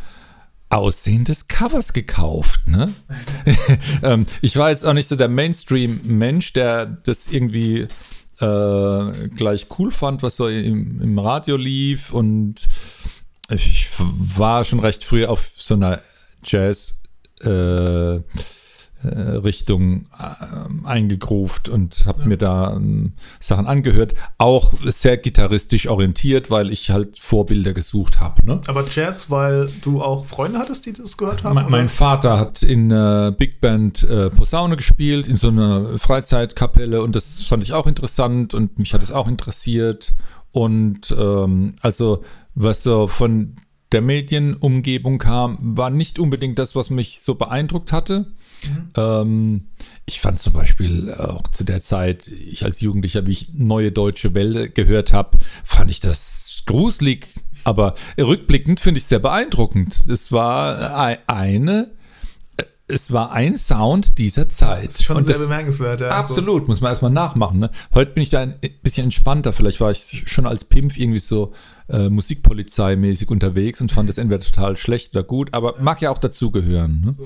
Aussehen 0.69 1.25
des 1.25 1.49
Covers 1.49 1.95
gekauft. 1.95 2.69
Ne? 2.69 2.93
ähm, 4.03 4.27
ich 4.43 4.59
war 4.59 4.69
jetzt 4.69 4.85
auch 4.85 4.93
nicht 4.93 5.09
so 5.09 5.17
der 5.17 5.29
Mainstream-Mensch, 5.29 6.53
der 6.53 6.85
das 6.85 7.33
irgendwie 7.33 7.89
äh, 8.40 9.29
gleich 9.29 9.66
cool 9.79 9.90
fand, 9.90 10.22
was 10.22 10.37
so 10.37 10.49
im, 10.49 11.01
im 11.01 11.18
Radio 11.18 11.57
lief. 11.57 12.12
Und 12.12 12.68
ich 13.51 13.88
war 13.99 14.64
schon 14.64 14.81
recht 14.81 15.05
früh 15.05 15.25
auf 15.25 15.53
so 15.57 15.75
einer 15.75 16.01
Jazz. 16.44 17.03
Äh, 17.40 18.20
Richtung 19.11 20.07
äh, 20.19 20.87
eingegruft 20.87 21.69
und 21.69 22.05
habe 22.07 22.22
ja. 22.22 22.28
mir 22.28 22.37
da 22.37 22.76
äh, 22.76 23.11
Sachen 23.41 23.66
angehört. 23.66 24.14
Auch 24.39 24.74
sehr 24.85 25.16
gitarristisch 25.16 25.89
orientiert, 25.89 26.51
weil 26.51 26.70
ich 26.70 26.91
halt 26.91 27.18
Vorbilder 27.18 27.72
gesucht 27.72 28.20
habe. 28.20 28.45
Ne? 28.45 28.61
Aber 28.66 28.85
Jazz, 28.89 29.30
weil 29.30 29.68
du 29.83 30.03
auch 30.03 30.26
Freunde 30.26 30.59
hattest, 30.59 30.87
die 30.87 30.93
das 30.93 31.16
gehört 31.16 31.45
haben? 31.45 31.55
Me 31.55 31.66
mein 31.68 31.89
Vater 31.89 32.39
hat 32.39 32.62
in 32.62 32.91
äh, 32.91 33.33
Big 33.37 33.61
Band 33.61 34.03
äh, 34.05 34.30
Posaune 34.30 34.76
gespielt, 34.76 35.28
in 35.28 35.37
so 35.37 35.49
einer 35.49 35.99
Freizeitkapelle 35.99 37.03
und 37.03 37.16
das 37.16 37.45
fand 37.45 37.62
ich 37.62 37.72
auch 37.72 37.87
interessant 37.87 38.55
und 38.55 38.78
mich 38.78 38.95
hat 38.95 39.03
es 39.03 39.12
auch 39.12 39.28
interessiert. 39.28 40.14
Und 40.53 41.14
ähm, 41.18 41.74
also 41.83 42.24
was 42.55 42.83
so 42.83 43.09
von 43.09 43.57
der 43.93 44.01
Medienumgebung 44.01 45.18
kam, 45.18 45.59
war 45.61 45.91
nicht 45.91 46.18
unbedingt 46.18 46.59
das, 46.59 46.74
was 46.74 46.91
mich 46.91 47.20
so 47.20 47.35
beeindruckt 47.35 47.93
hatte. 47.93 48.26
Mhm. 48.69 48.89
Ähm, 48.97 49.69
ich 50.07 50.21
fand 50.21 50.39
zum 50.39 50.53
Beispiel 50.53 51.12
auch 51.14 51.49
zu 51.49 51.64
der 51.64 51.81
Zeit, 51.81 52.29
ich 52.29 52.64
als 52.64 52.81
Jugendlicher, 52.81 53.27
wie 53.27 53.33
ich 53.33 53.55
Neue 53.55 53.93
Deutsche 53.93 54.35
Welle 54.35 54.71
gehört 54.71 55.12
habe, 55.12 55.39
fand 55.64 55.91
ich 55.91 56.01
das 56.01 56.62
gruselig. 56.67 57.35
Aber 57.64 57.95
rückblickend 58.19 58.79
finde 58.79 58.99
ich 58.99 59.05
es 59.05 59.09
sehr 59.09 59.19
beeindruckend. 59.19 60.09
Es 60.09 60.31
war 60.31 61.19
eine 61.27 61.91
es 62.89 63.12
war 63.12 63.33
ein 63.33 63.59
Sound 63.59 64.19
dieser 64.19 64.49
Zeit. 64.49 64.87
Das 64.87 64.95
ist 64.97 65.05
schon 65.05 65.17
und 65.17 65.27
sehr 65.27 65.39
bemerkenswert, 65.39 66.01
ja. 66.01 66.09
Absolut, 66.09 66.62
so. 66.62 66.67
muss 66.69 66.81
man 66.81 66.91
erstmal 66.91 67.11
nachmachen. 67.11 67.59
Ne? 67.59 67.71
Heute 67.95 68.12
bin 68.12 68.23
ich 68.23 68.29
da 68.29 68.43
ein 68.43 68.55
bisschen 68.83 69.05
entspannter. 69.05 69.53
Vielleicht 69.53 69.81
war 69.81 69.91
ich 69.91 70.25
schon 70.27 70.47
als 70.47 70.64
Pimpf 70.64 70.97
irgendwie 70.97 71.19
so 71.19 71.53
äh, 71.89 72.09
Musikpolizeimäßig 72.09 73.30
unterwegs 73.30 73.80
und 73.80 73.93
fand 73.93 74.09
das 74.09 74.18
entweder 74.18 74.41
total 74.41 74.76
schlecht 74.76 75.14
oder 75.14 75.22
gut, 75.22 75.55
aber 75.55 75.74
mag 75.80 76.01
ja 76.03 76.11
auch 76.11 76.18
dazugehören. 76.18 77.03
Ne? 77.05 77.16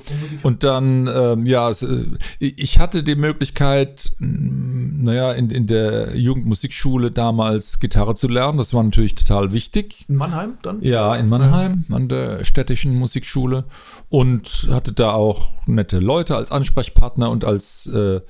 Und 0.42 0.64
dann, 0.64 1.06
ähm, 1.06 1.46
ja, 1.46 1.70
äh, 1.70 2.04
ich 2.38 2.78
hatte 2.78 3.02
die 3.02 3.14
Möglichkeit, 3.14 4.12
naja, 4.18 5.32
in, 5.32 5.50
in 5.50 5.66
der 5.66 6.16
Jugendmusikschule 6.16 7.11
damals 7.11 7.80
Gitarre 7.80 8.14
zu 8.14 8.28
lernen. 8.28 8.58
Das 8.58 8.74
war 8.74 8.82
natürlich 8.82 9.14
total 9.14 9.52
wichtig. 9.52 10.04
In 10.08 10.16
Mannheim 10.16 10.58
dann? 10.62 10.82
Ja, 10.82 11.14
in 11.16 11.28
Mannheim, 11.28 11.84
an 11.90 12.08
der 12.08 12.44
städtischen 12.44 12.96
Musikschule. 12.96 13.64
Und 14.08 14.68
hatte 14.70 14.92
da 14.92 15.12
auch 15.12 15.48
nette 15.66 16.00
Leute 16.00 16.36
als 16.36 16.52
Ansprechpartner 16.52 17.30
und 17.30 17.44
als 17.44 17.86
äh, 17.86 18.20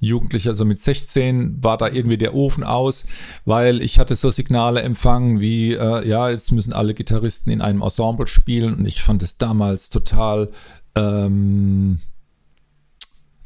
Jugendlicher, 0.00 0.50
also 0.50 0.64
mit 0.64 0.78
16 0.78 1.62
war 1.62 1.78
da 1.78 1.88
irgendwie 1.88 2.18
der 2.18 2.34
Ofen 2.34 2.64
aus, 2.64 3.06
weil 3.44 3.80
ich 3.80 3.98
hatte 3.98 4.16
so 4.16 4.30
Signale 4.30 4.82
empfangen 4.82 5.40
wie, 5.40 5.72
äh, 5.72 6.06
ja, 6.06 6.30
jetzt 6.30 6.52
müssen 6.52 6.72
alle 6.72 6.94
Gitarristen 6.94 7.50
in 7.50 7.60
einem 7.60 7.82
Ensemble 7.82 8.26
spielen 8.26 8.74
und 8.74 8.86
ich 8.86 9.02
fand 9.02 9.22
es 9.22 9.38
damals 9.38 9.90
total 9.90 10.50
ähm, 10.94 11.98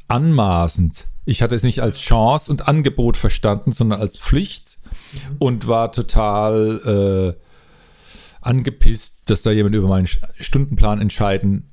anmaßend. 0.07 1.07
Ich 1.25 1.41
hatte 1.41 1.55
es 1.55 1.63
nicht 1.63 1.81
als 1.81 1.99
Chance 1.99 2.51
und 2.51 2.67
Angebot 2.67 3.15
verstanden, 3.15 3.71
sondern 3.71 4.01
als 4.01 4.17
Pflicht 4.17 4.79
mhm. 5.13 5.35
und 5.39 5.67
war 5.67 5.91
total 5.91 7.35
äh, 7.37 7.43
angepisst, 8.41 9.29
dass 9.29 9.43
da 9.43 9.51
jemand 9.51 9.75
über 9.75 9.87
meinen 9.87 10.07
Stundenplan 10.07 11.01
entscheiden 11.01 11.68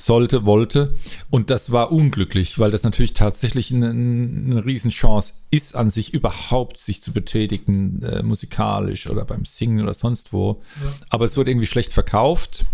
sollte, 0.00 0.46
wollte. 0.46 0.94
Und 1.30 1.50
das 1.50 1.72
war 1.72 1.92
unglücklich, 1.92 2.58
weil 2.58 2.70
das 2.70 2.82
natürlich 2.82 3.14
tatsächlich 3.14 3.72
eine, 3.72 3.90
eine 3.90 4.64
Riesenchance 4.64 5.32
ist, 5.50 5.76
an 5.76 5.90
sich 5.90 6.14
überhaupt 6.14 6.78
sich 6.78 7.02
zu 7.02 7.12
betätigen, 7.12 8.02
äh, 8.02 8.22
musikalisch 8.22 9.08
oder 9.08 9.24
beim 9.24 9.44
Singen 9.44 9.82
oder 9.82 9.94
sonst 9.94 10.32
wo. 10.32 10.62
Ja. 10.82 10.92
Aber 11.10 11.24
es 11.24 11.36
wurde 11.36 11.50
irgendwie 11.50 11.66
schlecht 11.66 11.92
verkauft. 11.92 12.64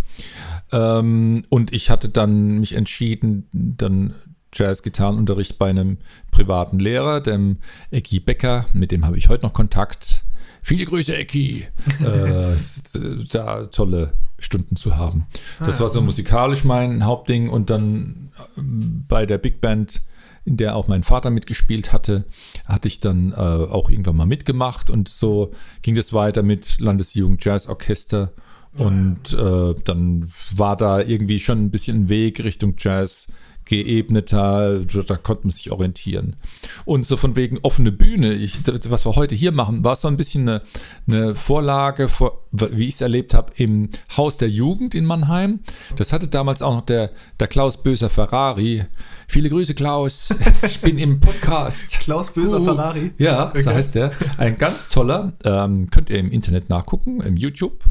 Ähm, 0.73 1.45
und 1.49 1.73
ich 1.73 1.91
hatte 1.91 2.09
dann 2.09 2.59
mich 2.59 2.75
entschieden, 2.75 3.49
dann 3.53 4.15
Jazz-Gitarrenunterricht 4.53 5.59
bei 5.59 5.71
einem 5.71 5.99
privaten 6.31 6.79
Lehrer, 6.79 7.21
dem 7.21 7.59
Eki 7.91 8.21
Becker, 8.21 8.67
mit 8.73 8.91
dem 8.91 9.05
habe 9.05 9.19
ich 9.19 9.29
heute 9.29 9.45
noch 9.45 9.53
Kontakt. 9.53 10.25
Viele 10.67 10.85
Grüße, 10.85 11.17
Eki. 11.17 11.65
äh, 12.01 12.57
da 13.31 13.67
tolle 13.67 14.15
Stunden 14.41 14.75
zu 14.75 14.97
haben. 14.97 15.27
Das 15.61 15.77
ah, 15.77 15.83
war 15.83 15.89
so 15.89 16.03
musikalisch 16.03 16.65
mein 16.65 17.05
Hauptding 17.05 17.49
und 17.49 17.71
dann 17.71 18.33
ähm, 18.59 19.05
bei 19.07 19.27
der 19.27 19.39
Big 19.39 19.61
Band, 19.61 20.03
in 20.45 20.57
der 20.57 20.75
auch 20.75 20.89
mein 20.89 21.05
Vater 21.05 21.31
mitgespielt 21.31 21.93
hatte, 21.93 22.25
hatte 22.65 22.89
ich 22.89 22.99
dann 22.99 23.31
äh, 23.31 23.37
auch 23.37 23.91
irgendwann 23.91 24.17
mal 24.17 24.27
mitgemacht 24.27 24.91
und 24.91 25.09
so 25.09 25.53
ging 25.83 25.95
das 25.95 26.13
weiter 26.13 26.43
mit 26.43 26.81
Landesjugend 26.81 27.45
Jazz 27.45 27.69
Orchester 27.69 28.33
und 28.77 29.35
äh, 29.35 29.75
dann 29.85 30.29
war 30.57 30.77
da 30.77 31.01
irgendwie 31.01 31.39
schon 31.39 31.65
ein 31.65 31.71
bisschen 31.71 31.97
ein 31.97 32.09
Weg 32.09 32.43
Richtung 32.43 32.75
Jazz 32.77 33.29
geebneter, 33.67 34.85
da 34.85 35.17
konnte 35.17 35.43
man 35.43 35.51
sich 35.51 35.71
orientieren. 35.71 36.37
Und 36.85 37.05
so 37.05 37.17
von 37.17 37.37
wegen 37.37 37.59
offene 37.63 37.93
Bühne, 37.93 38.33
ich, 38.33 38.61
was 38.89 39.05
wir 39.05 39.17
heute 39.17 39.35
hier 39.35 39.53
machen, 39.53 39.85
war 39.85 39.97
so 39.97 40.09
ein 40.09 40.17
bisschen 40.17 40.49
eine, 40.49 40.63
eine 41.09 41.35
Vorlage, 41.35 42.09
vor, 42.09 42.45
wie 42.53 42.89
ich 42.89 42.95
es 42.95 43.01
erlebt 43.01 43.35
habe, 43.35 43.53
im 43.57 43.91
Haus 44.17 44.39
der 44.39 44.49
Jugend 44.49 44.95
in 44.95 45.05
Mannheim. 45.05 45.61
Das 45.97 46.13
hatte 46.13 46.29
damals 46.29 46.63
auch 46.63 46.75
noch 46.75 46.87
der, 46.87 47.11
der 47.41 47.49
Klaus 47.49 47.83
Böser 47.83 48.09
Ferrari. 48.09 48.85
Viele 49.27 49.51
Grüße, 49.51 49.75
Klaus. 49.75 50.35
Ich 50.63 50.81
bin 50.81 50.99
im 50.99 51.21
Podcast. 51.21 52.01
Klaus 52.01 52.33
Böser 52.33 52.61
uh, 52.61 52.65
Ferrari. 52.65 53.13
Ja, 53.19 53.49
okay. 53.49 53.59
so 53.61 53.71
heißt 53.71 53.95
der. 53.95 54.13
Ein 54.39 54.57
ganz 54.57 54.89
toller. 54.89 55.33
Ähm, 55.45 55.91
könnt 55.91 56.11
ihr 56.11 56.19
im 56.19 56.31
Internet 56.31 56.69
nachgucken, 56.71 57.21
im 57.21 57.37
YouTube. 57.37 57.85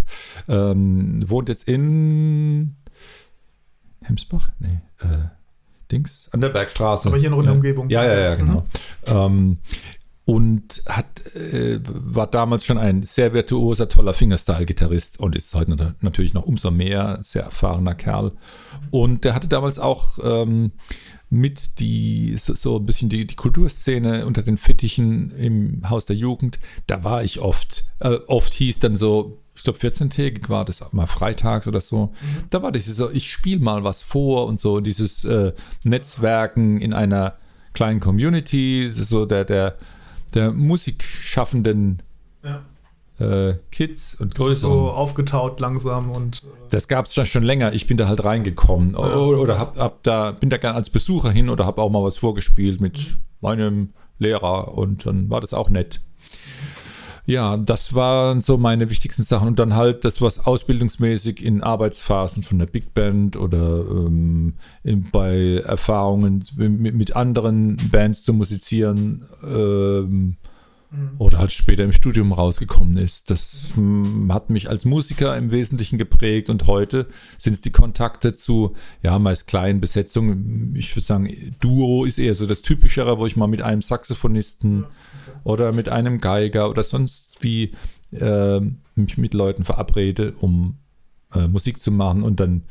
Ähm, 0.47 1.23
wohnt 1.29 1.49
jetzt 1.49 1.67
in 1.67 2.75
Hemsbach? 4.01 4.49
Nee. 4.59 4.79
Äh, 4.99 5.29
Dings 5.91 6.29
an 6.31 6.41
der 6.41 6.49
Bergstraße. 6.49 7.09
Aber 7.09 7.17
hier 7.17 7.29
noch 7.29 7.39
in 7.39 7.45
der 7.45 7.53
Umgebung. 7.53 7.89
Ja, 7.89 8.03
ja, 8.03 8.17
ja, 8.17 8.35
genau. 8.35 8.65
Mhm. 9.07 9.13
Ähm, 9.13 9.57
und 10.25 10.81
hat, 10.89 11.23
äh, 11.35 11.79
war 11.83 12.25
damals 12.25 12.65
schon 12.65 12.79
ein 12.79 13.03
sehr 13.03 13.33
virtuoser, 13.33 13.87
toller 13.87 14.15
Fingerstyle-Gitarrist 14.15 15.19
und 15.19 15.35
ist 15.35 15.53
heute 15.53 15.95
natürlich 16.01 16.33
noch 16.33 16.45
umso 16.45 16.71
mehr, 16.71 17.19
sehr 17.21 17.43
erfahrener 17.43 17.93
Kerl. 17.93 18.31
Und 18.89 19.23
der 19.23 19.35
hatte 19.35 19.47
damals 19.47 19.77
auch 19.77 20.17
ähm, 20.23 20.71
mit 21.29 21.79
die, 21.79 22.35
so, 22.37 22.55
so, 22.55 22.77
ein 22.77 22.87
bisschen 22.87 23.09
die, 23.09 23.27
die 23.27 23.35
Kulturszene 23.35 24.25
unter 24.25 24.41
den 24.41 24.57
Fittichen 24.57 25.29
im 25.31 25.87
Haus 25.89 26.07
der 26.07 26.15
Jugend. 26.15 26.59
Da 26.87 27.03
war 27.03 27.23
ich 27.23 27.39
oft. 27.39 27.85
Äh, 27.99 28.17
oft 28.27 28.51
hieß 28.51 28.79
dann 28.79 28.97
so, 28.97 29.37
ich 29.55 29.63
glaube 29.63 29.79
14-tägig 29.79 30.49
war 30.49 30.65
das 30.65 30.91
mal 30.91 31.07
freitags 31.07 31.67
oder 31.67 31.81
so. 31.81 32.07
Mhm. 32.07 32.43
Da 32.49 32.61
war 32.61 32.71
das 32.71 32.85
so, 32.85 33.09
ich 33.09 33.31
spiele 33.31 33.61
mal 33.61 33.83
was 33.83 34.03
vor 34.03 34.47
und 34.47 34.59
so 34.59 34.81
dieses 34.81 35.23
äh, 35.23 35.53
Netzwerken 35.83 36.81
in 36.81 36.93
einer 36.93 37.35
kleinen 37.73 37.99
Community, 37.99 38.89
so 38.89 39.25
der, 39.25 39.45
der, 39.45 39.77
der 40.33 40.51
Musikschaffenden 40.51 42.03
ja. 42.43 42.65
äh, 43.19 43.57
Kids 43.71 44.15
und 44.15 44.35
größeren. 44.35 44.73
So 44.73 44.89
aufgetaut 44.91 45.59
langsam 45.59 46.11
und. 46.11 46.43
Äh 46.43 46.69
das 46.69 46.87
gab 46.87 47.05
es 47.05 47.27
schon 47.27 47.43
länger. 47.43 47.73
Ich 47.73 47.87
bin 47.87 47.97
da 47.97 48.07
halt 48.07 48.23
reingekommen 48.23 48.93
ja. 48.93 49.15
oder 49.15 49.57
hab, 49.57 49.77
hab 49.77 50.03
da, 50.03 50.31
bin 50.31 50.49
da 50.49 50.57
gerne 50.57 50.75
als 50.75 50.89
Besucher 50.89 51.31
hin 51.31 51.49
oder 51.49 51.65
habe 51.65 51.81
auch 51.81 51.89
mal 51.89 52.03
was 52.03 52.17
vorgespielt 52.17 52.81
mit 52.81 52.97
mhm. 52.97 53.17
meinem 53.41 53.93
Lehrer 54.17 54.73
und 54.73 55.05
dann 55.05 55.29
war 55.29 55.41
das 55.41 55.53
auch 55.53 55.69
nett. 55.69 56.01
Ja, 57.25 57.57
das 57.57 57.95
waren 57.95 58.39
so 58.39 58.57
meine 58.57 58.89
wichtigsten 58.89 59.23
Sachen. 59.23 59.47
Und 59.47 59.59
dann 59.59 59.75
halt 59.75 60.05
das, 60.05 60.21
was 60.21 60.45
ausbildungsmäßig 60.45 61.43
in 61.43 61.63
Arbeitsphasen 61.63 62.43
von 62.43 62.59
der 62.59 62.67
Big 62.67 62.93
Band 62.93 63.35
oder 63.35 63.83
ähm, 63.89 64.53
bei 65.11 65.61
Erfahrungen 65.65 66.43
mit, 66.55 66.93
mit, 66.93 67.15
anderen 67.15 67.77
Bands 67.91 68.23
zu 68.23 68.33
musizieren 68.33 69.25
ähm, 69.43 70.35
mhm. 70.91 71.09
oder 71.17 71.39
halt 71.39 71.51
später 71.51 71.83
im 71.83 71.93
Studium 71.93 72.31
rausgekommen 72.31 72.97
ist. 72.97 73.31
Das 73.31 73.73
mhm. 73.75 74.31
hat 74.31 74.51
mich 74.51 74.69
als 74.69 74.85
Musiker 74.85 75.35
im 75.35 75.49
Wesentlichen 75.49 75.97
geprägt 75.97 76.51
und 76.51 76.67
heute 76.67 77.07
sind 77.39 77.53
es 77.53 77.61
die 77.61 77.71
Kontakte 77.71 78.35
zu, 78.35 78.75
ja, 79.01 79.17
meist 79.17 79.47
kleinen 79.47 79.81
Besetzungen. 79.81 80.75
Ich 80.77 80.95
würde 80.95 81.05
sagen, 81.05 81.55
Duo 81.59 82.05
ist 82.05 82.19
eher 82.19 82.35
so 82.35 82.45
das 82.45 82.61
Typischere, 82.61 83.17
wo 83.17 83.25
ich 83.25 83.35
mal 83.35 83.47
mit 83.47 83.63
einem 83.63 83.81
Saxophonisten. 83.81 84.81
Ja 84.81 84.87
oder 85.43 85.73
mit 85.73 85.89
einem 85.89 86.19
Geiger 86.19 86.69
oder 86.69 86.83
sonst 86.83 87.43
wie 87.43 87.71
äh, 88.11 88.61
mich 88.95 89.17
mit 89.17 89.33
Leuten 89.33 89.63
verabrede, 89.63 90.33
um 90.39 90.77
äh, 91.35 91.47
Musik 91.47 91.81
zu 91.81 91.91
machen 91.91 92.23
und 92.23 92.39
dann, 92.39 92.63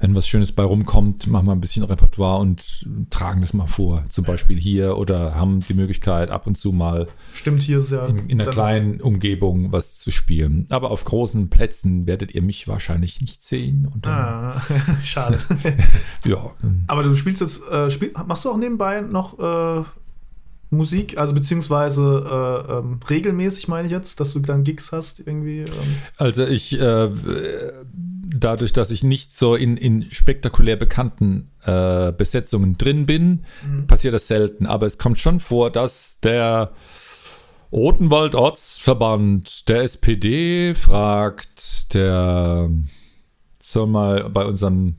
wenn 0.00 0.16
was 0.16 0.26
Schönes 0.26 0.52
bei 0.52 0.64
rumkommt, 0.64 1.28
machen 1.28 1.46
wir 1.46 1.52
ein 1.52 1.60
bisschen 1.60 1.84
Repertoire 1.84 2.40
und 2.40 2.88
tragen 3.10 3.40
das 3.40 3.54
mal 3.54 3.68
vor. 3.68 4.04
Zum 4.08 4.24
Beispiel 4.24 4.58
hier 4.58 4.98
oder 4.98 5.36
haben 5.36 5.60
die 5.60 5.74
Möglichkeit, 5.74 6.30
ab 6.30 6.46
und 6.46 6.56
zu 6.56 6.72
mal 6.72 7.06
Stimmt, 7.32 7.62
hier 7.62 7.78
ist 7.78 7.92
ja 7.92 8.06
in, 8.06 8.28
in 8.28 8.40
einer 8.40 8.50
kleinen 8.50 9.00
Umgebung 9.00 9.72
was 9.72 9.98
zu 9.98 10.10
spielen. 10.10 10.66
Aber 10.70 10.90
auf 10.90 11.04
großen 11.04 11.50
Plätzen 11.50 12.06
werdet 12.06 12.34
ihr 12.34 12.42
mich 12.42 12.66
wahrscheinlich 12.66 13.20
nicht 13.20 13.42
sehen. 13.42 13.88
ah, 14.04 14.60
schade. 15.02 15.38
ja. 16.24 16.50
Aber 16.88 17.02
du 17.04 17.14
spielst 17.14 17.40
jetzt, 17.40 17.68
äh, 17.68 17.90
spiel, 17.90 18.12
machst 18.26 18.44
du 18.44 18.50
auch 18.50 18.56
nebenbei 18.58 19.02
noch 19.02 19.38
äh, 19.38 19.84
Musik, 20.72 21.18
also 21.18 21.34
beziehungsweise 21.34 22.24
äh, 22.26 22.78
ähm, 22.78 23.00
regelmäßig 23.08 23.68
meine 23.68 23.86
ich 23.86 23.92
jetzt, 23.92 24.20
dass 24.20 24.32
du 24.32 24.40
dann 24.40 24.64
Gigs 24.64 24.90
hast 24.90 25.20
irgendwie? 25.20 25.60
Ähm. 25.60 25.66
Also 26.16 26.44
ich 26.44 26.80
äh, 26.80 27.10
dadurch, 28.34 28.72
dass 28.72 28.90
ich 28.90 29.04
nicht 29.04 29.32
so 29.32 29.54
in, 29.54 29.76
in 29.76 30.02
spektakulär 30.10 30.76
bekannten 30.76 31.50
äh, 31.64 32.12
Besetzungen 32.12 32.78
drin 32.78 33.06
bin, 33.06 33.44
mhm. 33.66 33.86
passiert 33.86 34.14
das 34.14 34.26
selten. 34.26 34.66
Aber 34.66 34.86
es 34.86 34.98
kommt 34.98 35.18
schon 35.18 35.40
vor, 35.40 35.70
dass 35.70 36.20
der 36.20 36.72
Rotenwald 37.70 38.34
Ortsverband 38.34 39.68
der 39.68 39.82
SPD 39.82 40.74
fragt, 40.74 41.94
der 41.94 42.70
soll 43.58 43.86
mal 43.86 44.28
bei 44.30 44.44
unseren 44.44 44.96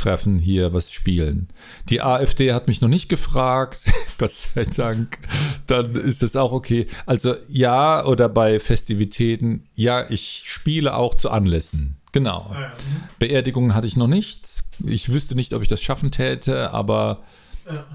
Treffen 0.00 0.38
hier 0.38 0.72
was 0.72 0.90
spielen. 0.90 1.48
Die 1.88 2.00
AfD 2.00 2.52
hat 2.52 2.68
mich 2.68 2.80
noch 2.80 2.88
nicht 2.88 3.08
gefragt, 3.08 3.80
Gott 4.18 4.32
sei 4.32 4.64
Dank. 4.64 5.18
Dann 5.66 5.94
ist 5.94 6.22
das 6.22 6.36
auch 6.36 6.52
okay. 6.52 6.86
Also 7.06 7.34
ja, 7.48 8.04
oder 8.04 8.28
bei 8.28 8.58
Festivitäten, 8.58 9.68
ja, 9.74 10.08
ich 10.08 10.42
spiele 10.46 10.94
auch 10.94 11.14
zu 11.14 11.30
Anlässen. 11.30 11.96
Genau. 12.12 12.50
Ah, 12.52 12.72
Beerdigungen 13.18 13.74
hatte 13.74 13.86
ich 13.86 13.96
noch 13.96 14.08
nicht. 14.08 14.64
Ich 14.84 15.12
wüsste 15.12 15.34
nicht, 15.34 15.52
ob 15.52 15.62
ich 15.62 15.68
das 15.68 15.82
schaffen 15.82 16.10
täte, 16.10 16.72
aber 16.72 17.22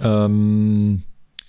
ähm, 0.02 1.04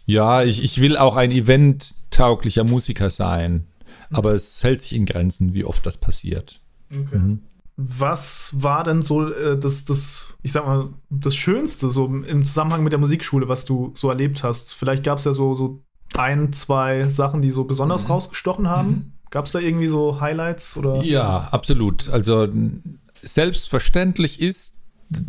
ja, 0.07 0.43
ich, 0.43 0.65
ich 0.65 0.81
will 0.81 0.97
auch 0.97 1.17
ein 1.17 1.31
eventtauglicher 1.31 2.65
Musiker 2.65 3.11
sein. 3.11 3.67
Aber 4.11 4.33
es 4.35 4.63
hält 4.63 4.81
sich 4.81 4.95
in 4.95 5.05
Grenzen, 5.05 5.53
wie 5.53 5.65
oft 5.65 5.85
das 5.85 5.99
passiert. 5.99 6.61
Okay. 6.91 7.19
Mhm. 7.19 7.43
Was 7.77 8.55
war 8.63 8.85
denn 8.85 9.03
so 9.03 9.31
äh, 9.31 9.59
das, 9.59 9.85
das, 9.85 10.35
ich 10.43 10.53
sag 10.53 10.67
mal, 10.67 10.89
das 11.11 11.37
Schönste 11.37 11.91
so 11.91 12.07
im 12.07 12.45
Zusammenhang 12.45 12.83
mit 12.83 12.93
der 12.93 13.01
Musikschule, 13.01 13.49
was 13.49 13.67
du 13.67 13.93
so 13.95 14.09
erlebt 14.09 14.43
hast? 14.43 14.75
Vielleicht 14.75 15.05
gab 15.05 15.19
es 15.19 15.25
ja 15.25 15.35
so, 15.35 15.55
so 15.55 15.83
ein, 16.15 16.53
zwei 16.53 17.09
Sachen, 17.11 17.43
die 17.43 17.51
so 17.51 17.65
besonders 17.65 18.05
mhm. 18.05 18.13
rausgestochen 18.13 18.69
haben. 18.69 18.89
Mhm. 18.89 19.13
Gab 19.31 19.47
es 19.47 19.53
da 19.53 19.59
irgendwie 19.59 19.89
so 19.89 20.21
Highlights 20.21 20.77
oder? 20.77 21.03
Ja, 21.03 21.49
absolut. 21.51 22.09
Also 22.09 22.49
selbstverständlich 23.23 24.41
ist 24.41 24.76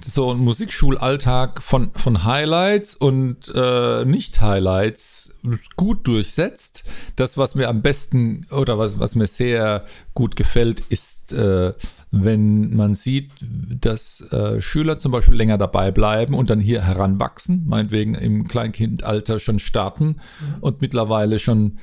so 0.04 0.32
ein 0.32 0.40
Musikschulalltag 0.40 1.62
von, 1.62 1.92
von 1.94 2.24
Highlights 2.24 2.96
und 2.96 3.52
äh, 3.54 4.06
Nicht-Highlights 4.06 5.42
gut 5.76 6.08
durchsetzt. 6.08 6.90
Das, 7.16 7.38
was 7.38 7.56
mir 7.56 7.70
am 7.70 7.82
besten 7.82 8.46
oder 8.50 8.80
was, 8.80 9.00
was 9.00 9.16
mir 9.16 9.28
sehr 9.28 9.86
gut 10.16 10.36
gefällt, 10.36 10.82
ist, 10.90 11.32
äh, 11.34 11.74
wenn 12.12 12.76
man 12.76 12.96
sieht, 12.96 13.32
dass 13.42 14.32
äh, 14.32 14.62
Schüler 14.62 14.98
zum 14.98 15.12
Beispiel 15.12 15.36
länger 15.36 15.58
dabei 15.58 15.92
bleiben 15.92 16.34
und 16.34 16.50
dann 16.50 16.60
hier 16.60 16.84
heranwachsen, 16.84 17.66
meinetwegen 17.68 18.16
im 18.16 18.48
Kleinkindalter 18.48 19.40
schon 19.40 19.60
starten 19.60 20.06
mhm. 20.06 20.56
und 20.62 20.82
mittlerweile 20.82 21.38
schon 21.38 21.78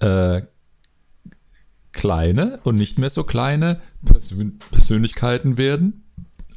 äh, 0.00 0.42
kleine 1.92 2.60
und 2.64 2.76
nicht 2.76 2.98
mehr 2.98 3.10
so 3.10 3.24
kleine 3.24 3.80
Persön 4.04 4.58
Persönlichkeiten 4.70 5.58
werden 5.58 5.99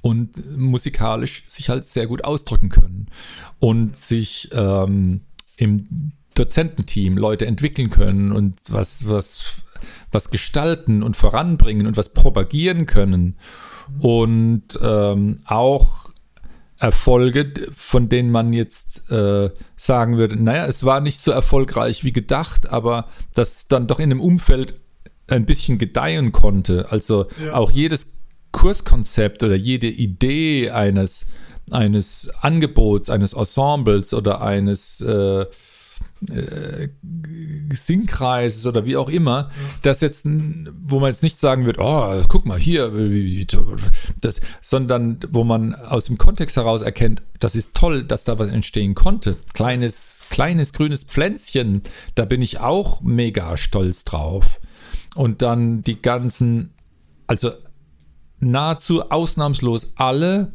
und 0.04 0.58
musikalisch 0.58 1.45
sich 1.47 1.70
halt 1.70 1.86
sehr 1.86 2.08
gut 2.08 2.26
ausdrücken 2.26 2.68
können 2.68 3.08
und 3.60 3.95
sich 3.95 4.49
ähm, 4.51 5.22
im 5.56 6.12
Dozententeam 6.36 7.18
Leute 7.18 7.45
entwickeln 7.45 7.89
können 7.89 8.34
und 8.34 8.60
was, 8.70 9.08
was, 9.08 9.62
was 10.12 10.30
gestalten 10.30 11.04
und 11.04 11.16
voranbringen 11.16 11.88
und 11.88 11.95
was 11.95 12.10
propagieren 12.10 12.86
können. 12.86 13.38
Und 13.99 14.78
ähm, 14.82 15.38
auch 15.45 16.12
Erfolge, 16.80 17.54
von 17.74 18.10
denen 18.10 18.30
man 18.30 18.51
jetzt 18.51 19.10
äh, 19.10 19.51
sagen 19.78 20.18
würde, 20.18 20.36
naja, 20.36 20.66
es 20.66 20.84
war 20.84 20.99
nicht 20.99 21.22
so 21.22 21.32
erfolgreich 21.32 22.04
wie 22.04 22.12
gedacht, 22.12 22.70
aber 22.70 23.08
das 23.36 23.70
dann 23.70 23.88
doch 23.88 23.99
in 23.99 24.12
einem 24.12 24.20
Umfeld 24.20 24.82
ein 25.30 25.45
bisschen 25.45 25.78
gedeihen 25.78 26.34
konnte. 26.34 26.91
Also 26.91 27.28
ja. 27.41 27.54
auch 27.54 27.72
jedes 27.72 28.22
Kurskonzept 28.54 29.43
oder 29.43 29.56
jede 29.56 29.89
Idee 29.89 30.70
eines, 30.70 31.32
eines 31.72 32.32
Angebots, 32.39 33.10
eines 33.10 33.34
Ensembles 33.34 34.14
oder 34.14 34.41
eines 34.41 35.01
äh, 35.01 35.45
äh, 36.30 36.89
Singkreises 37.72 38.66
oder 38.66 38.86
wie 38.86 38.95
auch 38.95 39.10
immer, 39.10 39.49
das 39.82 40.01
jetzt, 40.01 40.26
wo 40.26 40.99
man 40.99 41.10
jetzt 41.10 41.24
nicht 41.24 41.39
sagen 41.39 41.66
wird, 41.66 41.80
oh, 41.80 42.22
guck 42.30 42.45
mal 42.45 42.58
hier, 42.58 42.91
das, 44.22 44.39
sondern 44.62 45.18
wo 45.30 45.43
man 45.43 45.74
aus 45.74 46.06
dem 46.06 46.18
Kontext 46.18 46.56
heraus 46.56 46.82
erkennt, 46.82 47.24
das 47.39 47.56
ist 47.56 47.76
toll, 47.76 48.04
dass 48.04 48.24
da 48.24 48.39
was 48.39 48.49
entstehen 48.49 48.95
konnte. 48.95 49.38
Kleines, 49.54 50.26
kleines 50.30 50.74
grünes 50.74 51.04
Pflänzchen, 51.04 51.82
da 52.16 52.26
bin 52.26 52.41
ich 52.41 52.60
auch 52.60 53.01
mega 53.01 53.58
stolz 53.58 54.06
drauf. 54.06 54.62
Und 55.16 55.41
dann 55.41 55.82
die 55.82 56.01
ganzen, 56.01 56.74
also 57.28 57.51
nahezu 58.44 59.10
ausnahmslos 59.10 59.94
alle 59.96 60.54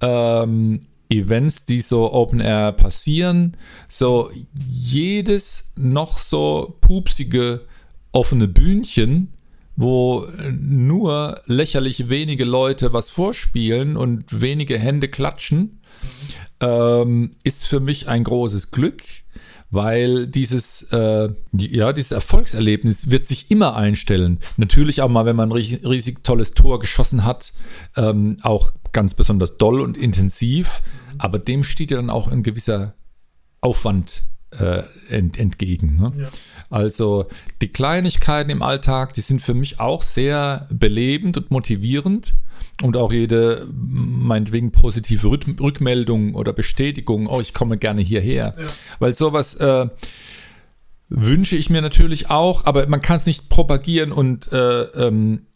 ähm, 0.00 0.78
Events, 1.08 1.64
die 1.64 1.80
so 1.80 2.12
Open 2.12 2.40
Air 2.40 2.72
passieren, 2.72 3.56
so 3.88 4.30
jedes 4.66 5.74
noch 5.76 6.18
so 6.18 6.76
pupsige 6.80 7.66
offene 8.12 8.48
Bühnchen, 8.48 9.32
wo 9.76 10.26
nur 10.50 11.40
lächerlich 11.46 12.08
wenige 12.08 12.44
Leute 12.44 12.92
was 12.92 13.10
vorspielen 13.10 13.96
und 13.96 14.40
wenige 14.40 14.78
Hände 14.78 15.08
klatschen, 15.08 15.80
ähm, 16.60 17.30
ist 17.44 17.66
für 17.66 17.80
mich 17.80 18.08
ein 18.08 18.24
großes 18.24 18.70
Glück 18.70 19.02
weil 19.70 20.26
dieses, 20.26 20.82
äh, 20.92 21.28
ja, 21.52 21.92
dieses 21.92 22.12
Erfolgserlebnis 22.12 23.10
wird 23.10 23.24
sich 23.24 23.50
immer 23.50 23.76
einstellen. 23.76 24.40
Natürlich 24.56 25.02
auch 25.02 25.08
mal, 25.08 25.26
wenn 25.26 25.36
man 25.36 25.50
ein 25.50 25.52
riesig, 25.52 25.84
riesig 25.86 26.24
tolles 26.24 26.52
Tor 26.52 26.78
geschossen 26.78 27.24
hat, 27.24 27.52
ähm, 27.96 28.38
auch 28.42 28.72
ganz 28.92 29.14
besonders 29.14 29.58
doll 29.58 29.80
und 29.80 29.98
intensiv, 29.98 30.82
aber 31.18 31.38
dem 31.38 31.64
steht 31.64 31.90
ja 31.90 31.98
dann 31.98 32.10
auch 32.10 32.28
ein 32.28 32.42
gewisser 32.42 32.94
Aufwand 33.60 34.24
äh, 34.50 34.82
ent, 35.08 35.38
entgegen. 35.38 35.96
Ne? 35.96 36.12
Ja. 36.18 36.28
Also 36.70 37.26
die 37.60 37.68
Kleinigkeiten 37.68 38.50
im 38.50 38.62
Alltag, 38.62 39.14
die 39.14 39.20
sind 39.20 39.42
für 39.42 39.54
mich 39.54 39.80
auch 39.80 40.02
sehr 40.02 40.66
belebend 40.70 41.36
und 41.36 41.50
motivierend 41.50 42.34
und 42.82 42.96
auch 42.96 43.12
jede 43.12 43.66
meinetwegen 43.72 44.72
positive 44.72 45.28
Rückmeldung 45.30 46.34
oder 46.34 46.52
Bestätigung, 46.52 47.26
oh, 47.26 47.40
ich 47.40 47.54
komme 47.54 47.78
gerne 47.78 48.02
hierher. 48.02 48.54
Ja. 48.58 48.66
Weil 48.98 49.14
sowas 49.14 49.54
äh, 49.56 49.88
wünsche 51.08 51.56
ich 51.56 51.70
mir 51.70 51.82
natürlich 51.82 52.30
auch, 52.30 52.66
aber 52.66 52.86
man 52.86 53.00
kann 53.00 53.16
es 53.16 53.26
nicht 53.26 53.48
propagieren 53.48 54.12
und, 54.12 54.52
äh, 54.52 54.82
ähm, 54.82 55.46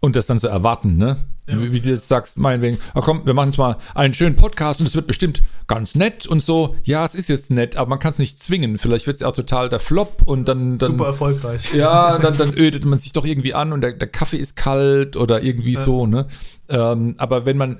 und 0.00 0.16
das 0.16 0.26
dann 0.26 0.38
so 0.38 0.48
erwarten, 0.48 0.96
ne? 0.96 1.16
Ja. 1.46 1.60
Wie, 1.62 1.72
wie, 1.72 1.80
du 1.80 1.90
jetzt 1.90 2.08
sagst, 2.08 2.38
meinetwegen, 2.38 2.78
oh 2.94 3.00
komm, 3.00 3.24
wir 3.24 3.34
machen 3.34 3.50
jetzt 3.50 3.58
mal 3.58 3.76
einen 3.94 4.14
schönen 4.14 4.34
Podcast 4.34 4.80
und 4.80 4.86
es 4.86 4.96
wird 4.96 5.06
bestimmt 5.06 5.42
ganz 5.68 5.94
nett 5.94 6.26
und 6.26 6.42
so. 6.42 6.76
Ja, 6.82 7.04
es 7.04 7.14
ist 7.14 7.28
jetzt 7.28 7.50
nett, 7.50 7.76
aber 7.76 7.90
man 7.90 7.98
kann 7.98 8.10
es 8.10 8.18
nicht 8.18 8.42
zwingen. 8.42 8.78
Vielleicht 8.78 9.06
wird 9.06 9.16
es 9.16 9.22
auch 9.22 9.32
total 9.32 9.68
der 9.68 9.80
Flop 9.80 10.22
und 10.24 10.48
dann. 10.48 10.78
dann 10.78 10.92
Super 10.92 11.06
erfolgreich. 11.06 11.72
Ja, 11.72 12.18
dann, 12.18 12.36
dann 12.36 12.52
ödet 12.54 12.84
man 12.84 12.98
sich 12.98 13.12
doch 13.12 13.24
irgendwie 13.24 13.54
an 13.54 13.72
und 13.72 13.80
der, 13.80 13.92
der 13.92 14.08
Kaffee 14.08 14.38
ist 14.38 14.56
kalt 14.56 15.16
oder 15.16 15.42
irgendwie 15.42 15.74
ja. 15.74 15.80
so, 15.80 16.06
ne? 16.06 16.26
Ähm, 16.68 17.14
aber 17.18 17.46
wenn 17.46 17.56
man 17.56 17.76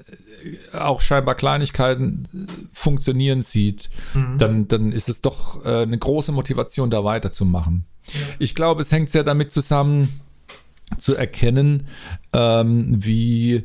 äh, 0.72 0.78
auch 0.78 1.00
scheinbar 1.00 1.34
Kleinigkeiten 1.34 2.28
äh, 2.32 2.52
funktionieren 2.72 3.42
sieht, 3.42 3.90
mhm. 4.14 4.38
dann, 4.38 4.68
dann 4.68 4.92
ist 4.92 5.08
es 5.08 5.22
doch 5.22 5.64
äh, 5.64 5.82
eine 5.82 5.98
große 5.98 6.30
Motivation, 6.30 6.90
da 6.90 7.02
weiterzumachen. 7.02 7.84
Ja. 8.06 8.20
Ich 8.38 8.54
glaube, 8.54 8.82
es 8.82 8.92
hängt 8.92 9.10
sehr 9.10 9.24
damit 9.24 9.50
zusammen, 9.50 10.20
zu 10.99 11.14
erkennen, 11.14 11.89
ähm, 12.32 12.93
wie 12.97 13.64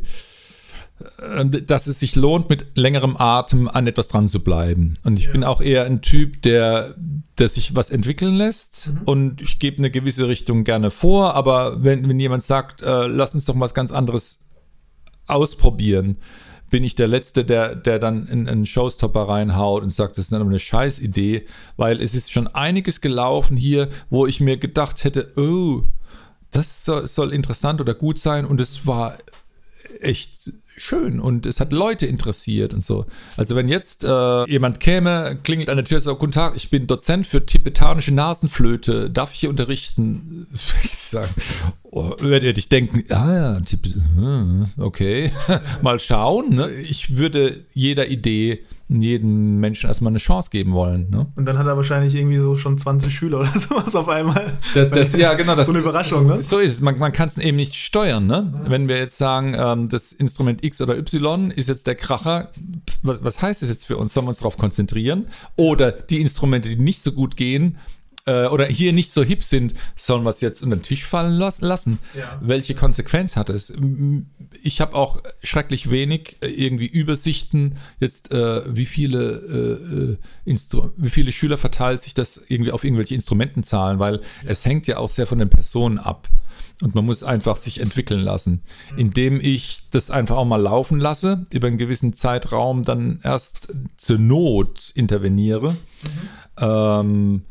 äh, 1.20 1.46
dass 1.46 1.88
es 1.88 2.00
sich 2.00 2.16
lohnt, 2.16 2.50
mit 2.50 2.76
längerem 2.76 3.16
Atem 3.18 3.68
an 3.68 3.88
etwas 3.88 4.08
dran 4.08 4.28
zu 4.28 4.44
bleiben. 4.44 4.98
Und 5.04 5.20
ich 5.20 5.28
ja. 5.28 5.32
bin 5.32 5.44
auch 5.44 5.62
eher 5.62 5.86
ein 5.86 6.02
Typ, 6.02 6.42
der, 6.42 6.96
der 7.38 7.50
sich 7.50 7.76
was 7.76 7.90
entwickeln 7.90 8.36
lässt 8.36 8.92
mhm. 8.94 9.02
und 9.06 9.42
ich 9.42 9.60
gebe 9.60 9.78
eine 9.78 9.92
gewisse 9.92 10.28
Richtung 10.28 10.64
gerne 10.64 10.92
vor, 10.92 11.36
aber 11.36 11.84
wenn, 11.84 12.08
wenn 12.08 12.20
jemand 12.20 12.44
sagt, 12.44 12.82
äh, 12.82 13.08
lass 13.08 13.34
uns 13.34 13.46
doch 13.46 13.60
was 13.60 13.74
ganz 13.74 13.92
anderes 13.92 14.50
ausprobieren, 15.28 16.18
bin 16.72 16.84
ich 16.84 16.96
der 16.96 17.08
Letzte, 17.08 17.44
der, 17.44 17.76
der 17.76 18.00
dann 18.00 18.28
in 18.28 18.48
einen 18.48 18.66
Showstopper 18.66 19.24
reinhaut 19.24 19.84
und 19.84 19.90
sagt, 19.90 20.18
das 20.18 20.26
ist 20.26 20.34
eine 20.34 20.58
Scheißidee, 20.58 21.46
weil 21.76 22.02
es 22.02 22.16
ist 22.16 22.32
schon 22.32 22.48
einiges 22.48 23.02
gelaufen 23.02 23.58
hier, 23.58 23.90
wo 24.10 24.26
ich 24.26 24.40
mir 24.40 24.58
gedacht 24.58 25.04
hätte, 25.04 25.34
oh, 25.36 25.84
das 26.52 26.86
soll, 26.86 27.08
soll 27.08 27.34
interessant 27.34 27.82
oder 27.82 27.94
gut 27.94 28.20
sein 28.20 28.46
und 28.46 28.62
es 28.62 28.86
war 28.86 29.18
echt 30.02 30.52
schön 30.78 31.20
und 31.20 31.46
es 31.46 31.60
hat 31.60 31.72
Leute 31.72 32.08
interessiert 32.08 32.74
und 32.74 32.84
so. 32.84 33.06
Also 33.38 33.56
wenn 33.56 33.70
jetzt 33.70 34.04
äh, 34.04 34.50
jemand 34.50 34.80
käme, 34.80 35.38
klingelt 35.44 35.70
an 35.70 35.78
der 35.78 35.86
Tür 35.86 36.00
sagt, 36.00 36.20
guten 36.20 36.32
Tag, 36.32 36.56
ich 36.56 36.70
bin 36.70 36.88
Dozent 36.88 37.28
für 37.28 37.46
tibetanische 37.46 38.14
Nasenflöte, 38.14 39.10
darf 39.10 39.34
ich 39.34 39.40
hier 39.40 39.50
unterrichten? 39.50 40.48
Ich 40.84 41.18
sagen, 41.18 41.34
oh, 41.84 42.16
werdet 42.20 42.58
ihr 42.58 42.64
denken, 42.70 43.04
ah 43.10 43.60
ja, 43.60 43.62
okay, 44.78 45.32
mal 45.82 46.00
schauen. 46.00 46.56
Ne? 46.56 46.72
Ich 46.72 47.18
würde 47.18 47.66
jeder 47.74 48.08
Idee 48.08 48.64
jedem 49.00 49.60
Menschen 49.60 49.88
erstmal 49.88 50.12
eine 50.12 50.18
Chance 50.18 50.50
geben 50.50 50.74
wollen. 50.74 51.10
Ne? 51.10 51.28
Und 51.36 51.46
dann 51.46 51.58
hat 51.58 51.68
er 51.68 51.78
wahrscheinlich 51.78 52.16
irgendwie 52.16 52.40
so 52.40 52.56
schon 52.58 52.78
20 52.78 53.14
Schüler 53.14 53.40
oder 53.40 53.52
sowas 53.58 53.96
auf 53.96 54.10
einmal. 54.10 54.58
Das, 54.74 54.90
das, 54.90 55.14
ja, 55.14 55.34
genau. 55.36 55.56
Das, 55.56 55.68
so 55.68 55.72
eine 55.72 55.82
Überraschung, 55.82 56.28
ne? 56.28 56.42
So 56.42 56.58
ist 56.58 56.74
es. 56.74 56.82
Man, 56.82 57.00
man 57.00 57.14
kann 57.14 57.30
es 57.30 57.38
eben 57.38 57.56
nicht 57.56 57.76
steuern. 57.76 58.28
Ne? 58.28 58.54
Ja. 58.54 58.70
Wenn 58.70 58.88
wir 58.88 58.98
jetzt 58.98 59.18
sagen, 59.18 59.56
ähm, 59.58 59.88
das 59.88 60.12
Instrument 60.12 60.66
X 60.66 60.82
oder 60.82 60.98
Y 60.98 61.52
ist 61.52 61.70
jetzt 61.70 61.88
der 61.88 61.96
Kracher, 61.96 62.50
was, 63.04 63.24
was 63.24 63.42
heißt 63.42 63.62
das 63.62 63.70
jetzt 63.70 63.86
für 63.86 63.98
uns? 63.98 64.14
Sollen 64.14 64.26
wir 64.26 64.30
uns 64.30 64.40
darauf 64.40 64.58
konzentrieren? 64.58 65.28
Oder 65.56 65.92
die 65.92 66.20
Instrumente, 66.20 66.68
die 66.68 66.76
nicht 66.76 67.02
so 67.02 67.12
gut 67.12 67.38
gehen, 67.38 67.78
äh, 68.26 68.46
oder 68.46 68.66
hier 68.66 68.94
nicht 68.94 69.12
so 69.12 69.24
hip 69.24 69.44
sind, 69.44 69.74
sollen 69.96 70.24
wir 70.24 70.30
es 70.30 70.42
jetzt 70.42 70.62
unter 70.62 70.76
den 70.76 70.84
Tisch 70.84 71.06
fallen 71.06 71.34
lassen? 71.34 72.00
Ja. 72.18 72.40
Welche 72.42 72.76
Konsequenz 72.76 73.36
hat 73.36 73.50
es? 73.50 73.74
Ich 74.64 74.82
habe 74.82 74.96
auch 74.96 75.22
schrecklich 75.44 75.90
wenig 75.92 76.38
äh, 76.42 76.48
irgendwie 76.48 76.88
Übersichten, 76.88 77.78
jetzt 78.00 78.32
äh, 78.32 78.64
wie 78.76 78.86
viele 78.86 80.18
äh, 80.46 80.54
äh 80.54 80.92
wie 80.98 81.10
viele 81.10 81.32
Schüler 81.32 81.58
verteilt 81.58 82.02
sich 82.02 82.14
das 82.14 82.42
irgendwie 82.48 82.72
auf 82.72 82.84
irgendwelche 82.84 83.16
Instrumentenzahlen, 83.16 84.00
weil 84.00 84.16
ja. 84.16 84.22
es 84.46 84.66
hängt 84.66 84.88
ja 84.88 84.98
auch 84.98 85.10
sehr 85.10 85.28
von 85.28 85.40
den 85.40 85.50
Personen 85.50 85.98
ab. 85.98 86.28
Und 86.82 86.96
man 86.96 87.06
muss 87.06 87.24
einfach 87.24 87.58
sich 87.58 87.80
entwickeln 87.80 88.22
lassen, 88.22 88.64
mhm. 88.92 88.98
indem 88.98 89.40
ich 89.40 89.84
das 89.92 90.10
einfach 90.10 90.38
auch 90.38 90.46
mal 90.46 90.62
laufen 90.62 91.00
lasse, 91.00 91.46
über 91.54 91.68
einen 91.68 91.78
gewissen 91.78 92.14
Zeitraum 92.14 92.82
dann 92.82 93.20
erst 93.24 93.76
zur 93.96 94.18
Not 94.18 94.92
interveniere. 94.96 95.74
Mhm. 95.74 95.78
Ähm, 96.58 97.42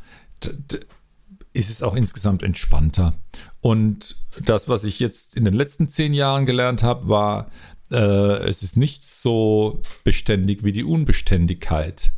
ist 1.52 1.70
es 1.70 1.82
auch 1.82 1.94
insgesamt 1.94 2.42
entspannter. 2.42 3.14
Und 3.60 4.16
das, 4.44 4.68
was 4.68 4.84
ich 4.84 5.00
jetzt 5.00 5.36
in 5.36 5.44
den 5.44 5.54
letzten 5.54 5.88
zehn 5.88 6.14
Jahren 6.14 6.46
gelernt 6.46 6.82
habe, 6.82 7.08
war, 7.08 7.50
äh, 7.92 8.48
es 8.48 8.62
ist 8.62 8.76
nicht 8.76 9.02
so 9.04 9.82
beständig 10.04 10.62
wie 10.62 10.70
die 10.72 10.84
Unbeständigkeit. 10.84 12.12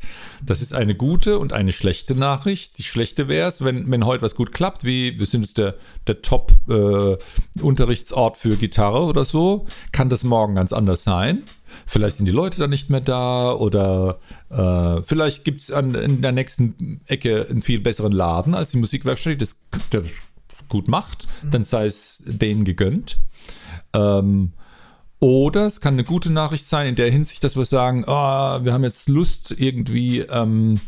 Das 0.44 0.60
ist 0.60 0.74
eine 0.74 0.94
gute 0.94 1.38
und 1.38 1.54
eine 1.54 1.72
schlechte 1.72 2.14
Nachricht. 2.14 2.76
Die 2.78 2.82
schlechte 2.82 3.28
wäre 3.28 3.48
es, 3.48 3.64
wenn, 3.64 3.90
wenn 3.90 4.04
heute 4.04 4.20
was 4.22 4.34
gut 4.34 4.52
klappt, 4.52 4.84
wie 4.84 5.18
wir 5.18 5.24
sind 5.26 5.40
jetzt 5.42 5.56
der, 5.58 5.76
der 6.06 6.20
Top-Unterrichtsort 6.20 8.36
äh, 8.36 8.38
für 8.38 8.56
Gitarre 8.56 9.04
oder 9.04 9.24
so, 9.24 9.66
kann 9.92 10.10
das 10.10 10.24
morgen 10.24 10.56
ganz 10.56 10.74
anders 10.74 11.04
sein. 11.04 11.42
Vielleicht 11.86 12.16
sind 12.16 12.26
die 12.26 12.32
Leute 12.32 12.58
dann 12.58 12.70
nicht 12.70 12.90
mehr 12.90 13.00
da 13.00 13.52
oder 13.52 14.18
äh, 14.50 15.02
vielleicht 15.02 15.44
gibt 15.44 15.62
es 15.62 15.68
in 15.70 16.22
der 16.22 16.32
nächsten 16.32 17.00
Ecke 17.06 17.46
einen 17.50 17.62
viel 17.62 17.80
besseren 17.80 18.12
Laden 18.12 18.54
als 18.54 18.70
die 18.70 18.78
Musikwerkstatt, 18.78 19.34
die 19.34 19.38
das, 19.38 19.60
das 19.90 20.04
gut 20.68 20.88
macht. 20.88 21.26
Mhm. 21.42 21.50
Dann 21.50 21.64
sei 21.64 21.86
es 21.86 22.22
denen 22.26 22.64
gegönnt. 22.64 23.18
Ähm, 23.94 24.52
oder 25.20 25.66
es 25.66 25.80
kann 25.80 25.94
eine 25.94 26.04
gute 26.04 26.32
Nachricht 26.32 26.66
sein 26.66 26.88
in 26.88 26.96
der 26.96 27.10
Hinsicht, 27.10 27.44
dass 27.44 27.56
wir 27.56 27.64
sagen, 27.64 28.04
oh, 28.06 28.64
wir 28.64 28.72
haben 28.72 28.82
jetzt 28.82 29.08
Lust 29.08 29.54
irgendwie 29.56 30.20
ähm, 30.20 30.80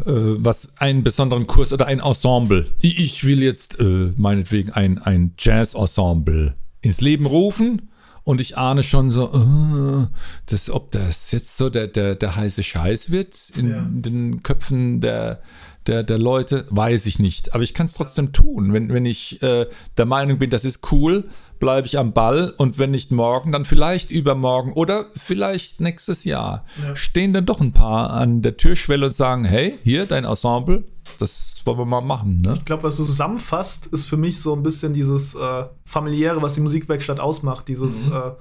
äh, 0.00 0.04
was 0.04 0.78
einen 0.78 1.02
besonderen 1.02 1.46
Kurs 1.46 1.72
oder 1.72 1.86
ein 1.86 2.00
Ensemble. 2.00 2.70
Ich 2.80 3.24
will 3.24 3.42
jetzt 3.42 3.80
äh, 3.80 4.12
meinetwegen 4.16 4.70
ein, 4.72 4.98
ein 4.98 5.32
Jazz-Ensemble 5.38 6.54
ins 6.82 7.00
Leben 7.00 7.26
rufen 7.26 7.90
und 8.28 8.42
ich 8.42 8.58
ahne 8.58 8.82
schon 8.82 9.08
so, 9.08 9.32
uh, 9.32 10.06
dass, 10.44 10.68
ob 10.68 10.90
das 10.90 11.30
jetzt 11.30 11.56
so 11.56 11.70
der, 11.70 11.86
der, 11.86 12.14
der 12.14 12.36
heiße 12.36 12.62
Scheiß 12.62 13.10
wird 13.10 13.52
in 13.56 13.70
ja. 13.70 13.86
den 13.88 14.42
Köpfen 14.42 15.00
der, 15.00 15.40
der, 15.86 16.02
der 16.02 16.18
Leute, 16.18 16.66
weiß 16.68 17.06
ich 17.06 17.18
nicht. 17.18 17.54
Aber 17.54 17.62
ich 17.62 17.72
kann 17.72 17.86
es 17.86 17.94
trotzdem 17.94 18.34
tun. 18.34 18.74
Wenn, 18.74 18.92
wenn 18.92 19.06
ich 19.06 19.42
äh, 19.42 19.64
der 19.96 20.04
Meinung 20.04 20.36
bin, 20.36 20.50
das 20.50 20.66
ist 20.66 20.92
cool, 20.92 21.24
bleibe 21.58 21.86
ich 21.86 21.96
am 21.96 22.12
Ball 22.12 22.52
und 22.58 22.76
wenn 22.76 22.90
nicht 22.90 23.12
morgen, 23.12 23.50
dann 23.50 23.64
vielleicht 23.64 24.10
übermorgen 24.10 24.74
oder 24.74 25.06
vielleicht 25.16 25.80
nächstes 25.80 26.24
Jahr. 26.24 26.66
Ja. 26.82 26.94
Stehen 26.94 27.32
dann 27.32 27.46
doch 27.46 27.62
ein 27.62 27.72
paar 27.72 28.10
an 28.10 28.42
der 28.42 28.58
Türschwelle 28.58 29.06
und 29.06 29.12
sagen, 29.12 29.46
hey, 29.46 29.78
hier 29.84 30.04
dein 30.04 30.26
Ensemble, 30.26 30.84
das 31.18 31.62
wollen 31.64 31.78
wir 31.78 31.84
mal 31.84 32.00
machen. 32.00 32.40
Ne? 32.40 32.54
Ich 32.56 32.64
glaube, 32.64 32.82
was 32.84 32.96
du 32.96 33.04
zusammenfasst, 33.04 33.86
ist 33.86 34.04
für 34.04 34.16
mich 34.16 34.40
so 34.40 34.54
ein 34.54 34.62
bisschen 34.62 34.92
dieses 34.92 35.34
äh, 35.34 35.64
familiäre, 35.84 36.42
was 36.42 36.54
die 36.54 36.60
Musikwerkstatt 36.60 37.20
ausmacht. 37.20 37.68
Dieses 37.68 38.06
mhm. 38.06 38.12
äh, 38.12 38.32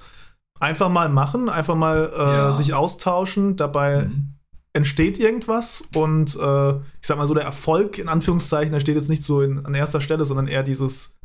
einfach 0.60 0.90
mal 0.90 1.10
machen, 1.10 1.50
einfach 1.50 1.76
mal 1.76 2.12
äh, 2.14 2.20
ja. 2.20 2.52
sich 2.52 2.74
austauschen, 2.74 3.56
dabei 3.56 4.06
mhm. 4.06 4.34
entsteht 4.74 5.20
irgendwas 5.20 5.84
und 5.96 6.36
äh, 6.36 6.70
ich 6.72 7.08
sag 7.08 7.18
mal 7.18 7.28
so, 7.28 7.34
der 7.34 7.44
Erfolg 7.44 7.98
in 8.00 8.10
Anführungszeichen, 8.10 8.72
der 8.72 8.80
steht 8.80 8.96
jetzt 8.96 9.10
nicht 9.10 9.24
so 9.24 9.42
in, 9.42 9.66
an 9.66 9.76
erster 9.76 10.02
Stelle, 10.02 10.26
sondern 10.26 10.48
eher 10.48 10.64
dieses 10.64 11.16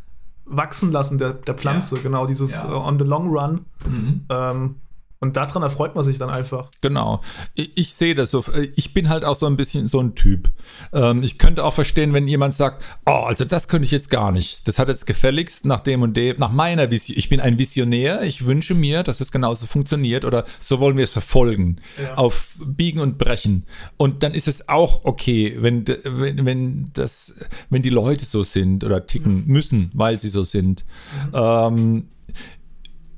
Wachsen 0.45 0.93
lassen 0.93 1.19
der, 1.19 1.33
der 1.33 1.55
Pflanze, 1.55 1.97
ja. 1.97 2.03
genau, 2.03 2.27
dieses 2.27 2.53
ja. 2.63 2.71
Äh, 2.71 2.75
on 2.75 2.99
the 2.99 3.05
long 3.05 3.29
run. 3.29 3.67
Mhm. 3.87 4.27
Ähm, 4.29 4.77
und 5.23 5.37
daran 5.37 5.63
erfreut 5.63 5.95
man 5.95 6.03
sich 6.03 6.19
dann 6.19 6.31
einfach. 6.31 6.69
Genau. 6.81 7.21
Ich, 7.55 7.71
ich, 7.77 7.95
sehe 7.95 8.17
das 8.17 8.33
so. 8.33 8.45
Ich 8.75 8.93
bin 8.93 9.09
halt 9.09 9.25
auch 9.25 9.37
so 9.37 9.47
ein 9.47 9.57
bisschen 9.57 9.87
so 9.87 10.01
ein 10.01 10.17
Typ. 10.17 10.51
Ähm, 10.93 11.23
ich 11.23 11.39
könnte 11.39 11.65
auch 11.65 11.75
verstehen, 11.75 12.13
wenn 12.13 12.27
jemand 12.27 12.55
sagt, 12.55 12.83
oh, 13.07 13.23
also 13.27 13.45
das 13.45 13.69
könnte 13.69 13.85
ich 13.85 13.93
jetzt 13.93 14.11
gar 14.11 14.33
nicht. 14.33 14.67
Das 14.67 14.81
hat 14.81 14.89
jetzt 14.89 15.07
gefälligst 15.07 15.65
nach 15.65 15.79
dem 15.79 16.03
und 16.03 16.17
dem, 16.17 16.41
nach 16.41 16.51
meiner 16.51 16.91
Vision. 16.91 17.17
Ich 17.17 17.29
bin 17.29 17.39
ein 17.39 17.57
Visionär. 17.57 18.23
Ich 18.23 18.47
wünsche 18.49 18.75
mir, 18.75 19.05
dass 19.05 19.21
es 19.21 19.31
genauso 19.31 19.67
funktioniert 19.67 20.25
oder 20.25 20.45
so 20.59 20.81
wollen 20.81 20.97
wir 20.97 21.05
es 21.05 21.13
verfolgen. 21.13 21.77
Ja. 22.03 22.15
Auf 22.15 22.59
Biegen 22.67 22.99
und 22.99 23.17
Brechen. 23.17 23.65
Und 23.99 24.25
dann 24.25 24.35
ist 24.35 24.49
es 24.49 24.69
auch 24.69 25.05
okay, 25.05 25.57
wenn, 25.61 25.85
wenn, 25.87 26.45
wenn 26.45 26.91
das, 26.95 27.47
wenn 27.71 27.83
die 27.83 27.91
Leute 27.91 28.25
so 28.25 28.43
sind 28.43 28.83
oder 28.83 29.07
ticken 29.07 29.45
mhm. 29.47 29.53
müssen, 29.53 29.91
weil 29.95 30.19
sie 30.19 30.31
so 30.31 30.43
sind. 30.43 30.85
Mhm. 31.27 31.31
Ähm, 31.33 32.09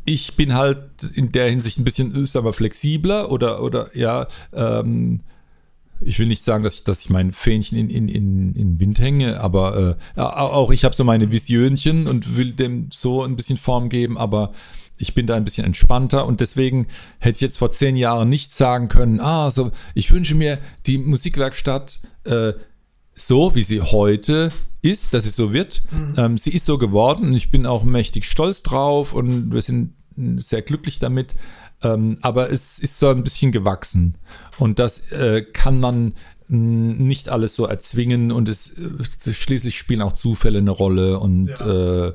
ich 0.04 0.36
bin 0.36 0.54
halt 0.54 0.82
in 1.14 1.32
der 1.32 1.48
Hinsicht 1.48 1.78
ein 1.78 1.84
bisschen, 1.84 2.26
sagen 2.26 2.46
wir, 2.46 2.52
flexibler 2.52 3.30
oder, 3.30 3.62
oder 3.62 3.88
ja, 3.96 4.26
ähm, 4.52 5.20
ich 6.00 6.18
will 6.18 6.26
nicht 6.26 6.44
sagen, 6.44 6.64
dass 6.64 6.74
ich, 6.74 6.84
dass 6.84 7.00
ich 7.00 7.10
mein 7.10 7.32
Fähnchen 7.32 7.78
in, 7.78 7.88
in, 7.88 8.08
in, 8.08 8.54
in 8.54 8.80
Wind 8.80 8.98
hänge, 8.98 9.40
aber 9.40 9.96
äh, 10.16 10.20
auch 10.20 10.70
ich 10.70 10.84
habe 10.84 10.94
so 10.94 11.04
meine 11.04 11.32
Visionchen 11.32 12.06
und 12.06 12.36
will 12.36 12.52
dem 12.52 12.88
so 12.92 13.22
ein 13.22 13.36
bisschen 13.36 13.56
Form 13.56 13.88
geben, 13.88 14.18
aber 14.18 14.52
ich 14.96 15.14
bin 15.14 15.26
da 15.26 15.34
ein 15.34 15.44
bisschen 15.44 15.66
entspannter 15.66 16.26
und 16.26 16.40
deswegen 16.40 16.86
hätte 17.18 17.36
ich 17.36 17.40
jetzt 17.40 17.58
vor 17.58 17.70
zehn 17.70 17.96
Jahren 17.96 18.28
nicht 18.28 18.52
sagen 18.52 18.88
können, 18.88 19.20
ah, 19.20 19.50
so, 19.50 19.72
ich 19.94 20.10
wünsche 20.12 20.34
mir 20.34 20.58
die 20.86 20.98
Musikwerkstatt 20.98 22.00
äh, 22.24 22.52
so, 23.14 23.54
wie 23.54 23.62
sie 23.62 23.80
heute 23.80 24.50
ist, 24.82 25.14
dass 25.14 25.24
sie 25.24 25.30
so 25.30 25.52
wird. 25.52 25.82
Mhm. 25.90 26.14
Ähm, 26.16 26.38
sie 26.38 26.50
ist 26.50 26.66
so 26.66 26.78
geworden 26.78 27.28
und 27.28 27.34
ich 27.34 27.50
bin 27.50 27.66
auch 27.66 27.84
mächtig 27.84 28.24
stolz 28.26 28.62
drauf 28.62 29.14
und 29.14 29.52
wir 29.52 29.62
sind 29.62 29.94
sehr 30.36 30.62
glücklich 30.62 30.98
damit. 30.98 31.34
Ähm, 31.82 32.18
aber 32.22 32.50
es 32.50 32.78
ist 32.78 32.98
so 32.98 33.08
ein 33.08 33.24
bisschen 33.24 33.52
gewachsen 33.52 34.16
und 34.58 34.78
das 34.78 35.12
äh, 35.12 35.42
kann 35.42 35.80
man 35.80 36.14
nicht 36.48 37.30
alles 37.30 37.54
so 37.54 37.66
erzwingen 37.66 38.30
und 38.30 38.48
es 38.48 38.78
äh, 38.78 39.32
schließlich 39.32 39.76
spielen 39.76 40.02
auch 40.02 40.12
Zufälle 40.12 40.58
eine 40.58 40.70
Rolle 40.70 41.18
und 41.18 41.48
ja. 41.48 42.06
Äh, 42.08 42.12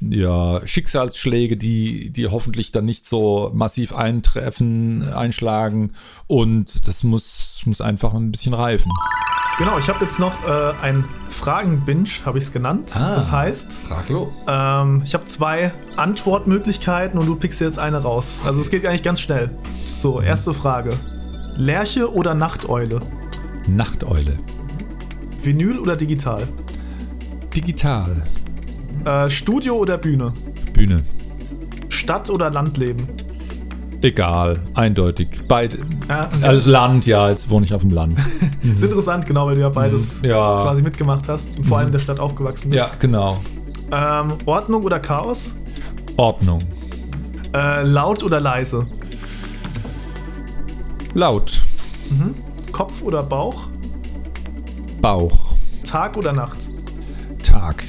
ja, 0.00 0.64
Schicksalsschläge, 0.64 1.56
die, 1.56 2.10
die 2.10 2.28
hoffentlich 2.28 2.70
dann 2.70 2.84
nicht 2.84 3.04
so 3.04 3.50
massiv 3.52 3.94
eintreffen, 3.94 5.02
einschlagen 5.02 5.94
und 6.26 6.86
das 6.86 7.02
muss, 7.02 7.62
muss 7.64 7.80
einfach 7.80 8.14
ein 8.14 8.30
bisschen 8.30 8.54
reifen. 8.54 8.92
Genau, 9.58 9.76
ich 9.76 9.88
habe 9.88 10.04
jetzt 10.04 10.20
noch 10.20 10.46
äh, 10.46 10.72
ein 10.82 11.04
Fragen-Binge, 11.30 12.08
habe 12.24 12.38
ich 12.38 12.44
es 12.44 12.52
genannt. 12.52 12.92
Ah, 12.94 13.16
das 13.16 13.32
heißt, 13.32 13.72
frag 13.88 14.08
los. 14.08 14.46
Ähm, 14.48 15.02
ich 15.04 15.14
habe 15.14 15.26
zwei 15.26 15.72
Antwortmöglichkeiten 15.96 17.18
und 17.18 17.26
du 17.26 17.34
pickst 17.34 17.60
jetzt 17.60 17.76
eine 17.76 17.98
raus. 17.98 18.38
Also 18.44 18.60
es 18.60 18.70
geht 18.70 18.86
eigentlich 18.86 19.02
ganz 19.02 19.20
schnell. 19.20 19.50
So, 19.96 20.20
erste 20.20 20.54
Frage. 20.54 20.92
Lerche 21.56 22.14
oder 22.14 22.34
Nachteule? 22.34 23.00
Nachteule. 23.66 24.38
Vinyl 25.42 25.80
oder 25.80 25.96
digital? 25.96 26.46
Digital. 27.56 28.22
Äh, 29.04 29.28
Studio 29.28 29.74
oder 29.74 29.98
Bühne? 29.98 30.34
Bühne. 30.72 31.02
Stadt 31.88 32.30
oder 32.30 32.48
Landleben? 32.48 33.08
Egal, 34.00 34.60
eindeutig. 34.74 35.28
Beide. 35.48 35.78
Ja, 36.08 36.30
okay. 36.32 36.44
Also 36.46 36.70
Land, 36.70 37.06
ja, 37.06 37.28
jetzt 37.28 37.50
wohne 37.50 37.66
ich 37.66 37.74
auf 37.74 37.82
dem 37.82 37.90
Land. 37.90 38.16
Mhm. 38.62 38.74
ist 38.74 38.84
interessant, 38.84 39.26
genau, 39.26 39.46
weil 39.46 39.56
du 39.56 39.62
ja 39.62 39.68
beides 39.68 40.22
mhm. 40.22 40.28
ja. 40.28 40.62
quasi 40.62 40.82
mitgemacht 40.82 41.28
hast 41.28 41.58
und 41.58 41.66
vor 41.66 41.78
allem 41.78 41.88
in 41.88 41.92
der 41.92 41.98
Stadt 41.98 42.20
aufgewachsen 42.20 42.70
bist. 42.70 42.78
Ja, 42.78 42.90
genau. 43.00 43.40
Ähm, 43.90 44.34
Ordnung 44.46 44.84
oder 44.84 45.00
Chaos? 45.00 45.54
Ordnung. 46.16 46.62
Äh, 47.54 47.82
laut 47.82 48.22
oder 48.22 48.38
leise? 48.40 48.86
Laut. 51.14 51.60
Mhm. 52.10 52.34
Kopf 52.70 53.02
oder 53.02 53.22
Bauch? 53.22 53.68
Bauch. 55.00 55.54
Tag 55.84 56.16
oder 56.16 56.32
Nacht? 56.32 56.58
Tag. 57.42 57.82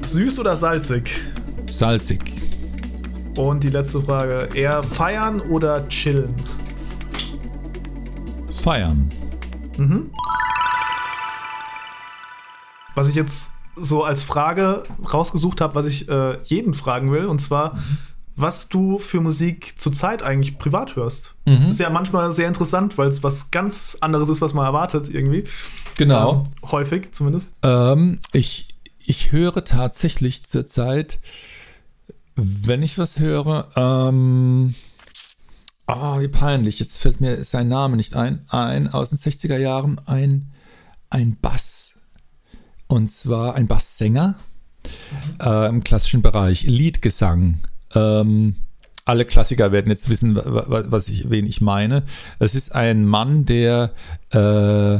Süß 0.00 0.40
oder 0.40 0.56
salzig? 0.56 1.10
Salzig. 1.68 2.33
Und 3.36 3.64
die 3.64 3.70
letzte 3.70 4.00
Frage: 4.00 4.48
Eher 4.54 4.82
feiern 4.82 5.40
oder 5.40 5.88
chillen? 5.88 6.34
Feiern. 8.62 9.10
Mhm. 9.76 10.10
Was 12.94 13.08
ich 13.08 13.14
jetzt 13.16 13.50
so 13.76 14.04
als 14.04 14.22
Frage 14.22 14.84
rausgesucht 15.12 15.60
habe, 15.60 15.74
was 15.74 15.86
ich 15.86 16.08
äh, 16.08 16.38
jeden 16.44 16.74
fragen 16.74 17.10
will, 17.10 17.26
und 17.26 17.40
zwar, 17.40 17.74
mhm. 17.74 17.98
was 18.36 18.68
du 18.68 18.98
für 18.98 19.20
Musik 19.20 19.74
zurzeit 19.78 20.22
eigentlich 20.22 20.58
privat 20.58 20.96
hörst. 20.96 21.34
Mhm. 21.44 21.70
Ist 21.70 21.80
ja 21.80 21.90
manchmal 21.90 22.32
sehr 22.32 22.48
interessant, 22.48 22.96
weil 22.98 23.08
es 23.08 23.22
was 23.22 23.50
ganz 23.50 23.98
anderes 24.00 24.28
ist, 24.28 24.40
was 24.40 24.54
man 24.54 24.64
erwartet 24.64 25.08
irgendwie. 25.08 25.44
Genau. 25.98 26.44
Ähm, 26.44 26.70
häufig 26.70 27.12
zumindest. 27.12 27.52
Ähm, 27.62 28.20
ich, 28.32 28.68
ich 29.04 29.32
höre 29.32 29.64
tatsächlich 29.64 30.46
zurzeit, 30.46 31.18
wenn 32.36 32.82
ich 32.82 32.98
was 32.98 33.18
höre, 33.18 33.68
ähm, 33.76 34.74
oh, 35.86 36.20
wie 36.20 36.28
peinlich, 36.28 36.80
jetzt 36.80 36.98
fällt 36.98 37.20
mir 37.20 37.44
sein 37.44 37.68
Name 37.68 37.96
nicht 37.96 38.16
ein, 38.16 38.44
ein 38.48 38.88
aus 38.88 39.10
den 39.10 39.18
60er 39.18 39.56
Jahren, 39.56 40.00
ein, 40.06 40.52
ein 41.10 41.36
Bass. 41.40 42.08
Und 42.86 43.08
zwar 43.08 43.54
ein 43.54 43.66
Basssänger 43.66 44.36
mhm. 44.84 45.46
äh, 45.46 45.68
im 45.68 45.84
klassischen 45.84 46.22
Bereich, 46.22 46.64
Liedgesang. 46.64 47.58
Ähm, 47.94 48.56
alle 49.04 49.24
Klassiker 49.26 49.70
werden 49.70 49.90
jetzt 49.90 50.08
wissen, 50.08 50.34
was 50.36 51.08
ich, 51.08 51.28
wen 51.28 51.46
ich 51.46 51.60
meine. 51.60 52.04
Es 52.38 52.54
ist 52.54 52.74
ein 52.74 53.04
Mann, 53.04 53.44
der 53.44 53.92
äh, 54.32 54.94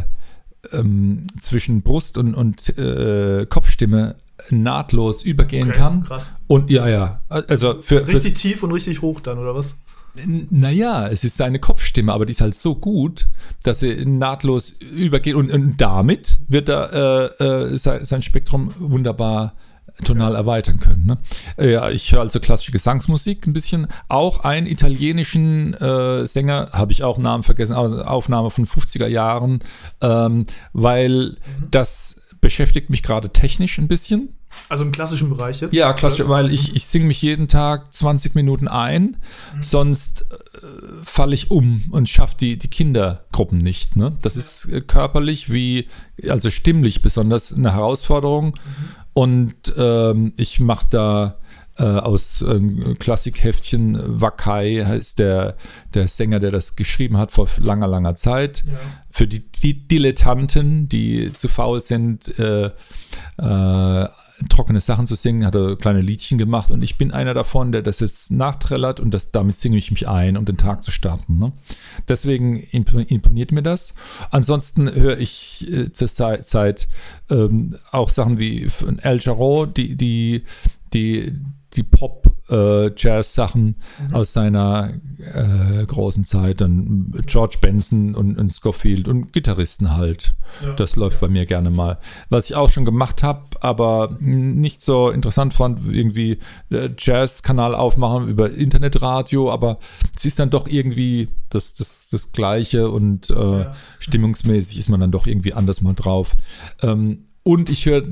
ähm, 0.73 1.27
zwischen 1.41 1.83
Brust 1.83 2.19
und, 2.19 2.35
und 2.35 2.77
äh, 2.79 3.47
Kopfstimme 3.49 4.17
nahtlos 4.51 5.23
übergehen 5.23 5.69
okay, 5.69 5.79
kann. 5.79 6.05
Krass. 6.05 6.33
Und 6.47 6.71
ja, 6.71 6.89
ja. 6.89 7.21
Also 7.29 7.81
für, 7.81 8.07
richtig 8.07 8.35
tief 8.35 8.63
und 8.63 8.73
richtig 8.73 9.03
hoch 9.03 9.21
dann, 9.21 9.39
oder 9.39 9.55
was? 9.55 9.77
Naja, 10.17 11.09
es 11.09 11.25
ist 11.25 11.37
seine 11.37 11.59
Kopfstimme, 11.59 12.13
aber 12.13 12.25
die 12.25 12.33
ist 12.33 12.41
halt 12.41 12.55
so 12.55 12.77
gut, 12.77 13.27
dass 13.65 13.81
sie 13.81 14.05
nahtlos 14.07 14.71
übergeht 14.71 15.35
und, 15.35 15.51
und 15.51 15.81
damit 15.81 16.39
wird 16.47 16.69
er 16.69 17.33
äh, 17.41 17.45
äh, 17.45 17.77
sein 17.77 18.23
Spektrum 18.23 18.73
wunderbar 18.79 19.55
tonal 20.03 20.35
erweitern 20.35 20.81
können. 20.81 21.07
Ne? 21.07 21.19
Äh, 21.57 21.73
ja, 21.73 21.91
ich 21.91 22.11
höre 22.13 22.21
also 22.21 22.41
klassische 22.41 22.73
Gesangsmusik 22.73 23.47
ein 23.47 23.53
bisschen. 23.53 23.87
Auch 24.09 24.41
einen 24.41 24.67
italienischen 24.67 25.75
äh, 25.75 26.27
Sänger, 26.27 26.71
habe 26.73 26.93
ich 26.93 27.05
auch 27.05 27.19
Namen 27.19 27.43
vergessen, 27.43 27.75
Aufnahme 27.75 28.51
von 28.51 28.67
50er 28.67 29.07
Jahren, 29.07 29.61
ähm, 30.01 30.47
weil 30.73 31.31
mhm. 31.31 31.71
das 31.71 32.24
beschäftigt 32.45 32.91
mich 32.91 33.03
gerade 33.03 33.31
technisch 33.31 33.79
ein 33.79 33.89
bisschen. 33.89 34.29
Also 34.69 34.85
im 34.85 34.93
klassischen 34.93 35.31
Bereich 35.31 35.63
jetzt? 35.63 35.73
Ja, 35.73 35.95
klassisch, 35.95 36.29
weil 36.29 36.53
ich, 36.53 36.77
ich 36.77 36.87
singe 36.87 37.07
mich 37.07 37.23
jeden 37.23 37.49
Tag 37.49 37.95
20 37.95 38.35
Minuten 38.35 38.69
ein, 38.69 39.17
mhm. 39.55 39.63
sonst 39.63 40.27
äh, 40.31 40.67
falle 41.03 41.33
ich 41.33 41.51
um 41.51 41.83
und 41.91 42.07
schaffe 42.07 42.37
die, 42.39 42.59
die 42.59 42.69
Kindergruppen 42.69 43.57
nicht. 43.57 43.97
Ne? 43.97 44.13
Das 44.21 44.37
ist 44.37 44.67
äh, 44.67 44.83
körperlich 44.83 45.51
wie, 45.51 45.89
also 46.29 46.51
stimmlich 46.51 47.01
besonders 47.01 47.51
eine 47.51 47.73
Herausforderung. 47.73 48.49
Mhm. 48.49 48.55
Und 49.15 49.55
ähm, 49.79 50.35
ich 50.37 50.61
mache 50.61 50.87
da 50.91 51.39
äh, 51.77 51.85
aus 51.85 52.43
äh, 52.43 52.95
Klassikhäftchen 52.99 53.99
Wakai 54.21 54.85
heißt 54.87 55.19
der, 55.19 55.57
der 55.93 56.07
Sänger, 56.07 56.41
der 56.41 56.51
das 56.51 56.77
geschrieben 56.77 57.17
hat 57.17 57.33
vor 57.33 57.49
langer, 57.59 57.89
langer 57.89 58.15
Zeit. 58.15 58.65
Ja. 58.67 58.79
Für 59.11 59.27
die, 59.27 59.51
die, 59.51 59.87
Dilettanten, 59.87 60.89
die 60.89 61.33
zu 61.33 61.49
faul 61.49 61.81
sind, 61.81 62.39
äh, 62.39 62.71
äh 63.39 64.09
trockene 64.49 64.81
Sachen 64.81 65.07
zu 65.07 65.15
singen, 65.15 65.47
hat 65.47 65.55
er 65.55 65.77
kleine 65.77 66.01
Liedchen 66.01 66.39
gemacht 66.39 66.71
und 66.71 66.83
ich 66.83 66.99
bin 66.99 67.13
einer 67.13 67.35
davon, 67.35 67.71
der 67.71 67.83
das 67.83 68.01
jetzt 68.01 68.33
nachträllert 68.33 68.99
und 68.99 69.13
das, 69.15 69.31
damit 69.31 69.57
singe 69.57 69.77
ich 69.77 69.91
mich 69.91 70.09
ein, 70.09 70.37
um 70.37 70.45
den 70.45 70.57
Tag 70.57 70.83
zu 70.83 70.91
starten. 70.91 71.39
Ne? 71.39 71.53
Deswegen 72.09 72.59
imponiert 72.59 73.53
mir 73.53 73.63
das. 73.63 73.95
Ansonsten 74.31 74.93
höre 74.93 75.19
ich 75.19 75.73
äh, 75.73 75.93
zur 75.93 76.09
Zeit 76.09 76.89
ähm, 77.31 77.77
auch 77.93 78.11
Sachen 78.11 78.39
wie 78.39 78.69
von 78.69 78.99
El 78.99 79.21
Jarreau, 79.21 79.67
die, 79.67 79.97
die, 79.97 80.45
die, 80.93 81.33
die 81.77 81.83
Pop-Jazz-Sachen 81.83 83.77
äh, 83.77 84.09
mhm. 84.09 84.15
aus 84.15 84.33
seiner 84.33 84.95
äh, 85.19 85.85
großen 85.87 86.25
Zeit, 86.25 86.61
dann 86.61 87.13
George 87.27 87.59
Benson 87.61 88.15
und, 88.15 88.39
und 88.39 88.51
Scofield 88.51 89.09
und 89.09 89.33
Gitarristen 89.33 89.97
halt. 89.97 90.35
Ja. 90.63 90.73
Das 90.75 90.97
läuft 90.97 91.21
bei 91.21 91.29
mir 91.29 91.47
gerne 91.47 91.71
mal. 91.71 91.99
Was 92.31 92.51
ich 92.51 92.57
auch 92.57 92.71
schon 92.71 92.85
gemacht 92.85 93.23
habe, 93.23 93.43
aber 93.61 94.17
nicht 94.21 94.83
so 94.83 95.11
interessant 95.11 95.55
fand, 95.55 95.81
irgendwie 95.91 96.39
äh, 96.71 96.91
Jazz-Kanal 96.97 97.75
aufmachen 97.75 98.29
über 98.29 98.51
Internetradio, 98.51 99.51
aber 99.51 99.79
es 100.17 100.25
ist 100.25 100.39
dann 100.39 100.51
doch 100.51 100.69
irgendwie 100.69 101.29
das, 101.51 101.75
das, 101.75 102.09
das 102.11 102.33
Gleiche 102.33 102.91
und 102.91 103.31
äh, 103.31 103.35
ja. 103.35 103.73
stimmungsmäßig 103.99 104.79
ist 104.79 104.89
man 104.89 105.01
dann 105.01 105.11
doch 105.11 105.27
irgendwie 105.27 105.55
anders 105.55 105.81
mal 105.81 105.95
drauf. 105.95 106.37
Ähm, 106.83 107.27
und 107.43 107.69
ich 107.69 107.87
höre 107.87 108.03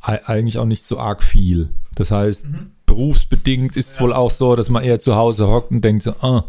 eigentlich 0.00 0.58
auch 0.58 0.64
nicht 0.64 0.86
so 0.86 0.98
arg 0.98 1.22
viel. 1.22 1.70
Das 1.96 2.10
heißt, 2.10 2.50
mhm. 2.50 2.70
berufsbedingt 2.86 3.76
ist 3.76 3.90
es 3.90 3.94
ja. 3.96 4.02
wohl 4.02 4.12
auch 4.12 4.30
so, 4.30 4.56
dass 4.56 4.70
man 4.70 4.82
eher 4.82 4.98
zu 4.98 5.14
Hause 5.14 5.48
hockt 5.48 5.70
und 5.70 5.84
denkt 5.84 6.02
so, 6.02 6.12
ah, 6.20 6.44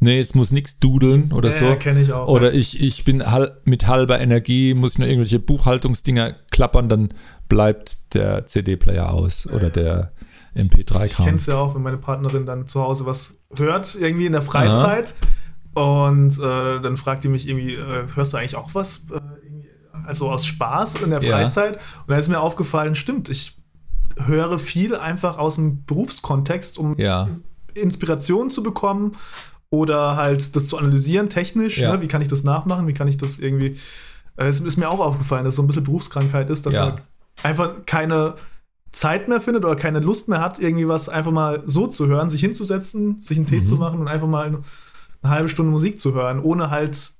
nee, 0.00 0.18
jetzt 0.18 0.34
muss 0.34 0.52
nichts 0.52 0.78
dudeln 0.78 1.32
oder 1.32 1.50
ja, 1.50 1.56
so. 1.56 1.64
Ja, 1.64 1.96
ich 1.96 2.12
auch, 2.12 2.28
oder 2.28 2.52
ich, 2.52 2.82
ich 2.82 3.04
bin 3.04 3.30
halb, 3.30 3.66
mit 3.66 3.86
halber 3.86 4.20
Energie, 4.20 4.74
muss 4.74 4.92
ich 4.92 4.98
nur 4.98 5.08
irgendwelche 5.08 5.38
Buchhaltungsdinger 5.38 6.34
klappern, 6.50 6.88
dann 6.88 7.14
bleibt 7.48 8.14
der 8.14 8.46
CD-Player 8.46 9.10
aus 9.10 9.46
oder 9.46 9.70
der 9.70 10.12
MP3-Kram. 10.56 11.04
Ich 11.04 11.16
kenne 11.16 11.36
es 11.36 11.46
ja 11.46 11.56
auch, 11.56 11.74
wenn 11.74 11.82
meine 11.82 11.98
Partnerin 11.98 12.46
dann 12.46 12.66
zu 12.66 12.80
Hause 12.82 13.06
was 13.06 13.38
hört, 13.56 13.94
irgendwie 13.94 14.26
in 14.26 14.32
der 14.32 14.42
Freizeit. 14.42 15.14
Und 15.74 16.38
äh, 16.38 16.80
dann 16.80 16.96
fragt 16.98 17.24
die 17.24 17.28
mich 17.28 17.48
irgendwie, 17.48 17.74
äh, 17.74 18.06
hörst 18.14 18.34
du 18.34 18.36
eigentlich 18.36 18.56
auch 18.56 18.74
was? 18.74 19.06
Äh, 19.10 19.20
also 20.04 20.30
aus 20.30 20.44
Spaß 20.44 21.00
in 21.02 21.10
der 21.10 21.22
Freizeit. 21.22 21.74
Und 21.74 22.08
da 22.08 22.16
ist 22.16 22.28
mir 22.28 22.40
aufgefallen, 22.40 22.94
stimmt, 22.94 23.28
ich 23.28 23.61
höre 24.18 24.58
viel 24.58 24.94
einfach 24.96 25.38
aus 25.38 25.56
dem 25.56 25.84
Berufskontext, 25.84 26.78
um 26.78 26.96
ja. 26.96 27.28
Inspiration 27.74 28.50
zu 28.50 28.62
bekommen 28.62 29.12
oder 29.70 30.16
halt 30.16 30.54
das 30.54 30.68
zu 30.68 30.76
analysieren 30.76 31.30
technisch. 31.30 31.78
Ja. 31.78 31.92
Ne? 31.92 32.02
Wie 32.02 32.08
kann 32.08 32.20
ich 32.20 32.28
das 32.28 32.44
nachmachen? 32.44 32.86
Wie 32.86 32.94
kann 32.94 33.08
ich 33.08 33.16
das 33.16 33.38
irgendwie. 33.38 33.78
Äh, 34.36 34.46
es 34.46 34.60
ist 34.60 34.76
mir 34.76 34.90
auch 34.90 35.00
aufgefallen, 35.00 35.44
dass 35.44 35.54
es 35.54 35.56
so 35.56 35.62
ein 35.62 35.66
bisschen 35.66 35.84
Berufskrankheit 35.84 36.50
ist, 36.50 36.66
dass 36.66 36.74
ja. 36.74 36.86
man 36.86 37.00
einfach 37.42 37.86
keine 37.86 38.34
Zeit 38.92 39.28
mehr 39.28 39.40
findet 39.40 39.64
oder 39.64 39.74
keine 39.74 40.00
Lust 40.00 40.28
mehr 40.28 40.40
hat, 40.40 40.58
irgendwie 40.58 40.86
was 40.86 41.08
einfach 41.08 41.32
mal 41.32 41.62
so 41.66 41.86
zu 41.86 42.06
hören, 42.06 42.28
sich 42.28 42.42
hinzusetzen, 42.42 43.22
sich 43.22 43.38
einen 43.38 43.46
Tee 43.46 43.60
mhm. 43.60 43.64
zu 43.64 43.76
machen 43.76 43.98
und 44.00 44.08
einfach 44.08 44.28
mal 44.28 44.46
eine, 44.46 44.62
eine, 45.22 45.32
halbe 45.32 45.48
Stunde 45.48 45.72
Musik 45.72 45.98
zu 45.98 46.12
hören, 46.12 46.40
ohne 46.40 46.68
halt 46.68 47.12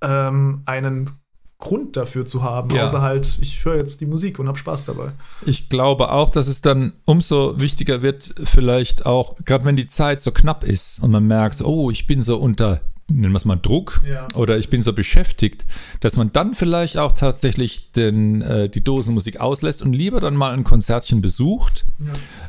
ähm, 0.00 0.62
einen 0.64 1.10
Grund 1.58 1.96
dafür 1.96 2.26
zu 2.26 2.42
haben, 2.42 2.70
ja. 2.74 2.84
außer 2.84 3.00
halt, 3.00 3.38
ich 3.40 3.64
höre 3.64 3.76
jetzt 3.76 4.00
die 4.00 4.06
Musik 4.06 4.38
und 4.38 4.48
habe 4.48 4.58
Spaß 4.58 4.84
dabei. 4.84 5.12
Ich 5.46 5.68
glaube 5.68 6.12
auch, 6.12 6.28
dass 6.28 6.48
es 6.48 6.60
dann 6.60 6.92
umso 7.04 7.58
wichtiger 7.60 8.02
wird, 8.02 8.34
vielleicht 8.44 9.06
auch, 9.06 9.36
gerade 9.44 9.64
wenn 9.64 9.76
die 9.76 9.86
Zeit 9.86 10.20
so 10.20 10.30
knapp 10.30 10.64
ist 10.64 10.98
und 11.02 11.10
man 11.10 11.26
merkt, 11.26 11.62
oh, 11.62 11.90
ich 11.90 12.06
bin 12.06 12.22
so 12.22 12.36
unter 12.38 12.80
nennen 13.08 13.32
wir 13.32 13.36
es 13.36 13.44
mal 13.44 13.56
Druck 13.56 14.00
ja. 14.08 14.28
oder 14.34 14.58
ich 14.58 14.70
bin 14.70 14.82
so 14.82 14.92
beschäftigt, 14.92 15.66
dass 16.00 16.16
man 16.16 16.32
dann 16.32 16.54
vielleicht 16.54 16.96
auch 16.96 17.12
tatsächlich 17.12 17.92
den, 17.92 18.40
äh, 18.42 18.68
die 18.68 18.82
Dosenmusik 18.82 19.40
auslässt 19.40 19.82
und 19.82 19.92
lieber 19.92 20.20
dann 20.20 20.34
mal 20.34 20.52
ein 20.54 20.64
Konzertchen 20.64 21.20
besucht. 21.20 21.84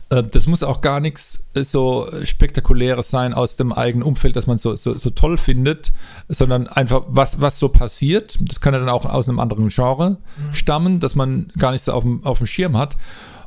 Ja. 0.09 0.19
Äh, 0.19 0.23
das 0.23 0.47
muss 0.47 0.63
auch 0.63 0.81
gar 0.81 1.01
nichts 1.01 1.51
äh, 1.55 1.63
so 1.63 2.07
spektakuläres 2.23 3.09
sein 3.09 3.33
aus 3.33 3.57
dem 3.57 3.73
eigenen 3.73 4.03
Umfeld, 4.03 4.35
das 4.35 4.47
man 4.47 4.57
so, 4.57 4.75
so, 4.75 4.97
so, 4.97 5.09
toll 5.09 5.37
findet, 5.37 5.91
sondern 6.29 6.67
einfach 6.67 7.03
was, 7.07 7.41
was 7.41 7.59
so 7.59 7.69
passiert. 7.69 8.37
Das 8.41 8.61
kann 8.61 8.73
ja 8.73 8.79
dann 8.79 8.89
auch 8.89 9.05
aus 9.05 9.27
einem 9.27 9.39
anderen 9.39 9.67
Genre 9.67 10.11
mhm. 10.11 10.53
stammen, 10.53 10.99
dass 11.01 11.15
man 11.15 11.47
gar 11.59 11.73
nicht 11.73 11.83
so 11.83 11.91
auf 11.91 12.03
dem, 12.03 12.23
auf 12.23 12.37
dem 12.37 12.47
Schirm 12.47 12.77
hat, 12.77 12.95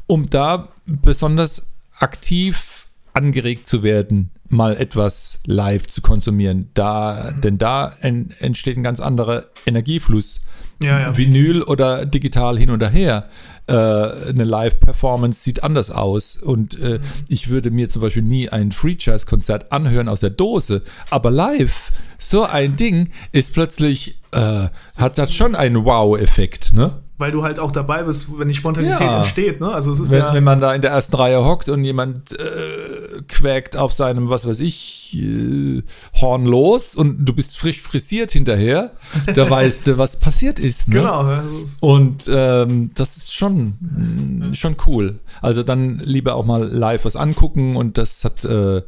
um 0.07 0.29
da 0.29 0.69
besonders 0.85 1.73
aktiv 2.01 2.87
angeregt 3.15 3.67
zu 3.67 3.83
werden 3.83 4.31
mal 4.49 4.77
etwas 4.77 5.43
live 5.47 5.87
zu 5.87 6.01
konsumieren. 6.01 6.71
Da, 6.75 7.33
mhm. 7.35 7.41
Denn 7.41 7.59
da 7.59 7.93
en, 8.01 8.31
entsteht 8.39 8.77
ein 8.77 8.83
ganz 8.83 9.01
anderer 9.01 9.47
Energiefluss. 9.67 10.47
Ja, 10.83 11.01
ja. 11.01 11.17
Vinyl 11.17 11.63
oder 11.63 12.07
digital 12.07 12.57
hin 12.59 12.71
und 12.71 12.83
her. 12.83 13.29
Äh, 13.67 13.73
eine 13.73 14.45
Live-Performance 14.45 15.43
sieht 15.43 15.65
anders 15.65 15.91
aus. 15.91 16.37
Und 16.37 16.81
äh, 16.81 16.99
mhm. 16.99 17.01
ich 17.29 17.49
würde 17.49 17.71
mir 17.71 17.89
zum 17.89 18.03
Beispiel 18.03 18.23
nie 18.23 18.49
ein 18.49 18.73
Free 18.73 18.97
Jazz-Konzert 18.99 19.73
anhören 19.73 20.09
aus 20.09 20.21
der 20.21 20.31
Dose. 20.31 20.83
Aber 21.11 21.31
live, 21.31 21.93
so 22.17 22.45
ein 22.45 22.77
Ding 22.77 23.11
ist 23.33 23.53
plötzlich, 23.53 24.21
äh, 24.33 24.69
hat 24.97 25.19
das 25.19 25.35
schon 25.35 25.55
einen 25.55 25.85
Wow-Effekt, 25.85 26.75
ne? 26.75 27.03
Weil 27.19 27.33
du 27.33 27.43
halt 27.43 27.59
auch 27.59 27.73
dabei 27.73 28.05
bist, 28.05 28.29
wenn 28.39 28.49
die 28.49 28.55
Spontanität 28.55 29.01
ja. 29.01 29.19
entsteht. 29.19 29.61
Ne? 29.61 29.69
Also 29.73 29.93
es 29.93 30.01
ist 30.01 30.11
wenn, 30.13 30.21
ja 30.21 30.33
wenn 30.33 30.45
man 30.45 30.61
da 30.61 30.73
in 30.73 30.83
der 30.83 30.93
ersten 30.93 31.17
Reihe 31.17 31.45
hockt 31.45 31.69
und 31.69 31.85
jemand 31.85 32.33
äh, 32.33 33.23
quäkt 33.27 33.77
auf 33.77 33.93
seinem, 33.93 34.31
was 34.31 34.47
weiß 34.47 34.61
ich, 34.61 35.19
äh, 35.21 35.83
Horn 36.15 36.45
los 36.47 36.95
und 36.95 37.25
du 37.25 37.33
bist 37.33 37.59
frisch 37.59 37.81
frisiert 37.81 38.31
hinterher, 38.31 38.93
da 39.35 39.51
weißt 39.51 39.89
du, 39.89 39.99
was 39.99 40.21
passiert 40.21 40.61
ist. 40.61 40.89
Ne? 40.89 41.01
Genau. 41.01 41.41
Und 41.81 42.31
ähm, 42.33 42.93
das 42.95 43.17
ist 43.17 43.35
schon, 43.35 43.75
mh, 43.81 44.55
schon 44.55 44.77
cool. 44.87 45.19
Also 45.43 45.65
dann 45.65 45.99
lieber 45.99 46.37
auch 46.37 46.45
mal 46.45 46.65
live 46.65 47.05
was 47.05 47.17
angucken 47.17 47.75
und 47.75 47.99
das 47.99 48.23
hat 48.25 48.45
äh, 48.45 48.83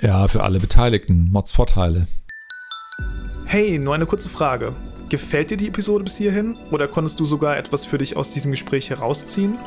ja 0.00 0.28
für 0.28 0.44
alle 0.44 0.60
Beteiligten 0.60 1.30
Mods 1.32 1.50
Vorteile. 1.50 2.06
Hey, 3.46 3.78
nur 3.78 3.94
eine 3.94 4.06
kurze 4.06 4.28
Frage. 4.28 4.74
Gefällt 5.12 5.50
dir 5.50 5.58
die 5.58 5.68
Episode 5.68 6.04
bis 6.04 6.16
hierhin 6.16 6.56
oder 6.70 6.88
konntest 6.88 7.20
du 7.20 7.26
sogar 7.26 7.58
etwas 7.58 7.84
für 7.84 7.98
dich 7.98 8.16
aus 8.16 8.30
diesem 8.30 8.50
Gespräch 8.50 8.88
herausziehen? 8.88 9.58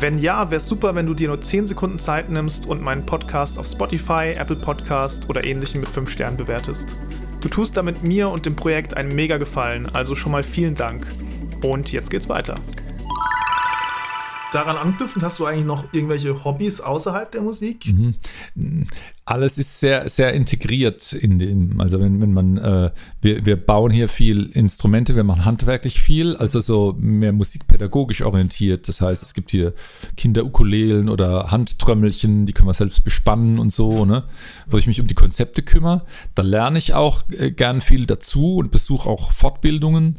Wenn 0.00 0.18
ja, 0.18 0.50
wäre 0.50 0.56
es 0.56 0.66
super, 0.66 0.96
wenn 0.96 1.06
du 1.06 1.14
dir 1.14 1.28
nur 1.28 1.40
10 1.40 1.68
Sekunden 1.68 2.00
Zeit 2.00 2.30
nimmst 2.30 2.66
und 2.66 2.82
meinen 2.82 3.06
Podcast 3.06 3.60
auf 3.60 3.66
Spotify, 3.68 4.34
Apple 4.36 4.56
Podcast 4.56 5.30
oder 5.30 5.44
ähnlichem 5.44 5.82
mit 5.82 5.88
5 5.88 6.10
Sternen 6.10 6.36
bewertest. 6.36 6.96
Du 7.40 7.48
tust 7.48 7.76
damit 7.76 8.02
mir 8.02 8.28
und 8.28 8.44
dem 8.44 8.56
Projekt 8.56 8.96
einen 8.96 9.14
mega 9.14 9.36
Gefallen, 9.36 9.88
also 9.94 10.16
schon 10.16 10.32
mal 10.32 10.42
vielen 10.42 10.74
Dank. 10.74 11.06
Und 11.62 11.92
jetzt 11.92 12.10
geht's 12.10 12.28
weiter. 12.28 12.56
Daran 14.52 14.76
anknüpfend, 14.76 15.22
hast 15.22 15.38
du 15.38 15.44
eigentlich 15.44 15.66
noch 15.66 15.92
irgendwelche 15.92 16.44
Hobbys 16.44 16.80
außerhalb 16.80 17.30
der 17.30 17.42
Musik? 17.42 17.86
Mhm 17.86 18.14
alles 19.28 19.58
ist 19.58 19.78
sehr, 19.78 20.08
sehr 20.08 20.32
integriert 20.32 21.12
in 21.12 21.38
dem, 21.38 21.80
also 21.80 22.00
wenn, 22.00 22.22
wenn 22.22 22.32
man, 22.32 22.56
äh, 22.56 22.90
wir, 23.20 23.44
wir 23.44 23.56
bauen 23.56 23.90
hier 23.90 24.08
viel 24.08 24.46
Instrumente, 24.46 25.16
wir 25.16 25.24
machen 25.24 25.44
handwerklich 25.44 26.00
viel, 26.00 26.34
also 26.36 26.60
so 26.60 26.96
mehr 26.98 27.32
musikpädagogisch 27.32 28.22
orientiert. 28.22 28.88
Das 28.88 29.02
heißt, 29.02 29.22
es 29.22 29.34
gibt 29.34 29.50
hier 29.50 29.74
Kinder-Ukulelen 30.16 31.10
oder 31.10 31.50
Handtrömmelchen, 31.50 32.46
die 32.46 32.54
können 32.54 32.68
wir 32.68 32.74
selbst 32.74 33.04
bespannen 33.04 33.58
und 33.58 33.70
so, 33.70 34.06
ne? 34.06 34.24
Wo 34.66 34.78
ich 34.78 34.86
mich 34.86 35.00
um 35.00 35.06
die 35.06 35.14
Konzepte 35.14 35.62
kümmere. 35.62 36.02
Da 36.34 36.42
lerne 36.42 36.78
ich 36.78 36.94
auch 36.94 37.28
äh, 37.30 37.50
gern 37.50 37.82
viel 37.82 38.06
dazu 38.06 38.56
und 38.56 38.70
besuche 38.70 39.10
auch 39.10 39.32
Fortbildungen 39.32 40.16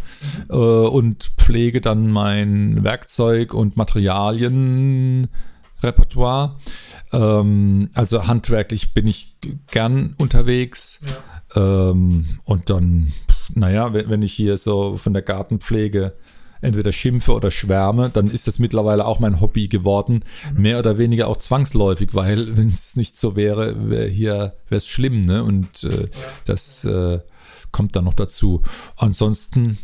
äh, 0.50 0.54
und 0.54 1.32
pflege 1.38 1.82
dann 1.82 2.12
mein 2.12 2.84
Werkzeug 2.84 3.56
und 3.56 3.76
Materialienrepertoire. 4.20 6.58
Ähm, 7.12 7.90
also 7.94 8.28
handwerklich 8.28 8.94
bin 8.94 9.08
ich 9.08 9.38
gern 9.72 10.14
unterwegs. 10.18 11.00
Ja. 11.56 11.92
Ähm, 11.92 12.26
und 12.44 12.70
dann, 12.70 13.14
naja, 13.54 13.94
wenn, 13.94 14.10
wenn 14.10 14.22
ich 14.22 14.34
hier 14.34 14.58
so 14.58 14.98
von 14.98 15.14
der 15.14 15.22
Gartenpflege 15.22 16.14
entweder 16.62 16.92
schimpfe 16.92 17.34
oder 17.34 17.52
schwärme, 17.52 18.10
dann 18.10 18.30
ist 18.30 18.48
das 18.48 18.60
mittlerweile 18.60 19.06
auch 19.06 19.22
mein 19.22 19.40
Hobby 19.40 19.70
geworden. 19.70 20.26
Mhm. 20.54 20.62
Mehr 20.62 20.80
oder 20.80 20.98
weniger 20.98 21.30
auch 21.30 21.38
zwangsläufig, 21.38 22.10
weil 22.14 22.58
wenn 22.58 22.68
es 22.68 22.98
nicht 22.98 23.18
so 23.18 23.36
wäre, 23.36 23.90
wär 23.90 24.08
hier 24.08 24.56
wäre 24.68 24.78
es 24.78 24.88
schlimm, 24.88 25.22
ne? 25.22 25.44
Und 25.44 25.86
äh, 25.86 26.10
das 26.46 26.84
äh, 26.84 27.20
kommt 27.72 27.96
dann 27.96 28.06
noch 28.06 28.14
dazu. 28.14 28.62
Ansonsten 28.98 29.78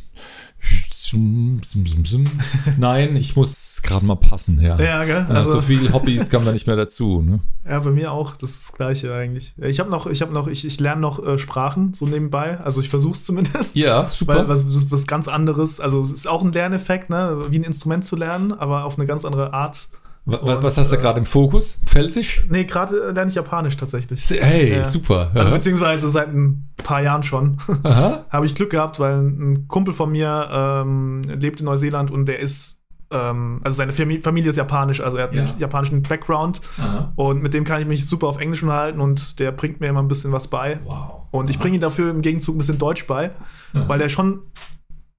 Nein, 2.78 3.16
ich 3.16 3.36
muss 3.36 3.82
gerade 3.84 4.06
mal 4.06 4.16
passen, 4.16 4.62
ja. 4.62 4.80
Ja, 4.80 5.04
gell? 5.04 5.26
Also, 5.30 5.56
so 5.56 5.62
viele 5.62 5.94
Hobbys 5.94 6.30
kamen 6.30 6.46
da 6.46 6.52
nicht 6.52 6.68
mehr 6.68 6.76
dazu. 6.76 7.22
Ne? 7.22 7.40
Ja, 7.68 7.80
bei 7.80 7.92
mir 7.92 8.12
auch. 8.12 8.36
Das 8.38 8.52
ist 8.52 8.70
das 8.70 8.76
Gleiche 8.76 9.14
eigentlich. 9.14 9.54
Ich 9.58 9.80
habe 9.80 9.90
noch, 9.90 10.08
ich 10.08 10.22
habe 10.22 10.34
noch, 10.34 10.48
ich, 10.48 10.66
ich 10.66 10.80
lerne 10.80 11.02
noch 11.02 11.26
äh, 11.26 11.38
Sprachen 11.38 11.94
so 11.94 12.06
nebenbei. 12.06 12.60
Also 12.60 12.82
ich 12.82 12.90
versuche 12.90 13.14
es 13.14 13.26
zumindest. 13.26 13.76
Ja, 13.76 14.08
super. 14.10 14.36
Weil 14.36 14.48
was, 14.48 14.68
was, 14.68 14.92
was 14.92 15.08
ganz 15.08 15.28
anderes. 15.28 15.80
Also 15.80 16.04
es 16.04 16.12
ist 16.12 16.28
auch 16.28 16.44
ein 16.44 16.52
Lerneffekt, 16.52 17.10
ne? 17.10 17.46
wie 17.50 17.60
ein 17.60 17.64
Instrument 17.64 18.06
zu 18.06 18.16
lernen, 18.16 18.54
aber 18.54 18.86
auf 18.86 18.98
eine 18.98 19.06
ganz 19.06 19.26
andere 19.26 19.54
Art. 19.54 19.90
Und, 20.26 20.64
was 20.64 20.78
hast 20.78 20.92
du 20.92 20.98
gerade 20.98 21.20
im 21.20 21.26
Fokus? 21.26 21.82
Pfälzisch? 21.86 22.48
Nee, 22.50 22.64
gerade 22.64 23.10
äh, 23.10 23.12
lerne 23.12 23.30
ich 23.30 23.36
Japanisch 23.36 23.78
tatsächlich. 23.78 24.28
Hey, 24.32 24.74
ja. 24.74 24.84
super. 24.84 25.32
Also 25.36 25.52
beziehungsweise 25.52 26.10
seit 26.10 26.30
ein 26.30 26.68
paar 26.78 27.02
Jahren 27.02 27.22
schon. 27.22 27.58
Habe 27.84 28.46
ich 28.46 28.56
Glück 28.56 28.72
gehabt, 28.72 29.00
weil 29.00 29.20
ein 29.20 29.68
Kumpel 29.68 29.94
von 29.94 30.12
mir 30.12 30.50
ähm, 30.52 31.22
lebt 31.24 31.60
in 31.60 31.66
Neuseeland 31.66 32.10
und 32.10 32.26
der 32.26 32.40
ist, 32.40 32.82
ähm, 33.12 33.62
also 33.64 33.78
seine 33.78 33.92
Familie 33.92 34.50
ist 34.50 34.56
japanisch, 34.56 35.00
also 35.00 35.18
er 35.18 35.26
hat 35.26 35.34
ja. 35.36 35.44
einen 35.44 35.60
japanischen 35.60 36.02
Background 36.02 36.60
Aha. 36.80 37.14
und 37.16 37.44
mit 37.44 37.54
dem 37.54 37.64
kann 37.64 37.82
ich 37.82 37.88
mich 37.88 38.08
super 38.08 38.28
auf 38.28 38.40
Englisch 38.40 38.64
unterhalten 38.64 39.02
und 39.02 39.40
der 39.40 39.52
bringt 39.52 39.80
mir 39.80 39.88
immer 39.88 40.02
ein 40.02 40.08
bisschen 40.08 40.32
was 40.32 40.48
bei. 40.48 40.80
Wow. 40.86 41.28
Und 41.30 41.52
ich 41.52 41.60
bringe 41.60 41.76
ihm 41.76 41.82
dafür 41.82 42.10
im 42.10 42.24
Gegenzug 42.24 42.56
ein 42.56 42.58
bisschen 42.58 42.80
Deutsch 42.80 43.06
bei, 43.06 43.30
Aha. 43.74 43.88
weil 43.88 44.00
der 44.00 44.10
schon 44.10 44.42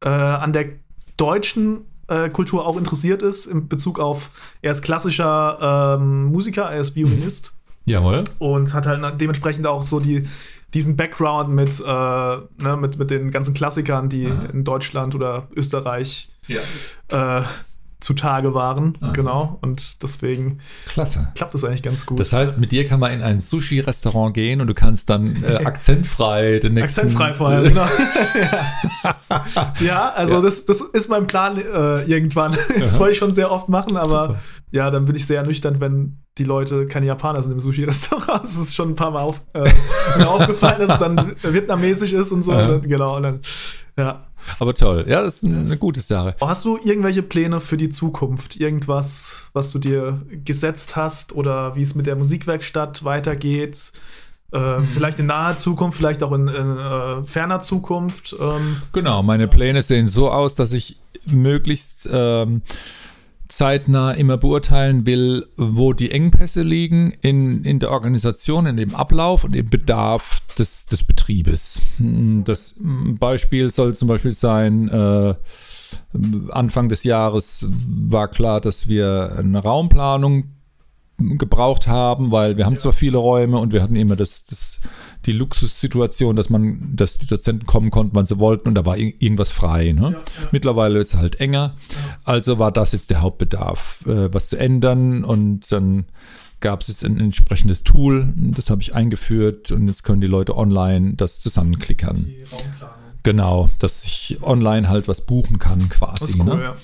äh, 0.03 0.09
an 0.09 0.53
der 0.53 0.67
deutschen 1.17 1.77
äh, 1.79 1.96
Kultur 2.31 2.67
auch 2.67 2.77
interessiert 2.77 3.23
ist, 3.23 3.47
in 3.47 3.69
Bezug 3.69 3.99
auf, 3.99 4.31
er 4.63 4.73
ist 4.73 4.83
klassischer 4.83 5.97
ähm, 5.99 6.27
Musiker, 6.27 6.65
er 6.65 6.81
ist 6.81 6.95
Violinist. 6.95 7.53
Mhm. 7.53 7.93
Jawohl. 7.93 8.25
Und 8.39 8.75
hat 8.75 8.87
halt 8.87 9.21
dementsprechend 9.21 9.67
auch 9.67 9.83
so 9.83 10.01
die, 10.01 10.25
diesen 10.75 10.97
Background 10.97 11.51
mit, 11.51 11.81
äh, 11.81 11.85
ne, 11.85 12.77
mit, 12.79 12.99
mit 12.99 13.11
den 13.11 13.31
ganzen 13.31 13.55
Klassikern, 13.55 14.09
die 14.09 14.27
Aha. 14.27 14.47
in 14.53 14.65
Deutschland 14.65 15.15
oder 15.15 15.49
Österreich 15.55 16.29
ja. 16.49 16.61
äh, 17.41 17.45
zutage 18.01 18.53
waren. 18.53 18.99
Aha. 19.01 19.13
Genau. 19.13 19.59
Und 19.63 20.03
deswegen 20.03 20.61
Klasse. 20.87 21.33
klappt 21.35 21.55
das 21.55 21.65
eigentlich 21.65 21.83
ganz 21.83 22.05
gut. 22.05 22.21
Das 22.21 22.33
heißt, 22.33 22.59
mit 22.59 22.73
dir 22.73 22.87
kann 22.87 23.01
man 23.01 23.13
in 23.13 23.23
ein 23.23 23.39
Sushi-Restaurant 23.39 24.35
gehen 24.35 24.61
und 24.61 24.67
du 24.67 24.75
kannst 24.75 25.09
dann 25.09 25.43
äh, 25.43 25.57
akzentfrei 25.65 26.59
den 26.59 26.75
nächsten. 26.75 27.01
Akzentfrei 27.01 27.35
vor 27.35 27.49
allem, 27.49 27.65
genau. 27.69 27.87
ja. 28.35 29.73
ja. 29.81 30.13
also 30.15 30.35
ja. 30.35 30.41
Das, 30.43 30.67
das 30.67 30.81
ist 30.81 31.09
mein 31.09 31.27
Plan 31.27 31.57
äh, 31.57 32.03
irgendwann. 32.03 32.57
Das 32.79 32.99
wollte 32.99 33.13
ich 33.13 33.19
schon 33.19 33.33
sehr 33.33 33.51
oft 33.51 33.69
machen, 33.69 33.97
aber 33.97 34.29
Super. 34.29 34.41
ja, 34.73 34.91
dann 34.91 35.07
bin 35.07 35.17
ich 35.17 35.27
sehr 35.27 35.39
ernüchternd, 35.39 35.81
wenn 35.81 36.19
die 36.39 36.45
Leute 36.45 36.87
keine 36.87 37.07
Japaner 37.07 37.43
sind 37.43 37.53
im 37.53 37.61
Sushi-Restaurant. 37.61 38.45
Es 38.45 38.59
ist 38.59 38.75
schon 38.75 38.91
ein 38.91 38.95
paar 38.95 39.11
Mal 39.11 39.23
auf, 39.23 39.41
äh, 39.55 39.69
mir 40.19 40.29
aufgefallen, 40.29 40.81
dass 40.81 40.91
es 40.91 40.99
dann 40.99 41.35
vietnamesisch 41.43 42.13
ist 42.13 42.31
und 42.31 42.43
so. 42.43 42.53
Und 42.53 42.59
dann, 42.59 42.83
genau. 42.83 43.17
Und 43.17 43.23
dann, 43.23 43.41
ja. 43.97 44.27
Aber 44.59 44.75
toll. 44.75 45.05
Ja, 45.07 45.23
das 45.23 45.43
ist 45.43 45.45
eine 45.45 45.77
gute 45.77 46.01
Sache. 46.01 46.35
Hast 46.41 46.65
du 46.65 46.79
irgendwelche 46.83 47.23
Pläne 47.23 47.61
für 47.61 47.77
die 47.77 47.91
Zukunft? 47.91 48.57
Irgendwas, 48.57 49.43
was 49.53 49.71
du 49.73 49.79
dir 49.79 50.23
gesetzt 50.45 50.97
hast 50.97 51.33
oder 51.35 51.77
wie 51.77 51.83
es 51.83 51.95
mit 51.95 52.07
der 52.07 52.17
Musikwerkstatt 52.17 53.05
weitergeht? 53.05 53.93
Äh, 54.53 54.79
mhm. 54.79 54.85
Vielleicht 54.85 55.19
in 55.19 55.27
naher 55.27 55.57
Zukunft, 55.57 55.99
vielleicht 55.99 56.23
auch 56.23 56.33
in, 56.33 56.49
in 56.49 56.79
äh, 56.79 57.25
ferner 57.25 57.61
Zukunft. 57.61 58.37
Ähm. 58.39 58.81
Genau, 58.93 59.23
meine 59.23 59.49
Pläne 59.49 59.83
sehen 59.83 60.09
so 60.09 60.31
aus, 60.31 60.55
dass 60.55 60.73
ich 60.73 60.99
möglichst 61.27 62.09
ähm, 62.13 62.63
zeitnah 63.49 64.13
immer 64.13 64.37
beurteilen 64.37 65.07
will, 65.07 65.47
wo 65.57 65.93
die 65.93 66.11
Engpässe 66.11 66.63
liegen 66.63 67.13
in, 67.21 67.65
in 67.65 67.79
der 67.79 67.91
Organisation, 67.91 68.67
in 68.67 68.77
dem 68.77 68.95
Ablauf 68.95 69.45
und 69.45 69.55
im 69.55 69.69
Bedarf 69.69 70.43
des, 70.59 70.87
des 70.87 71.05
Betriebes. 71.05 71.79
Das 71.99 72.75
Beispiel 72.81 73.71
soll 73.71 73.95
zum 73.95 74.09
Beispiel 74.09 74.33
sein, 74.33 74.89
äh, 74.89 75.35
Anfang 76.51 76.89
des 76.89 77.05
Jahres 77.05 77.67
war 77.71 78.29
klar, 78.29 78.61
dass 78.61 78.89
wir 78.89 79.37
eine 79.39 79.59
Raumplanung 79.59 80.56
gebraucht 81.19 81.87
haben, 81.87 82.31
weil 82.31 82.57
wir 82.57 82.67
haben 82.67 82.77
zwar 82.77 82.93
viele 82.93 83.19
Räume 83.19 83.59
und 83.59 83.73
wir 83.73 83.83
hatten 83.83 83.97
immer 83.97 84.17
das, 84.17 84.45
das 84.45 84.81
die 85.25 85.33
Luxussituation, 85.33 86.37
dass 86.37 86.51
man, 86.51 86.95
dass 86.95 87.19
die 87.19 87.27
Dozenten 87.27 87.67
kommen 87.67 87.91
konnten, 87.91 88.15
wann 88.15 88.27
sie 88.27 88.39
wollten 88.39 88.69
und 88.69 88.75
da 88.75 88.85
war 88.85 88.97
irgendwas 88.97 89.51
frei. 89.51 89.93
Ne? 89.93 90.03
Ja, 90.03 90.11
ja. 90.11 90.49
Mittlerweile 90.53 91.01
ist 91.01 91.15
es 91.15 91.21
halt 91.21 91.41
enger. 91.41 91.75
Ja. 91.89 91.97
Also 92.25 92.59
war 92.59 92.71
das 92.71 92.93
jetzt 92.93 93.11
der 93.11 93.23
Hauptbedarf, 93.23 94.05
äh, 94.07 94.33
was 94.33 94.49
zu 94.49 94.57
ändern 94.57 95.25
und 95.25 95.71
dann 95.73 96.07
gab 96.61 96.81
es 96.81 96.89
jetzt 96.89 97.05
ein 97.05 97.21
entsprechendes 97.21 97.85
Tool, 97.85 98.33
das 98.37 98.71
habe 98.71 98.81
ich 98.81 98.95
eingeführt 98.95 99.71
und 99.73 99.89
jetzt 99.89 100.05
können 100.05 100.21
die 100.21 100.27
Leute 100.27 100.57
online 100.57 101.15
das 101.15 101.41
zusammenklickern. 101.41 102.33
Genau, 103.23 103.69
dass 103.79 104.05
ich 104.05 104.39
online 104.43 104.89
halt 104.89 105.09
was 105.09 105.27
buchen 105.27 105.59
kann 105.59 105.89
quasi. 105.89 106.39
Cool, 106.39 106.57
ne? 106.57 106.75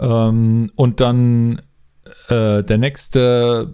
ähm, 0.00 0.70
und 0.74 1.00
dann 1.00 1.62
äh, 2.28 2.62
der 2.62 2.78
nächste 2.78 3.72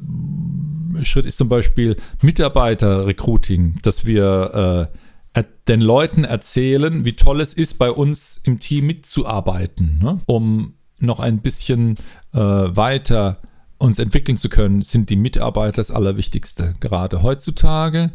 Schritt 1.03 1.27
ist 1.27 1.39
zum 1.39 1.49
Beispiel 1.49 1.97
Mitarbeiter-Recruiting, 2.23 3.81
dass 3.83 4.07
wir 4.07 4.91
äh, 5.35 5.45
den 5.69 5.81
Leuten 5.81 6.25
erzählen, 6.25 7.05
wie 7.05 7.15
toll 7.15 7.41
es 7.41 7.55
ist, 7.55 7.79
bei 7.79 7.91
uns 7.91 8.41
im 8.45 8.59
Team 8.59 8.87
mitzuarbeiten, 8.87 9.99
ne? 10.03 10.21
um 10.27 10.75
noch 10.99 11.21
ein 11.21 11.41
bisschen 11.41 11.97
äh, 12.33 12.39
weiter 12.39 13.41
uns 13.79 13.99
entwickeln 13.99 14.39
zu 14.39 14.49
können, 14.49 14.83
sind 14.83 15.11
die 15.11 15.17
Mitarbeiter 15.17 15.77
das 15.77 15.91
Allerwichtigste, 15.91 16.75
gerade 16.81 17.23
heutzutage 17.23 18.13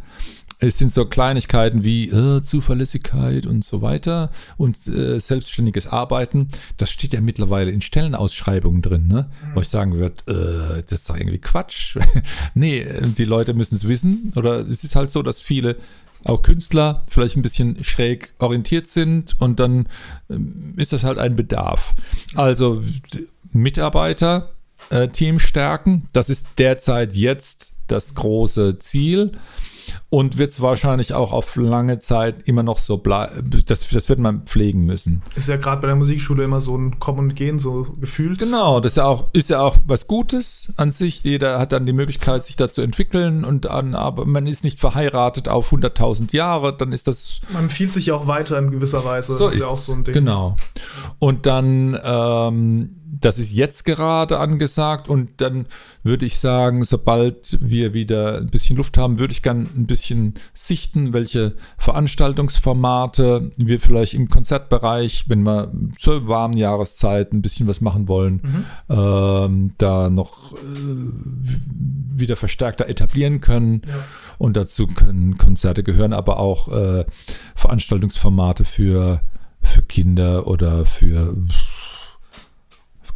es 0.60 0.78
sind 0.78 0.91
so 0.91 1.05
Kleinigkeiten 1.05 1.84
wie 1.84 2.10
äh, 2.10 2.41
Zuverlässigkeit 2.41 3.45
und 3.45 3.64
so 3.64 3.82
weiter 3.82 4.30
und 4.57 4.76
äh, 4.88 5.20
selbstständiges 5.20 5.88
Arbeiten. 5.88 6.49
Das 6.76 6.91
steht 6.91 7.14
ja 7.14 7.22
mittlerweile 7.22 7.72
in 7.72 7.82
Stellenausschreibungen 7.82 8.82
drin, 8.82 9.07
ne? 9.07 9.30
Mhm. 9.41 9.55
wo 9.55 9.62
ich 9.62 9.70
sagen 9.70 9.97
würde, 9.97 10.16
äh, 10.28 10.82
das 10.82 10.91
ist 10.91 11.10
doch 11.10 11.18
irgendwie 11.18 11.39
Quatsch. 11.39 11.97
nee, 12.53 12.86
die 13.18 13.26
Leute 13.26 13.53
müssen 13.53 13.76
es 13.76 13.88
wissen. 13.88 14.34
Oder 14.36 14.68
es 14.68 14.84
ist 14.84 14.97
halt 14.97 15.12
so, 15.12 15.24
dass 15.24 15.41
viele 15.41 15.78
auch 16.26 16.41
Künstler 16.41 17.03
vielleicht 17.10 17.38
ein 17.38 17.41
bisschen 17.41 17.82
schräg 17.82 18.34
orientiert 18.39 18.88
sind 18.88 19.39
und 19.39 19.62
dann 19.62 19.88
ähm, 20.30 20.74
ist 20.76 20.91
das 20.91 21.05
halt 21.05 21.18
ein 21.18 21.38
Bedarf. 21.38 21.95
Also 22.36 22.84
Mitarbeiter, 23.53 24.51
äh, 24.89 25.07
Team 25.07 25.39
stärken, 25.39 26.10
das 26.12 26.30
ist 26.30 26.49
derzeit 26.57 27.16
jetzt 27.16 27.78
das 27.88 28.16
große 28.16 28.80
Ziel 28.80 29.32
und 30.10 30.38
wird 30.38 30.52
es 30.52 30.62
wahrscheinlich 30.62 31.14
auch 31.14 31.32
auf 31.32 31.56
lange 31.56 32.00
Zeit 32.00 32.48
immer 32.48 32.64
noch 32.64 32.80
so 32.80 32.98
bleiben. 32.98 33.50
Das, 33.66 33.90
das 33.90 34.10
wird 34.10 34.20
man 34.20 34.44
pflegen 34.44 34.86
müssen. 34.86 35.22
Ist 35.36 35.50
ja 35.50 35.58
gerade 35.58 35.82
bei 35.82 35.88
der 35.88 35.96
Musikschule 35.96 36.44
immer 36.44 36.62
so 36.62 36.78
ein 36.78 37.00
Kommen 37.00 37.20
und 37.20 37.36
Gehen, 37.36 37.60
so 37.60 37.88
gefühlt. 38.00 38.40
Genau, 38.40 38.80
das 38.80 38.94
ist 38.94 38.98
ja 38.98 39.06
auch, 39.06 39.30
ist 39.34 39.50
ja 39.50 39.62
auch 39.62 39.78
was 39.86 40.08
Gutes 40.08 40.74
an 40.78 40.92
sich. 40.92 41.24
Jeder 41.24 41.60
hat 41.60 41.72
dann 41.72 41.86
die 41.86 41.94
Möglichkeit, 41.94 42.44
sich 42.44 42.56
da 42.56 42.70
zu 42.70 42.82
entwickeln 42.82 43.46
und 43.46 43.70
an, 43.70 43.96
aber 43.96 44.26
man 44.26 44.48
ist 44.48 44.64
nicht 44.64 44.80
verheiratet 44.80 45.48
auf 45.48 45.72
100.000 45.72 46.36
Jahre, 46.36 46.76
dann 46.76 46.92
ist 46.92 47.08
das. 47.08 47.42
Man 47.52 47.64
empfiehlt 47.64 47.94
sich 47.94 48.08
ja 48.08 48.16
auch 48.16 48.28
weiter 48.28 48.58
in 48.58 48.72
gewisser 48.72 49.06
Weise. 49.06 49.34
So 49.34 49.46
das 49.46 49.56
ist, 49.56 49.62
ist 49.62 49.66
ja 49.66 49.72
auch 49.72 49.78
so 49.78 49.94
ein 49.94 50.04
Ding. 50.04 50.14
Genau. 50.14 50.56
Und 51.20 51.46
dann 51.46 52.00
ähm, 52.04 52.99
das 53.22 53.38
ist 53.38 53.51
jetzt 53.51 53.86
gerade 53.86 54.39
angesagt 54.39 55.09
und 55.09 55.41
dann 55.41 55.65
würde 56.03 56.26
ich 56.26 56.38
sagen, 56.38 56.84
sobald 56.84 57.57
wir 57.61 57.93
wieder 57.93 58.38
ein 58.38 58.47
bisschen 58.47 58.78
Luft 58.78 58.97
haben, 58.97 59.20
würde 59.20 59.34
ich 59.34 59.41
gerne 59.41 59.67
ein 59.76 59.86
bisschen 59.86 60.36
sichten, 60.53 61.13
welche 61.13 61.55
Veranstaltungsformate 61.78 63.51
wir 63.57 63.80
vielleicht 63.80 64.13
im 64.13 64.30
Konzertbereich, 64.30 65.26
wenn 65.28 65.43
wir 65.43 65.72
zur 65.97 66.28
warmen 66.28 66.57
Jahreszeit 66.57 67.34
ein 67.34 67.41
bisschen 67.41 67.67
was 67.67 67.82
machen 67.82 68.07
wollen, 68.07 68.41
mhm. 68.43 68.65
ähm, 68.89 69.74
da 69.78 70.09
noch 70.09 70.53
äh, 70.53 70.57
wieder 72.15 72.36
verstärkter 72.36 72.88
etablieren 72.88 73.41
können. 73.41 73.82
Ja. 73.88 73.95
Und 74.38 74.55
dazu 74.55 74.88
können 74.88 75.38
Konzerte 75.38 75.84
gehören, 75.84 76.13
aber 76.13 76.39
auch 76.39 76.70
äh, 76.70 77.05
Veranstaltungsformate 77.55 78.63
für, 78.63 79.22
für 79.61 79.82
Kinder 79.82 80.47
oder 80.47 80.86
für 80.86 81.36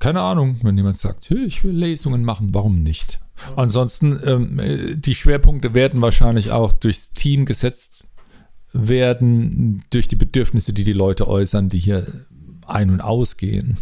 keine 0.04 0.20
Ahnung, 0.20 0.58
wenn 0.64 0.76
jemand 0.76 0.98
sagt, 0.98 1.32
ich 1.32 1.64
will 1.64 1.72
Lesungen 1.72 2.26
machen, 2.26 2.50
warum 2.52 2.84
nicht? 2.84 3.22
Ansonsten, 3.56 4.20
ähm, 4.26 4.60
die 4.98 5.16
Schwerpunkte 5.16 5.74
werden 5.74 6.02
wahrscheinlich 6.02 6.52
auch 6.52 6.74
durchs 6.74 7.12
Team 7.12 7.46
gesetzt 7.46 8.08
werden, 8.74 9.86
durch 9.92 10.10
die 10.10 10.18
Bedürfnisse, 10.18 10.74
die 10.74 10.84
die 10.84 10.92
Leute 10.92 11.30
äußern, 11.30 11.70
die 11.70 11.78
hier 11.78 12.06
ein- 12.68 12.90
und 12.90 13.00
ausgehen. 13.00 13.78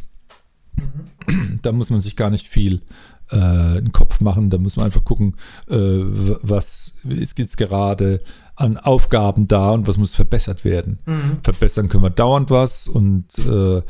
Mhm. 0.75 1.59
Da 1.63 1.71
muss 1.71 1.89
man 1.89 2.01
sich 2.01 2.15
gar 2.15 2.29
nicht 2.29 2.47
viel 2.47 2.83
äh, 3.31 3.37
einen 3.37 3.91
Kopf 3.91 4.21
machen, 4.21 4.51
da 4.51 4.59
muss 4.59 4.77
man 4.77 4.85
einfach 4.85 5.03
gucken, 5.03 5.37
äh, 5.71 5.75
was 5.75 6.99
ist 7.03 7.39
jetzt 7.39 7.57
gerade 7.57 8.21
an 8.55 8.77
Aufgaben 8.77 9.47
da 9.47 9.71
und 9.71 9.87
was 9.87 9.97
muss 9.97 10.13
verbessert 10.13 10.65
werden. 10.65 10.99
Mhm. 11.07 11.39
Verbessern 11.41 11.89
können 11.89 12.03
wir 12.03 12.11
dauernd 12.11 12.51
was 12.51 12.87
und 12.87 13.25
äh, 13.39 13.81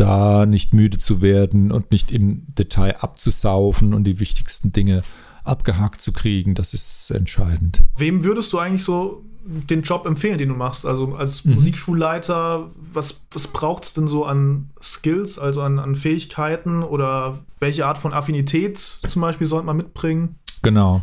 da 0.00 0.46
nicht 0.46 0.74
müde 0.74 0.98
zu 0.98 1.22
werden 1.22 1.72
und 1.72 1.90
nicht 1.90 2.12
im 2.12 2.44
Detail 2.48 2.96
abzusaufen 3.00 3.94
und 3.94 4.04
die 4.04 4.20
wichtigsten 4.20 4.72
Dinge 4.72 5.02
abgehakt 5.44 6.00
zu 6.00 6.12
kriegen, 6.12 6.54
das 6.54 6.74
ist 6.74 7.10
entscheidend. 7.10 7.84
Wem 7.96 8.22
würdest 8.22 8.52
du 8.52 8.58
eigentlich 8.58 8.84
so 8.84 9.24
den 9.44 9.82
Job 9.82 10.04
empfehlen, 10.04 10.38
den 10.38 10.50
du 10.50 10.54
machst? 10.54 10.84
Also 10.84 11.14
als 11.14 11.44
mhm. 11.44 11.54
Musikschulleiter, 11.54 12.68
was, 12.76 13.22
was 13.30 13.46
braucht 13.46 13.84
es 13.84 13.92
denn 13.94 14.06
so 14.06 14.24
an 14.24 14.70
Skills, 14.82 15.38
also 15.38 15.62
an, 15.62 15.78
an 15.78 15.96
Fähigkeiten 15.96 16.82
oder 16.82 17.38
welche 17.58 17.86
Art 17.86 17.98
von 17.98 18.12
Affinität 18.12 18.78
zum 18.78 19.22
Beispiel 19.22 19.46
sollte 19.46 19.66
man 19.66 19.76
mitbringen? 19.76 20.36
Genau. 20.62 21.02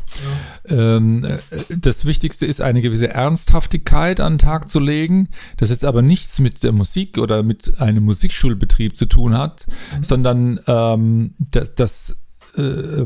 Ja. 0.70 0.97
Ähm, 0.97 1.26
das 1.70 2.06
Wichtigste 2.06 2.45
ist, 2.45 2.62
eine 2.62 2.82
gewisse 2.82 3.10
Ernsthaftigkeit 3.10 4.20
an 4.20 4.34
den 4.34 4.39
Tag 4.39 4.70
zu 4.70 4.80
legen, 4.80 5.30
das 5.58 5.70
jetzt 5.70 5.86
aber 5.86 6.01
nichts 6.01 6.39
mit 6.39 6.64
der 6.64 6.72
Musik 6.72 7.18
oder 7.18 7.43
mit 7.43 7.80
einem 7.80 8.03
Musikschulbetrieb 8.03 8.97
zu 8.97 9.06
tun 9.06 9.38
hat, 9.38 9.66
mhm. 9.68 10.03
sondern 10.03 10.60
ähm, 10.68 11.34
dass 11.51 11.76
das 11.76 12.26
äh, 12.58 13.06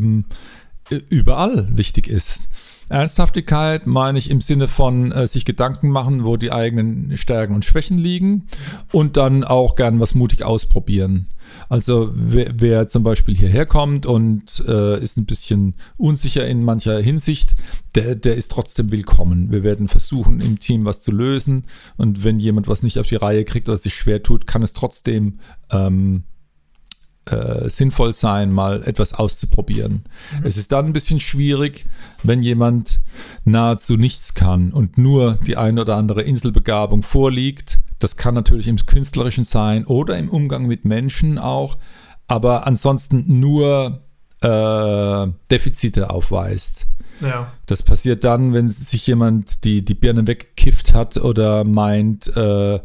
überall 1.10 1.68
wichtig 1.72 2.08
ist. 2.08 2.48
Ernsthaftigkeit 2.90 3.86
meine 3.88 4.18
ich 4.18 4.30
im 4.32 4.42
Sinne 4.42 4.68
von 4.68 5.12
äh, 5.12 5.28
sich 5.28 5.46
Gedanken 5.46 5.90
machen, 5.90 6.26
wo 6.26 6.38
die 6.38 6.52
eigenen 6.52 7.18
Stärken 7.18 7.54
und 7.54 7.66
Schwächen 7.66 7.98
liegen 7.98 8.48
und 8.92 9.16
dann 9.16 9.44
auch 9.44 9.76
gern 9.76 10.00
was 10.00 10.16
mutig 10.16 10.44
ausprobieren. 10.44 11.28
Also 11.68 12.10
wer, 12.14 12.52
wer 12.58 12.88
zum 12.88 13.04
Beispiel 13.04 13.36
hierher 13.36 13.66
kommt 13.66 14.06
und 14.06 14.64
äh, 14.68 15.02
ist 15.02 15.18
ein 15.18 15.26
bisschen 15.26 15.76
unsicher 15.98 16.48
in 16.48 16.64
mancher 16.64 17.00
Hinsicht, 17.00 17.56
der, 17.96 18.16
der 18.16 18.36
ist 18.36 18.52
trotzdem 18.52 18.92
willkommen. 18.92 19.52
Wir 19.52 19.64
werden 19.64 19.88
versuchen, 19.88 20.42
im 20.42 20.60
Team 20.60 20.86
was 20.86 21.02
zu 21.02 21.12
lösen 21.12 21.66
und 21.98 22.24
wenn 22.24 22.40
jemand 22.40 22.68
was 22.68 22.84
nicht 22.84 23.00
auf 23.00 23.08
die 23.08 23.16
Reihe 23.16 23.46
kriegt 23.46 23.70
oder 23.70 23.78
sich 23.78 23.94
schwer 23.94 24.24
tut, 24.24 24.48
kann 24.48 24.64
es 24.64 24.74
trotzdem 24.74 25.40
ähm, 25.72 26.24
äh, 27.32 27.70
sinnvoll 27.70 28.14
sein, 28.14 28.52
mal 28.52 28.84
etwas 28.84 29.14
auszuprobieren. 29.14 30.04
Mhm. 30.38 30.46
Es 30.46 30.58
ist 30.58 30.72
dann 30.72 30.88
ein 30.88 30.94
bisschen 30.94 31.20
schwierig, 31.20 31.86
wenn 32.24 32.42
jemand 32.42 33.00
nahezu 33.46 33.98
nichts 33.98 34.34
kann 34.34 34.72
und 34.72 34.98
nur 34.98 35.38
die 35.48 35.58
eine 35.58 35.82
oder 35.82 35.98
andere 35.98 36.22
Inselbegabung 36.22 37.04
vorliegt. 37.04 37.80
Das 38.00 38.18
kann 38.18 38.34
natürlich 38.34 38.68
im 38.68 38.78
Künstlerischen 38.78 39.44
sein 39.44 39.86
oder 39.86 40.18
im 40.18 40.30
Umgang 40.30 40.66
mit 40.66 40.86
Menschen 40.86 41.38
auch, 41.38 41.78
aber 42.28 42.66
ansonsten 42.66 43.40
nur 43.40 44.02
äh, 44.42 45.28
Defizite 45.52 46.10
aufweist. 46.10 46.88
Ja. 47.22 47.52
Das 47.66 47.84
passiert 47.84 48.24
dann, 48.24 48.54
wenn 48.54 48.70
sich 48.70 49.06
jemand 49.08 49.64
die, 49.64 49.84
die 49.84 49.94
Birne 49.94 50.28
weggekifft 50.28 50.94
hat 50.94 51.18
oder 51.18 51.64
meint, 51.64 52.36
äh, 52.36 52.80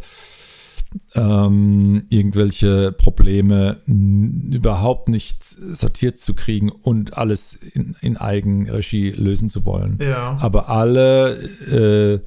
ähm, 1.15 2.05
irgendwelche 2.09 2.93
Probleme 2.93 3.79
überhaupt 3.87 5.09
nicht 5.09 5.43
sortiert 5.43 6.19
zu 6.19 6.35
kriegen 6.35 6.71
und 6.71 7.19
alles 7.19 7.55
in, 7.55 7.97
in 8.01 8.17
Eigenregie 8.17 9.11
lösen 9.11 9.49
zu 9.49 9.65
wollen. 9.65 9.99
Ja. 10.01 10.37
Aber 10.41 10.69
alle 10.69 11.37
äh, 11.37 12.21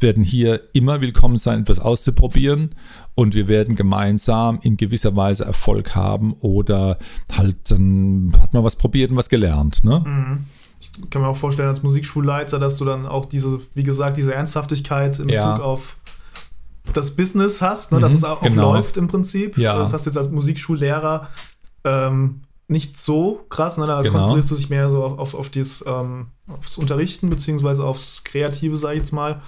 werden 0.00 0.24
hier 0.24 0.60
immer 0.72 1.00
willkommen 1.00 1.36
sein, 1.36 1.60
etwas 1.60 1.78
auszuprobieren 1.78 2.70
und 3.14 3.34
wir 3.34 3.48
werden 3.48 3.76
gemeinsam 3.76 4.58
in 4.62 4.76
gewisser 4.76 5.14
Weise 5.14 5.44
Erfolg 5.44 5.94
haben 5.94 6.34
oder 6.40 6.98
halt 7.32 7.56
dann 7.70 8.32
hat 8.40 8.54
man 8.54 8.64
was 8.64 8.76
probiert 8.76 9.10
und 9.10 9.16
was 9.16 9.28
gelernt. 9.28 9.84
Ne? 9.84 10.02
Mhm 10.06 10.44
ich 10.80 11.10
kann 11.10 11.22
mir 11.22 11.28
auch 11.28 11.36
vorstellen, 11.36 11.68
als 11.68 11.82
Musikschulleiter, 11.82 12.58
dass 12.58 12.76
du 12.78 12.84
dann 12.84 13.06
auch 13.06 13.26
diese, 13.26 13.60
wie 13.74 13.82
gesagt, 13.82 14.16
diese 14.16 14.34
Ernsthaftigkeit 14.34 15.18
in 15.18 15.26
Bezug 15.26 15.38
ja. 15.38 15.56
auf 15.60 15.98
das 16.92 17.16
Business 17.16 17.62
hast, 17.62 17.92
ne, 17.92 17.98
mhm, 17.98 18.02
dass 18.02 18.14
es 18.14 18.24
auch, 18.24 18.40
genau. 18.40 18.74
läuft 18.74 18.96
im 18.96 19.08
Prinzip. 19.08 19.56
Ja. 19.58 19.78
Das 19.78 19.92
hast 19.92 20.06
du 20.06 20.10
jetzt 20.10 20.16
als 20.16 20.30
Musikschullehrer 20.30 21.28
ähm, 21.84 22.40
nicht 22.68 22.98
so 22.98 23.44
krass, 23.48 23.78
ne? 23.78 23.84
da 23.84 24.00
genau. 24.00 24.14
konzentrierst 24.14 24.50
du 24.50 24.54
dich 24.54 24.70
mehr 24.70 24.90
so 24.90 25.02
auf, 25.02 25.18
auf, 25.18 25.34
auf 25.34 25.48
dieses, 25.48 25.84
ähm, 25.86 26.26
aufs 26.48 26.78
Unterrichten, 26.78 27.28
beziehungsweise 27.28 27.84
aufs 27.84 28.22
Kreative, 28.22 28.76
sag 28.76 28.92
ich 28.92 28.98
jetzt 28.98 29.12
mal. 29.12 29.42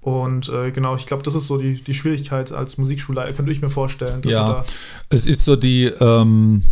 Und 0.00 0.48
äh, 0.48 0.70
genau, 0.70 0.96
ich 0.96 1.06
glaube, 1.06 1.22
das 1.22 1.34
ist 1.34 1.46
so 1.46 1.58
die, 1.58 1.82
die 1.82 1.94
Schwierigkeit 1.94 2.52
als 2.52 2.78
Musikschulleiter, 2.78 3.32
könnte 3.32 3.52
ich 3.52 3.62
mir 3.62 3.70
vorstellen. 3.70 4.22
Ja, 4.24 4.62
es 5.08 5.26
ist 5.26 5.44
so 5.44 5.54
die, 5.56 5.84
ähm, 5.84 6.62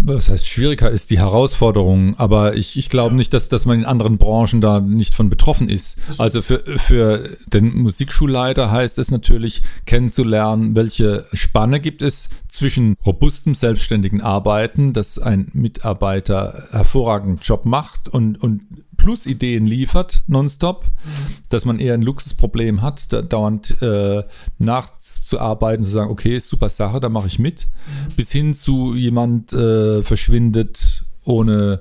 was 0.00 0.28
heißt 0.28 0.46
Schwierigkeit 0.46 0.92
ist 0.92 1.10
die 1.10 1.18
Herausforderung, 1.18 2.18
aber 2.18 2.56
ich, 2.56 2.78
ich 2.78 2.88
glaube 2.88 3.14
nicht, 3.14 3.34
dass, 3.34 3.48
dass 3.48 3.66
man 3.66 3.78
in 3.78 3.84
anderen 3.84 4.18
Branchen 4.18 4.60
da 4.60 4.80
nicht 4.80 5.14
von 5.14 5.28
betroffen 5.28 5.68
ist. 5.68 6.00
Also 6.18 6.42
für, 6.42 6.62
für 6.76 7.36
den 7.52 7.76
Musikschulleiter 7.78 8.70
heißt 8.70 8.98
es 8.98 9.10
natürlich, 9.10 9.62
kennenzulernen, 9.86 10.76
welche 10.76 11.26
Spanne 11.32 11.80
gibt 11.80 12.02
es 12.02 12.30
zwischen 12.48 12.96
robustem, 13.04 13.54
selbstständigen 13.54 14.20
Arbeiten, 14.20 14.92
dass 14.92 15.18
ein 15.18 15.50
Mitarbeiter 15.52 16.64
hervorragenden 16.70 17.40
Job 17.42 17.64
macht 17.64 18.08
und, 18.08 18.40
und 18.42 18.62
plus 18.98 19.24
Ideen 19.24 19.64
liefert, 19.64 20.22
nonstop, 20.26 20.84
mhm. 20.84 21.32
dass 21.48 21.64
man 21.64 21.78
eher 21.78 21.94
ein 21.94 22.02
Luxusproblem 22.02 22.82
hat, 22.82 23.10
da 23.12 23.22
dauernd 23.22 23.80
äh, 23.80 24.24
nachzuarbeiten, 24.58 25.84
zu 25.84 25.90
sagen, 25.90 26.10
okay, 26.10 26.38
super 26.40 26.68
Sache, 26.68 27.00
da 27.00 27.08
mache 27.08 27.28
ich 27.28 27.38
mit, 27.38 27.66
mhm. 27.66 28.14
bis 28.14 28.30
hin 28.30 28.52
zu 28.52 28.94
jemand 28.94 29.54
äh, 29.54 30.02
verschwindet 30.02 31.04
ohne 31.24 31.80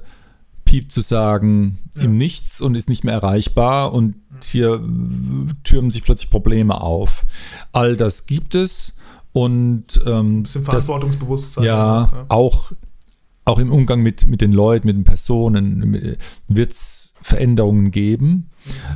Piep 0.63 0.91
zu 0.91 1.01
sagen 1.01 1.79
ja. 1.95 2.03
im 2.03 2.17
Nichts 2.17 2.61
und 2.61 2.75
ist 2.75 2.89
nicht 2.89 3.03
mehr 3.03 3.13
erreichbar 3.13 3.93
und 3.93 4.15
mhm. 4.15 4.39
hier 4.43 4.81
türmen 5.63 5.91
sich 5.91 6.03
plötzlich 6.03 6.29
Probleme 6.29 6.79
auf. 6.79 7.25
All 7.71 7.97
das 7.97 8.27
gibt 8.27 8.55
es 8.55 8.97
und 9.33 10.01
ähm, 10.05 10.43
bisschen 10.43 10.65
Verantwortungsbewusstsein. 10.65 11.63
Ja, 11.63 12.09
ja, 12.11 12.25
auch 12.29 12.71
auch 13.47 13.59
im 13.59 13.71
Umgang 13.71 14.01
mit, 14.01 14.27
mit 14.27 14.41
den 14.41 14.51
Leuten, 14.51 14.87
mit 14.87 14.97
den 14.97 15.03
Personen 15.05 16.17
wird 16.47 16.71
es 16.71 17.13
Veränderungen 17.21 17.91
geben. 17.91 18.49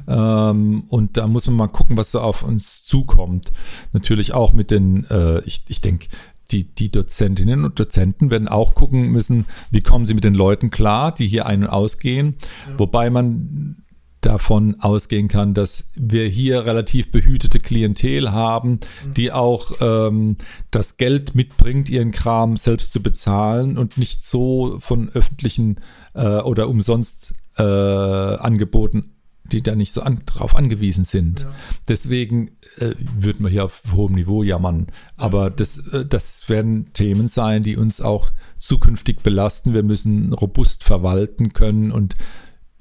Ähm, 0.08 0.84
und 0.89 1.16
da 1.16 1.28
muss 1.28 1.47
man 1.47 1.56
mal 1.56 1.68
gucken, 1.68 1.95
was 1.95 2.12
so 2.12 2.20
auf 2.20 2.43
uns 2.43 2.84
zukommt. 2.84 3.54
Natürlich 3.93 4.34
auch 4.34 4.52
mit 4.52 4.70
den, 4.70 5.06
äh, 5.10 5.39
ich, 5.45 5.64
ich 5.70 5.80
denke, 5.80 6.08
die, 6.52 6.66
die 6.66 6.91
Dozentinnen 6.91 7.64
und 7.64 7.80
Dozenten 7.80 8.30
werden 8.30 8.49
auch 8.49 8.76
gucken 8.76 9.10
müssen, 9.10 9.45
wie 9.70 9.82
kommen 9.82 10.06
sie 10.06 10.14
mit 10.14 10.26
den 10.26 10.36
Leuten 10.36 10.70
klar, 10.70 11.14
die 11.14 11.28
hier 11.28 11.45
ein- 11.45 11.64
und 11.64 11.70
ausgehen. 11.70 12.36
Ja. 12.68 12.80
Wobei 12.80 13.10
man 13.10 13.78
davon 14.22 14.80
ausgehen 14.80 15.28
kann, 15.28 15.53
dass 15.53 15.91
wir 15.95 16.28
hier 16.28 16.65
relativ 16.65 17.11
behütete 17.11 17.59
Klientel 17.59 18.32
haben, 18.32 18.80
mhm. 19.05 19.13
die 19.15 19.32
auch 19.32 19.72
ähm, 19.82 20.38
das 20.69 20.97
Geld 20.97 21.36
mitbringt, 21.36 21.89
ihren 21.89 22.11
Kram 22.11 22.55
selbst 22.55 22.93
zu 22.93 23.01
bezahlen 23.01 23.78
und 23.78 23.97
nicht 23.97 24.24
so 24.24 24.78
von 24.80 25.09
öffentlichen 25.09 25.78
äh, 26.13 26.38
oder 26.38 26.69
umsonst 26.69 27.34
äh, 27.57 27.63
angeboten, 27.63 29.11
die 29.51 29.61
da 29.61 29.76
nicht 29.76 29.93
so 29.93 30.01
an, 30.01 30.19
drauf 30.26 30.55
angewiesen 30.55 31.03
sind. 31.03 31.41
Ja. 31.41 31.53
Deswegen 31.88 32.51
äh, 32.78 32.91
würden 33.17 33.43
wir 33.43 33.49
hier 33.49 33.65
auf 33.65 33.84
hohem 33.93 34.15
Niveau 34.15 34.43
jammern. 34.43 34.88
Aber 35.17 35.49
das, 35.49 35.93
äh, 35.93 36.05
das 36.05 36.47
werden 36.47 36.93
Themen 36.93 37.28
sein, 37.28 37.63
die 37.63 37.76
uns 37.76 38.01
auch 38.01 38.32
zukünftig 38.57 39.22
belasten. 39.22 39.74
Wir 39.74 39.84
müssen 39.84 40.34
robust 40.34 40.84
verwalten 40.84 41.53
können 41.53 41.91
und 41.91 42.15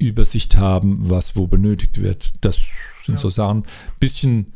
Übersicht 0.01 0.57
haben, 0.57 0.97
was 1.11 1.37
wo 1.37 1.47
benötigt 1.47 2.01
wird. 2.03 2.45
Das 2.45 2.57
sind 3.05 3.15
Ja. 3.15 3.19
so 3.19 3.31
Sachen. 3.31 3.63
Bisschen, 4.01 4.53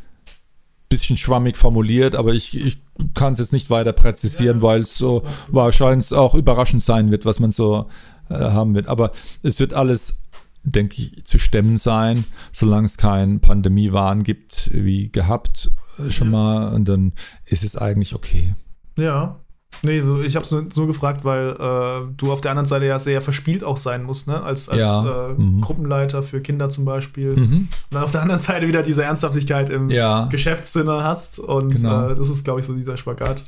bisschen 0.88 1.16
schwammig 1.16 1.56
formuliert, 1.56 2.14
aber 2.14 2.34
ich, 2.34 2.56
ich 2.58 2.78
kann 3.14 3.32
es 3.34 3.38
jetzt 3.40 3.52
nicht 3.52 3.70
weiter 3.70 3.92
präzisieren, 3.92 4.58
Ja. 4.58 4.62
weil 4.62 4.82
es 4.82 4.96
so 4.96 5.24
wahrscheinlich 5.48 6.12
auch 6.12 6.34
überraschend 6.34 6.82
sein 6.82 7.10
wird, 7.10 7.24
was 7.24 7.40
man 7.40 7.50
so 7.50 7.88
äh, 8.30 8.34
haben 8.34 8.74
wird. 8.74 8.88
Aber 8.88 9.10
es 9.42 9.60
wird 9.60 9.74
alles, 9.74 10.28
denke 10.62 11.02
ich, 11.02 11.24
zu 11.24 11.38
stemmen 11.38 11.76
sein, 11.76 12.24
solange 12.52 12.86
es 12.86 12.96
keinen 12.96 13.40
Pandemiewahn 13.40 14.22
gibt, 14.22 14.70
wie 14.72 15.10
gehabt 15.12 15.70
äh, 15.98 16.10
schon 16.10 16.28
Ja. 16.28 16.38
mal. 16.38 16.68
Und 16.74 16.88
dann 16.88 17.12
ist 17.44 17.64
es 17.64 17.76
eigentlich 17.76 18.14
okay. 18.14 18.54
Ja. 18.96 19.40
Nee, 19.82 20.02
ich 20.24 20.36
habe 20.36 20.44
es 20.44 20.50
nur, 20.50 20.66
nur 20.74 20.86
gefragt, 20.86 21.24
weil 21.24 21.50
äh, 21.50 22.12
du 22.16 22.32
auf 22.32 22.40
der 22.40 22.52
anderen 22.52 22.66
Seite 22.66 22.86
ja 22.86 22.98
sehr 22.98 23.20
verspielt 23.20 23.62
auch 23.64 23.76
sein 23.76 24.02
musst, 24.02 24.26
ne? 24.28 24.42
Als, 24.42 24.68
als 24.68 24.80
Ja, 24.80 25.30
äh, 25.30 25.34
mhm. 25.34 25.60
Gruppenleiter 25.60 26.22
für 26.22 26.40
Kinder 26.40 26.70
zum 26.70 26.84
Beispiel. 26.84 27.36
Mhm. 27.36 27.52
Und 27.52 27.68
dann 27.90 28.02
auf 28.04 28.12
der 28.12 28.22
anderen 28.22 28.40
Seite 28.40 28.66
wieder 28.68 28.82
diese 28.82 29.04
Ernsthaftigkeit 29.04 29.70
im 29.70 29.90
Ja, 29.90 30.26
Geschäftssinne 30.26 31.02
hast. 31.04 31.38
Und 31.38 31.70
Genau. 31.70 32.10
äh, 32.10 32.14
das 32.14 32.28
ist, 32.30 32.44
glaube 32.44 32.60
ich, 32.60 32.66
so 32.66 32.74
dieser 32.74 32.96
Spagat. 32.96 33.42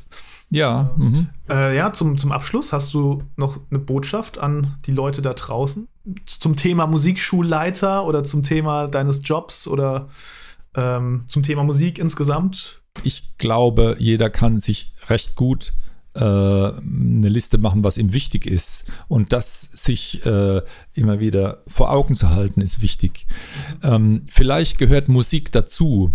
ja. 0.51 0.91
Mhm. 0.97 1.29
Äh, 1.49 1.77
ja, 1.77 1.93
zum, 1.93 2.19
zum 2.19 2.33
Abschluss 2.33 2.73
hast 2.73 2.93
du 2.95 3.23
noch 3.37 3.59
eine 3.71 3.79
Botschaft 3.79 4.39
an 4.39 4.77
die 4.87 4.93
Leute 4.93 5.23
da 5.23 5.33
draußen 5.33 5.89
zum 6.25 6.55
Thema 6.57 6.87
Musikschulleiter 6.87 8.05
oder 8.05 8.23
zum 8.25 8.43
Thema 8.43 8.87
deines 8.87 9.23
Jobs 9.25 9.67
oder 9.67 10.09
ähm, 10.77 11.25
zum 11.27 11.43
Thema 11.43 11.65
Musik 11.65 11.99
insgesamt? 11.99 12.83
ich 13.03 13.37
glaube, 13.37 13.97
jeder 13.99 14.31
kann 14.31 14.59
sich 14.59 14.93
recht 15.09 15.35
gut 15.35 15.73
eine 16.21 17.29
Liste 17.29 17.59
machen, 17.59 17.85
was 17.85 17.99
ihm 17.99 18.13
wichtig 18.13 18.47
ist. 18.47 18.91
Und 19.09 19.33
das 19.33 19.61
sich 19.61 20.25
äh, 20.27 20.63
immer 20.95 21.21
wieder 21.21 21.63
vor 21.67 21.91
Augen 21.91 22.17
zu 22.17 22.31
halten, 22.31 22.61
ist 22.61 22.83
wichtig. 22.83 23.27
Ähm, 23.83 24.23
vielleicht 24.29 24.79
gehört 24.79 25.09
Musik 25.09 25.53
dazu. 25.53 26.11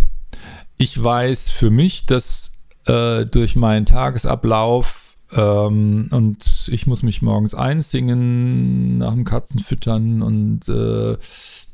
Ich 0.77 1.01
weiß 1.01 1.51
für 1.51 1.69
mich, 1.69 2.05
dass 2.05 2.61
äh, 2.85 3.25
durch 3.25 3.55
meinen 3.55 3.85
Tagesablauf 3.85 5.15
ähm, 5.33 6.07
und 6.11 6.69
ich 6.71 6.87
muss 6.87 7.03
mich 7.03 7.21
morgens 7.21 7.55
einsingen, 7.55 8.97
nach 8.97 9.13
dem 9.13 9.23
Katzenfüttern 9.23 10.21
und 10.21 10.67
äh, 10.67 11.17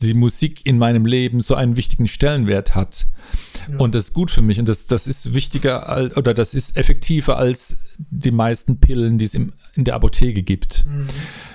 die 0.02 0.14
Musik 0.14 0.66
in 0.66 0.78
meinem 0.78 1.06
Leben 1.06 1.42
so 1.42 1.56
einen 1.56 1.78
wichtigen 1.78 2.08
Stellenwert 2.08 2.76
hat. 2.76 3.08
Ja. 3.70 3.78
Und 3.78 3.96
das 3.96 4.06
ist 4.06 4.14
gut 4.14 4.32
für 4.32 4.42
mich 4.42 4.60
und 4.60 4.70
das, 4.70 4.88
das 4.88 5.08
ist 5.08 5.34
wichtiger 5.34 6.12
oder 6.18 6.34
das 6.34 6.54
ist 6.54 6.78
effektiver 6.78 7.38
als 7.38 7.98
die 7.98 8.32
meisten 8.32 8.80
Pillen, 8.80 9.18
die 9.18 9.26
es 9.26 9.34
im, 9.34 9.54
in 9.76 9.84
der 9.84 9.96
Apotheke 9.96 10.44
gibt. 10.44 10.86
Mhm. 10.86 11.08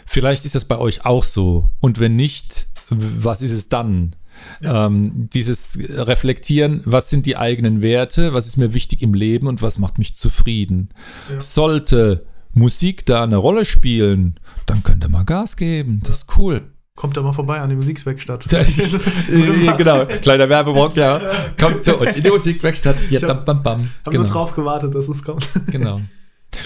Vielleicht 0.07 0.45
ist 0.45 0.55
das 0.55 0.65
bei 0.65 0.79
euch 0.79 1.05
auch 1.05 1.25
so. 1.25 1.71
Und 1.81 2.01
wenn 2.01 2.17
nicht, 2.17 2.69
was 2.91 3.43
ist 3.43 3.53
es 3.53 3.69
dann? 3.69 4.17
Ja. 4.61 4.87
Ähm, 4.87 5.29
dieses 5.33 5.79
Reflektieren, 5.91 6.83
was 6.85 7.11
sind 7.11 7.27
die 7.27 7.37
eigenen 7.37 7.83
Werte, 7.83 8.35
was 8.35 8.47
ist 8.47 8.57
mir 8.57 8.75
wichtig 8.75 9.03
im 9.03 9.15
Leben 9.15 9.47
und 9.47 9.63
was 9.63 9.79
macht 9.79 9.99
mich 9.99 10.15
zufrieden. 10.15 10.91
Ja. 11.31 11.41
Sollte 11.41 12.27
Musik 12.55 13.07
da 13.07 13.23
eine 13.23 13.37
Rolle 13.37 13.65
spielen, 13.65 14.39
dann 14.67 14.83
könnt 14.83 15.05
ihr 15.05 15.09
mal 15.09 15.25
Gas 15.25 15.57
geben. 15.57 16.01
Das 16.05 16.19
ist 16.19 16.39
cool. 16.39 16.63
Kommt 16.95 17.16
da 17.16 17.22
mal 17.22 17.32
vorbei 17.32 17.59
an 17.59 17.70
die 17.70 17.76
Musikwerkstatt. 17.76 18.53
Das 18.53 18.76
ist, 18.78 18.95
äh, 19.30 19.72
genau, 19.78 20.05
kleiner 20.05 20.47
Werbeblock, 20.49 20.95
ja. 20.95 21.20
Kommt 21.59 21.82
zu 21.84 21.97
uns 21.97 22.16
in 22.16 22.22
die 22.22 22.28
Musikwerkstatt. 22.30 22.97
Ja, 23.11 23.18
Ich 23.18 23.24
hab- 23.24 23.47
bam, 23.47 23.62
bam, 23.62 23.80
bam. 23.80 23.88
Hab 24.05 24.12
Genau. 24.12 24.24
nur 24.24 24.32
drauf 24.32 24.55
gewartet, 24.55 24.95
dass 24.95 25.09
es 25.09 25.22
kommt. 25.24 25.49
Genau. 25.70 26.01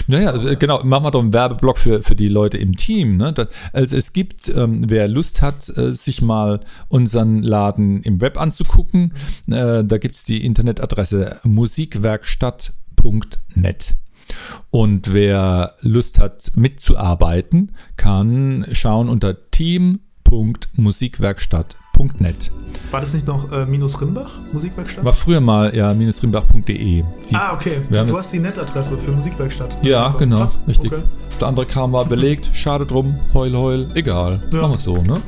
Naja, 0.07 0.35
äh, 0.43 0.57
genau, 0.57 0.83
machen 0.83 1.05
wir 1.05 1.11
doch 1.11 1.21
einen 1.21 1.31
Werbeblock 1.31 1.77
für, 1.77 2.03
für 2.03 2.15
die 2.17 2.27
Leute 2.27 2.57
im 2.57 2.75
Team. 2.75 3.15
Ne? 3.15 3.33
Also 3.71 3.95
es 3.95 4.11
gibt, 4.11 4.49
ähm, 4.49 4.81
wer 4.89 5.07
Lust 5.07 5.41
hat, 5.41 5.69
äh, 5.77 5.93
sich 5.93 6.21
mal 6.21 6.59
unseren 6.89 7.41
Laden 7.41 8.01
im 8.03 8.19
Web 8.19 8.37
anzugucken, 8.37 9.13
äh, 9.49 9.85
da 9.85 9.97
gibt 9.97 10.17
es 10.17 10.25
die 10.25 10.43
Internetadresse 10.45 11.39
musikwerkstatt.net. 11.45 13.95
Und 14.71 15.13
wer 15.13 15.73
Lust 15.79 16.19
hat, 16.19 16.51
mitzuarbeiten, 16.57 17.71
kann 17.95 18.65
schauen 18.73 19.07
unter 19.07 19.49
team.musikwerkstatt.net. 20.29 22.51
War 22.91 22.99
das 23.01 23.13
nicht 23.13 23.27
noch 23.27 23.51
äh, 23.51 23.65
Minus 23.65 23.99
Rimbach, 24.01 24.29
Musikwerkstatt? 24.53 25.03
War 25.03 25.13
früher 25.13 25.41
mal 25.41 25.75
ja 25.75 25.93
minusrimbach.de. 25.93 26.73
Die- 26.73 27.03
ah, 27.33 27.53
okay. 27.53 27.81
wir 27.89 28.03
du 28.05 28.17
hast 28.17 28.31
die 28.33 28.39
Netadresse 28.39 28.97
für 28.97 29.11
Musikwerkstatt. 29.11 29.77
Ja, 29.83 30.05
Einfach. 30.05 30.19
genau, 30.19 30.37
Krass. 30.39 30.59
richtig. 30.67 30.93
Okay. 30.93 31.03
Der 31.39 31.47
andere 31.47 31.65
Kram 31.67 31.93
war 31.93 32.05
belegt, 32.05 32.49
schade 32.53 32.85
drum, 32.85 33.15
heul, 33.33 33.55
heul, 33.55 33.91
egal. 33.93 34.41
Ja. 34.51 34.61
Machen 34.61 34.71
wir 34.71 34.77
so, 34.77 34.97
ne? 34.97 35.21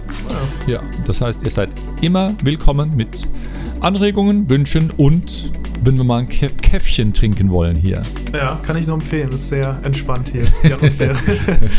Ja. 0.68 0.74
Ja, 0.76 0.80
das 1.06 1.22
heißt, 1.22 1.43
ihr 1.43 1.52
seid 1.52 1.70
immer 2.02 2.34
willkommen 2.43 2.95
mit 2.95 3.28
Anregungen, 3.82 4.50
Wünschen 4.50 4.91
und 4.97 5.52
wenn 5.82 5.98
wir 5.98 6.04
mal 6.04 6.20
ein 6.20 6.30
Kä 6.30 6.50
Käffchen 6.50 7.14
trinken 7.14 7.50
wollen 7.50 7.76
hier. 7.76 8.02
Ja, 8.34 8.60
kann 8.64 8.78
ich 8.78 8.88
nur 8.88 8.96
empfehlen. 8.96 9.32
Ist 9.32 9.50
sehr 9.50 9.78
entspannt 9.84 10.30
hier, 10.32 10.44
die 10.64 10.74
Atmosphäre. 10.74 11.16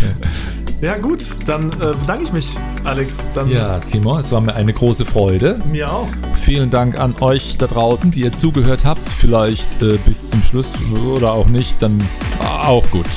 ja, 0.80 0.96
gut, 0.98 1.22
dann 1.46 1.68
äh, 1.68 1.94
bedanke 2.01 2.24
ich 2.24 2.32
mich, 2.32 2.48
Alex. 2.84 3.30
Dann 3.34 3.51
Ja, 3.51 3.78
Timo, 3.78 4.18
es 4.18 4.32
war 4.32 4.40
mir 4.40 4.55
eine 4.55 4.72
große 4.72 5.05
Freude. 5.05 5.61
mir 5.70 5.92
auch. 5.92 6.09
Vielen 6.34 6.70
Dank 6.70 6.98
an 6.98 7.14
euch 7.20 7.59
da 7.59 7.66
draußen, 7.66 8.11
die 8.11 8.22
ihr 8.22 8.32
zugehört 8.32 8.84
habt. 8.84 9.09
Vielleicht 9.09 9.82
äh, 9.82 9.98
bis 10.05 10.30
zum 10.30 10.42
Schluss 10.42 10.72
oder 11.07 11.32
auch 11.32 11.46
nicht, 11.46 11.80
dann 11.82 12.03
auch 12.40 12.88
gut. 12.90 13.09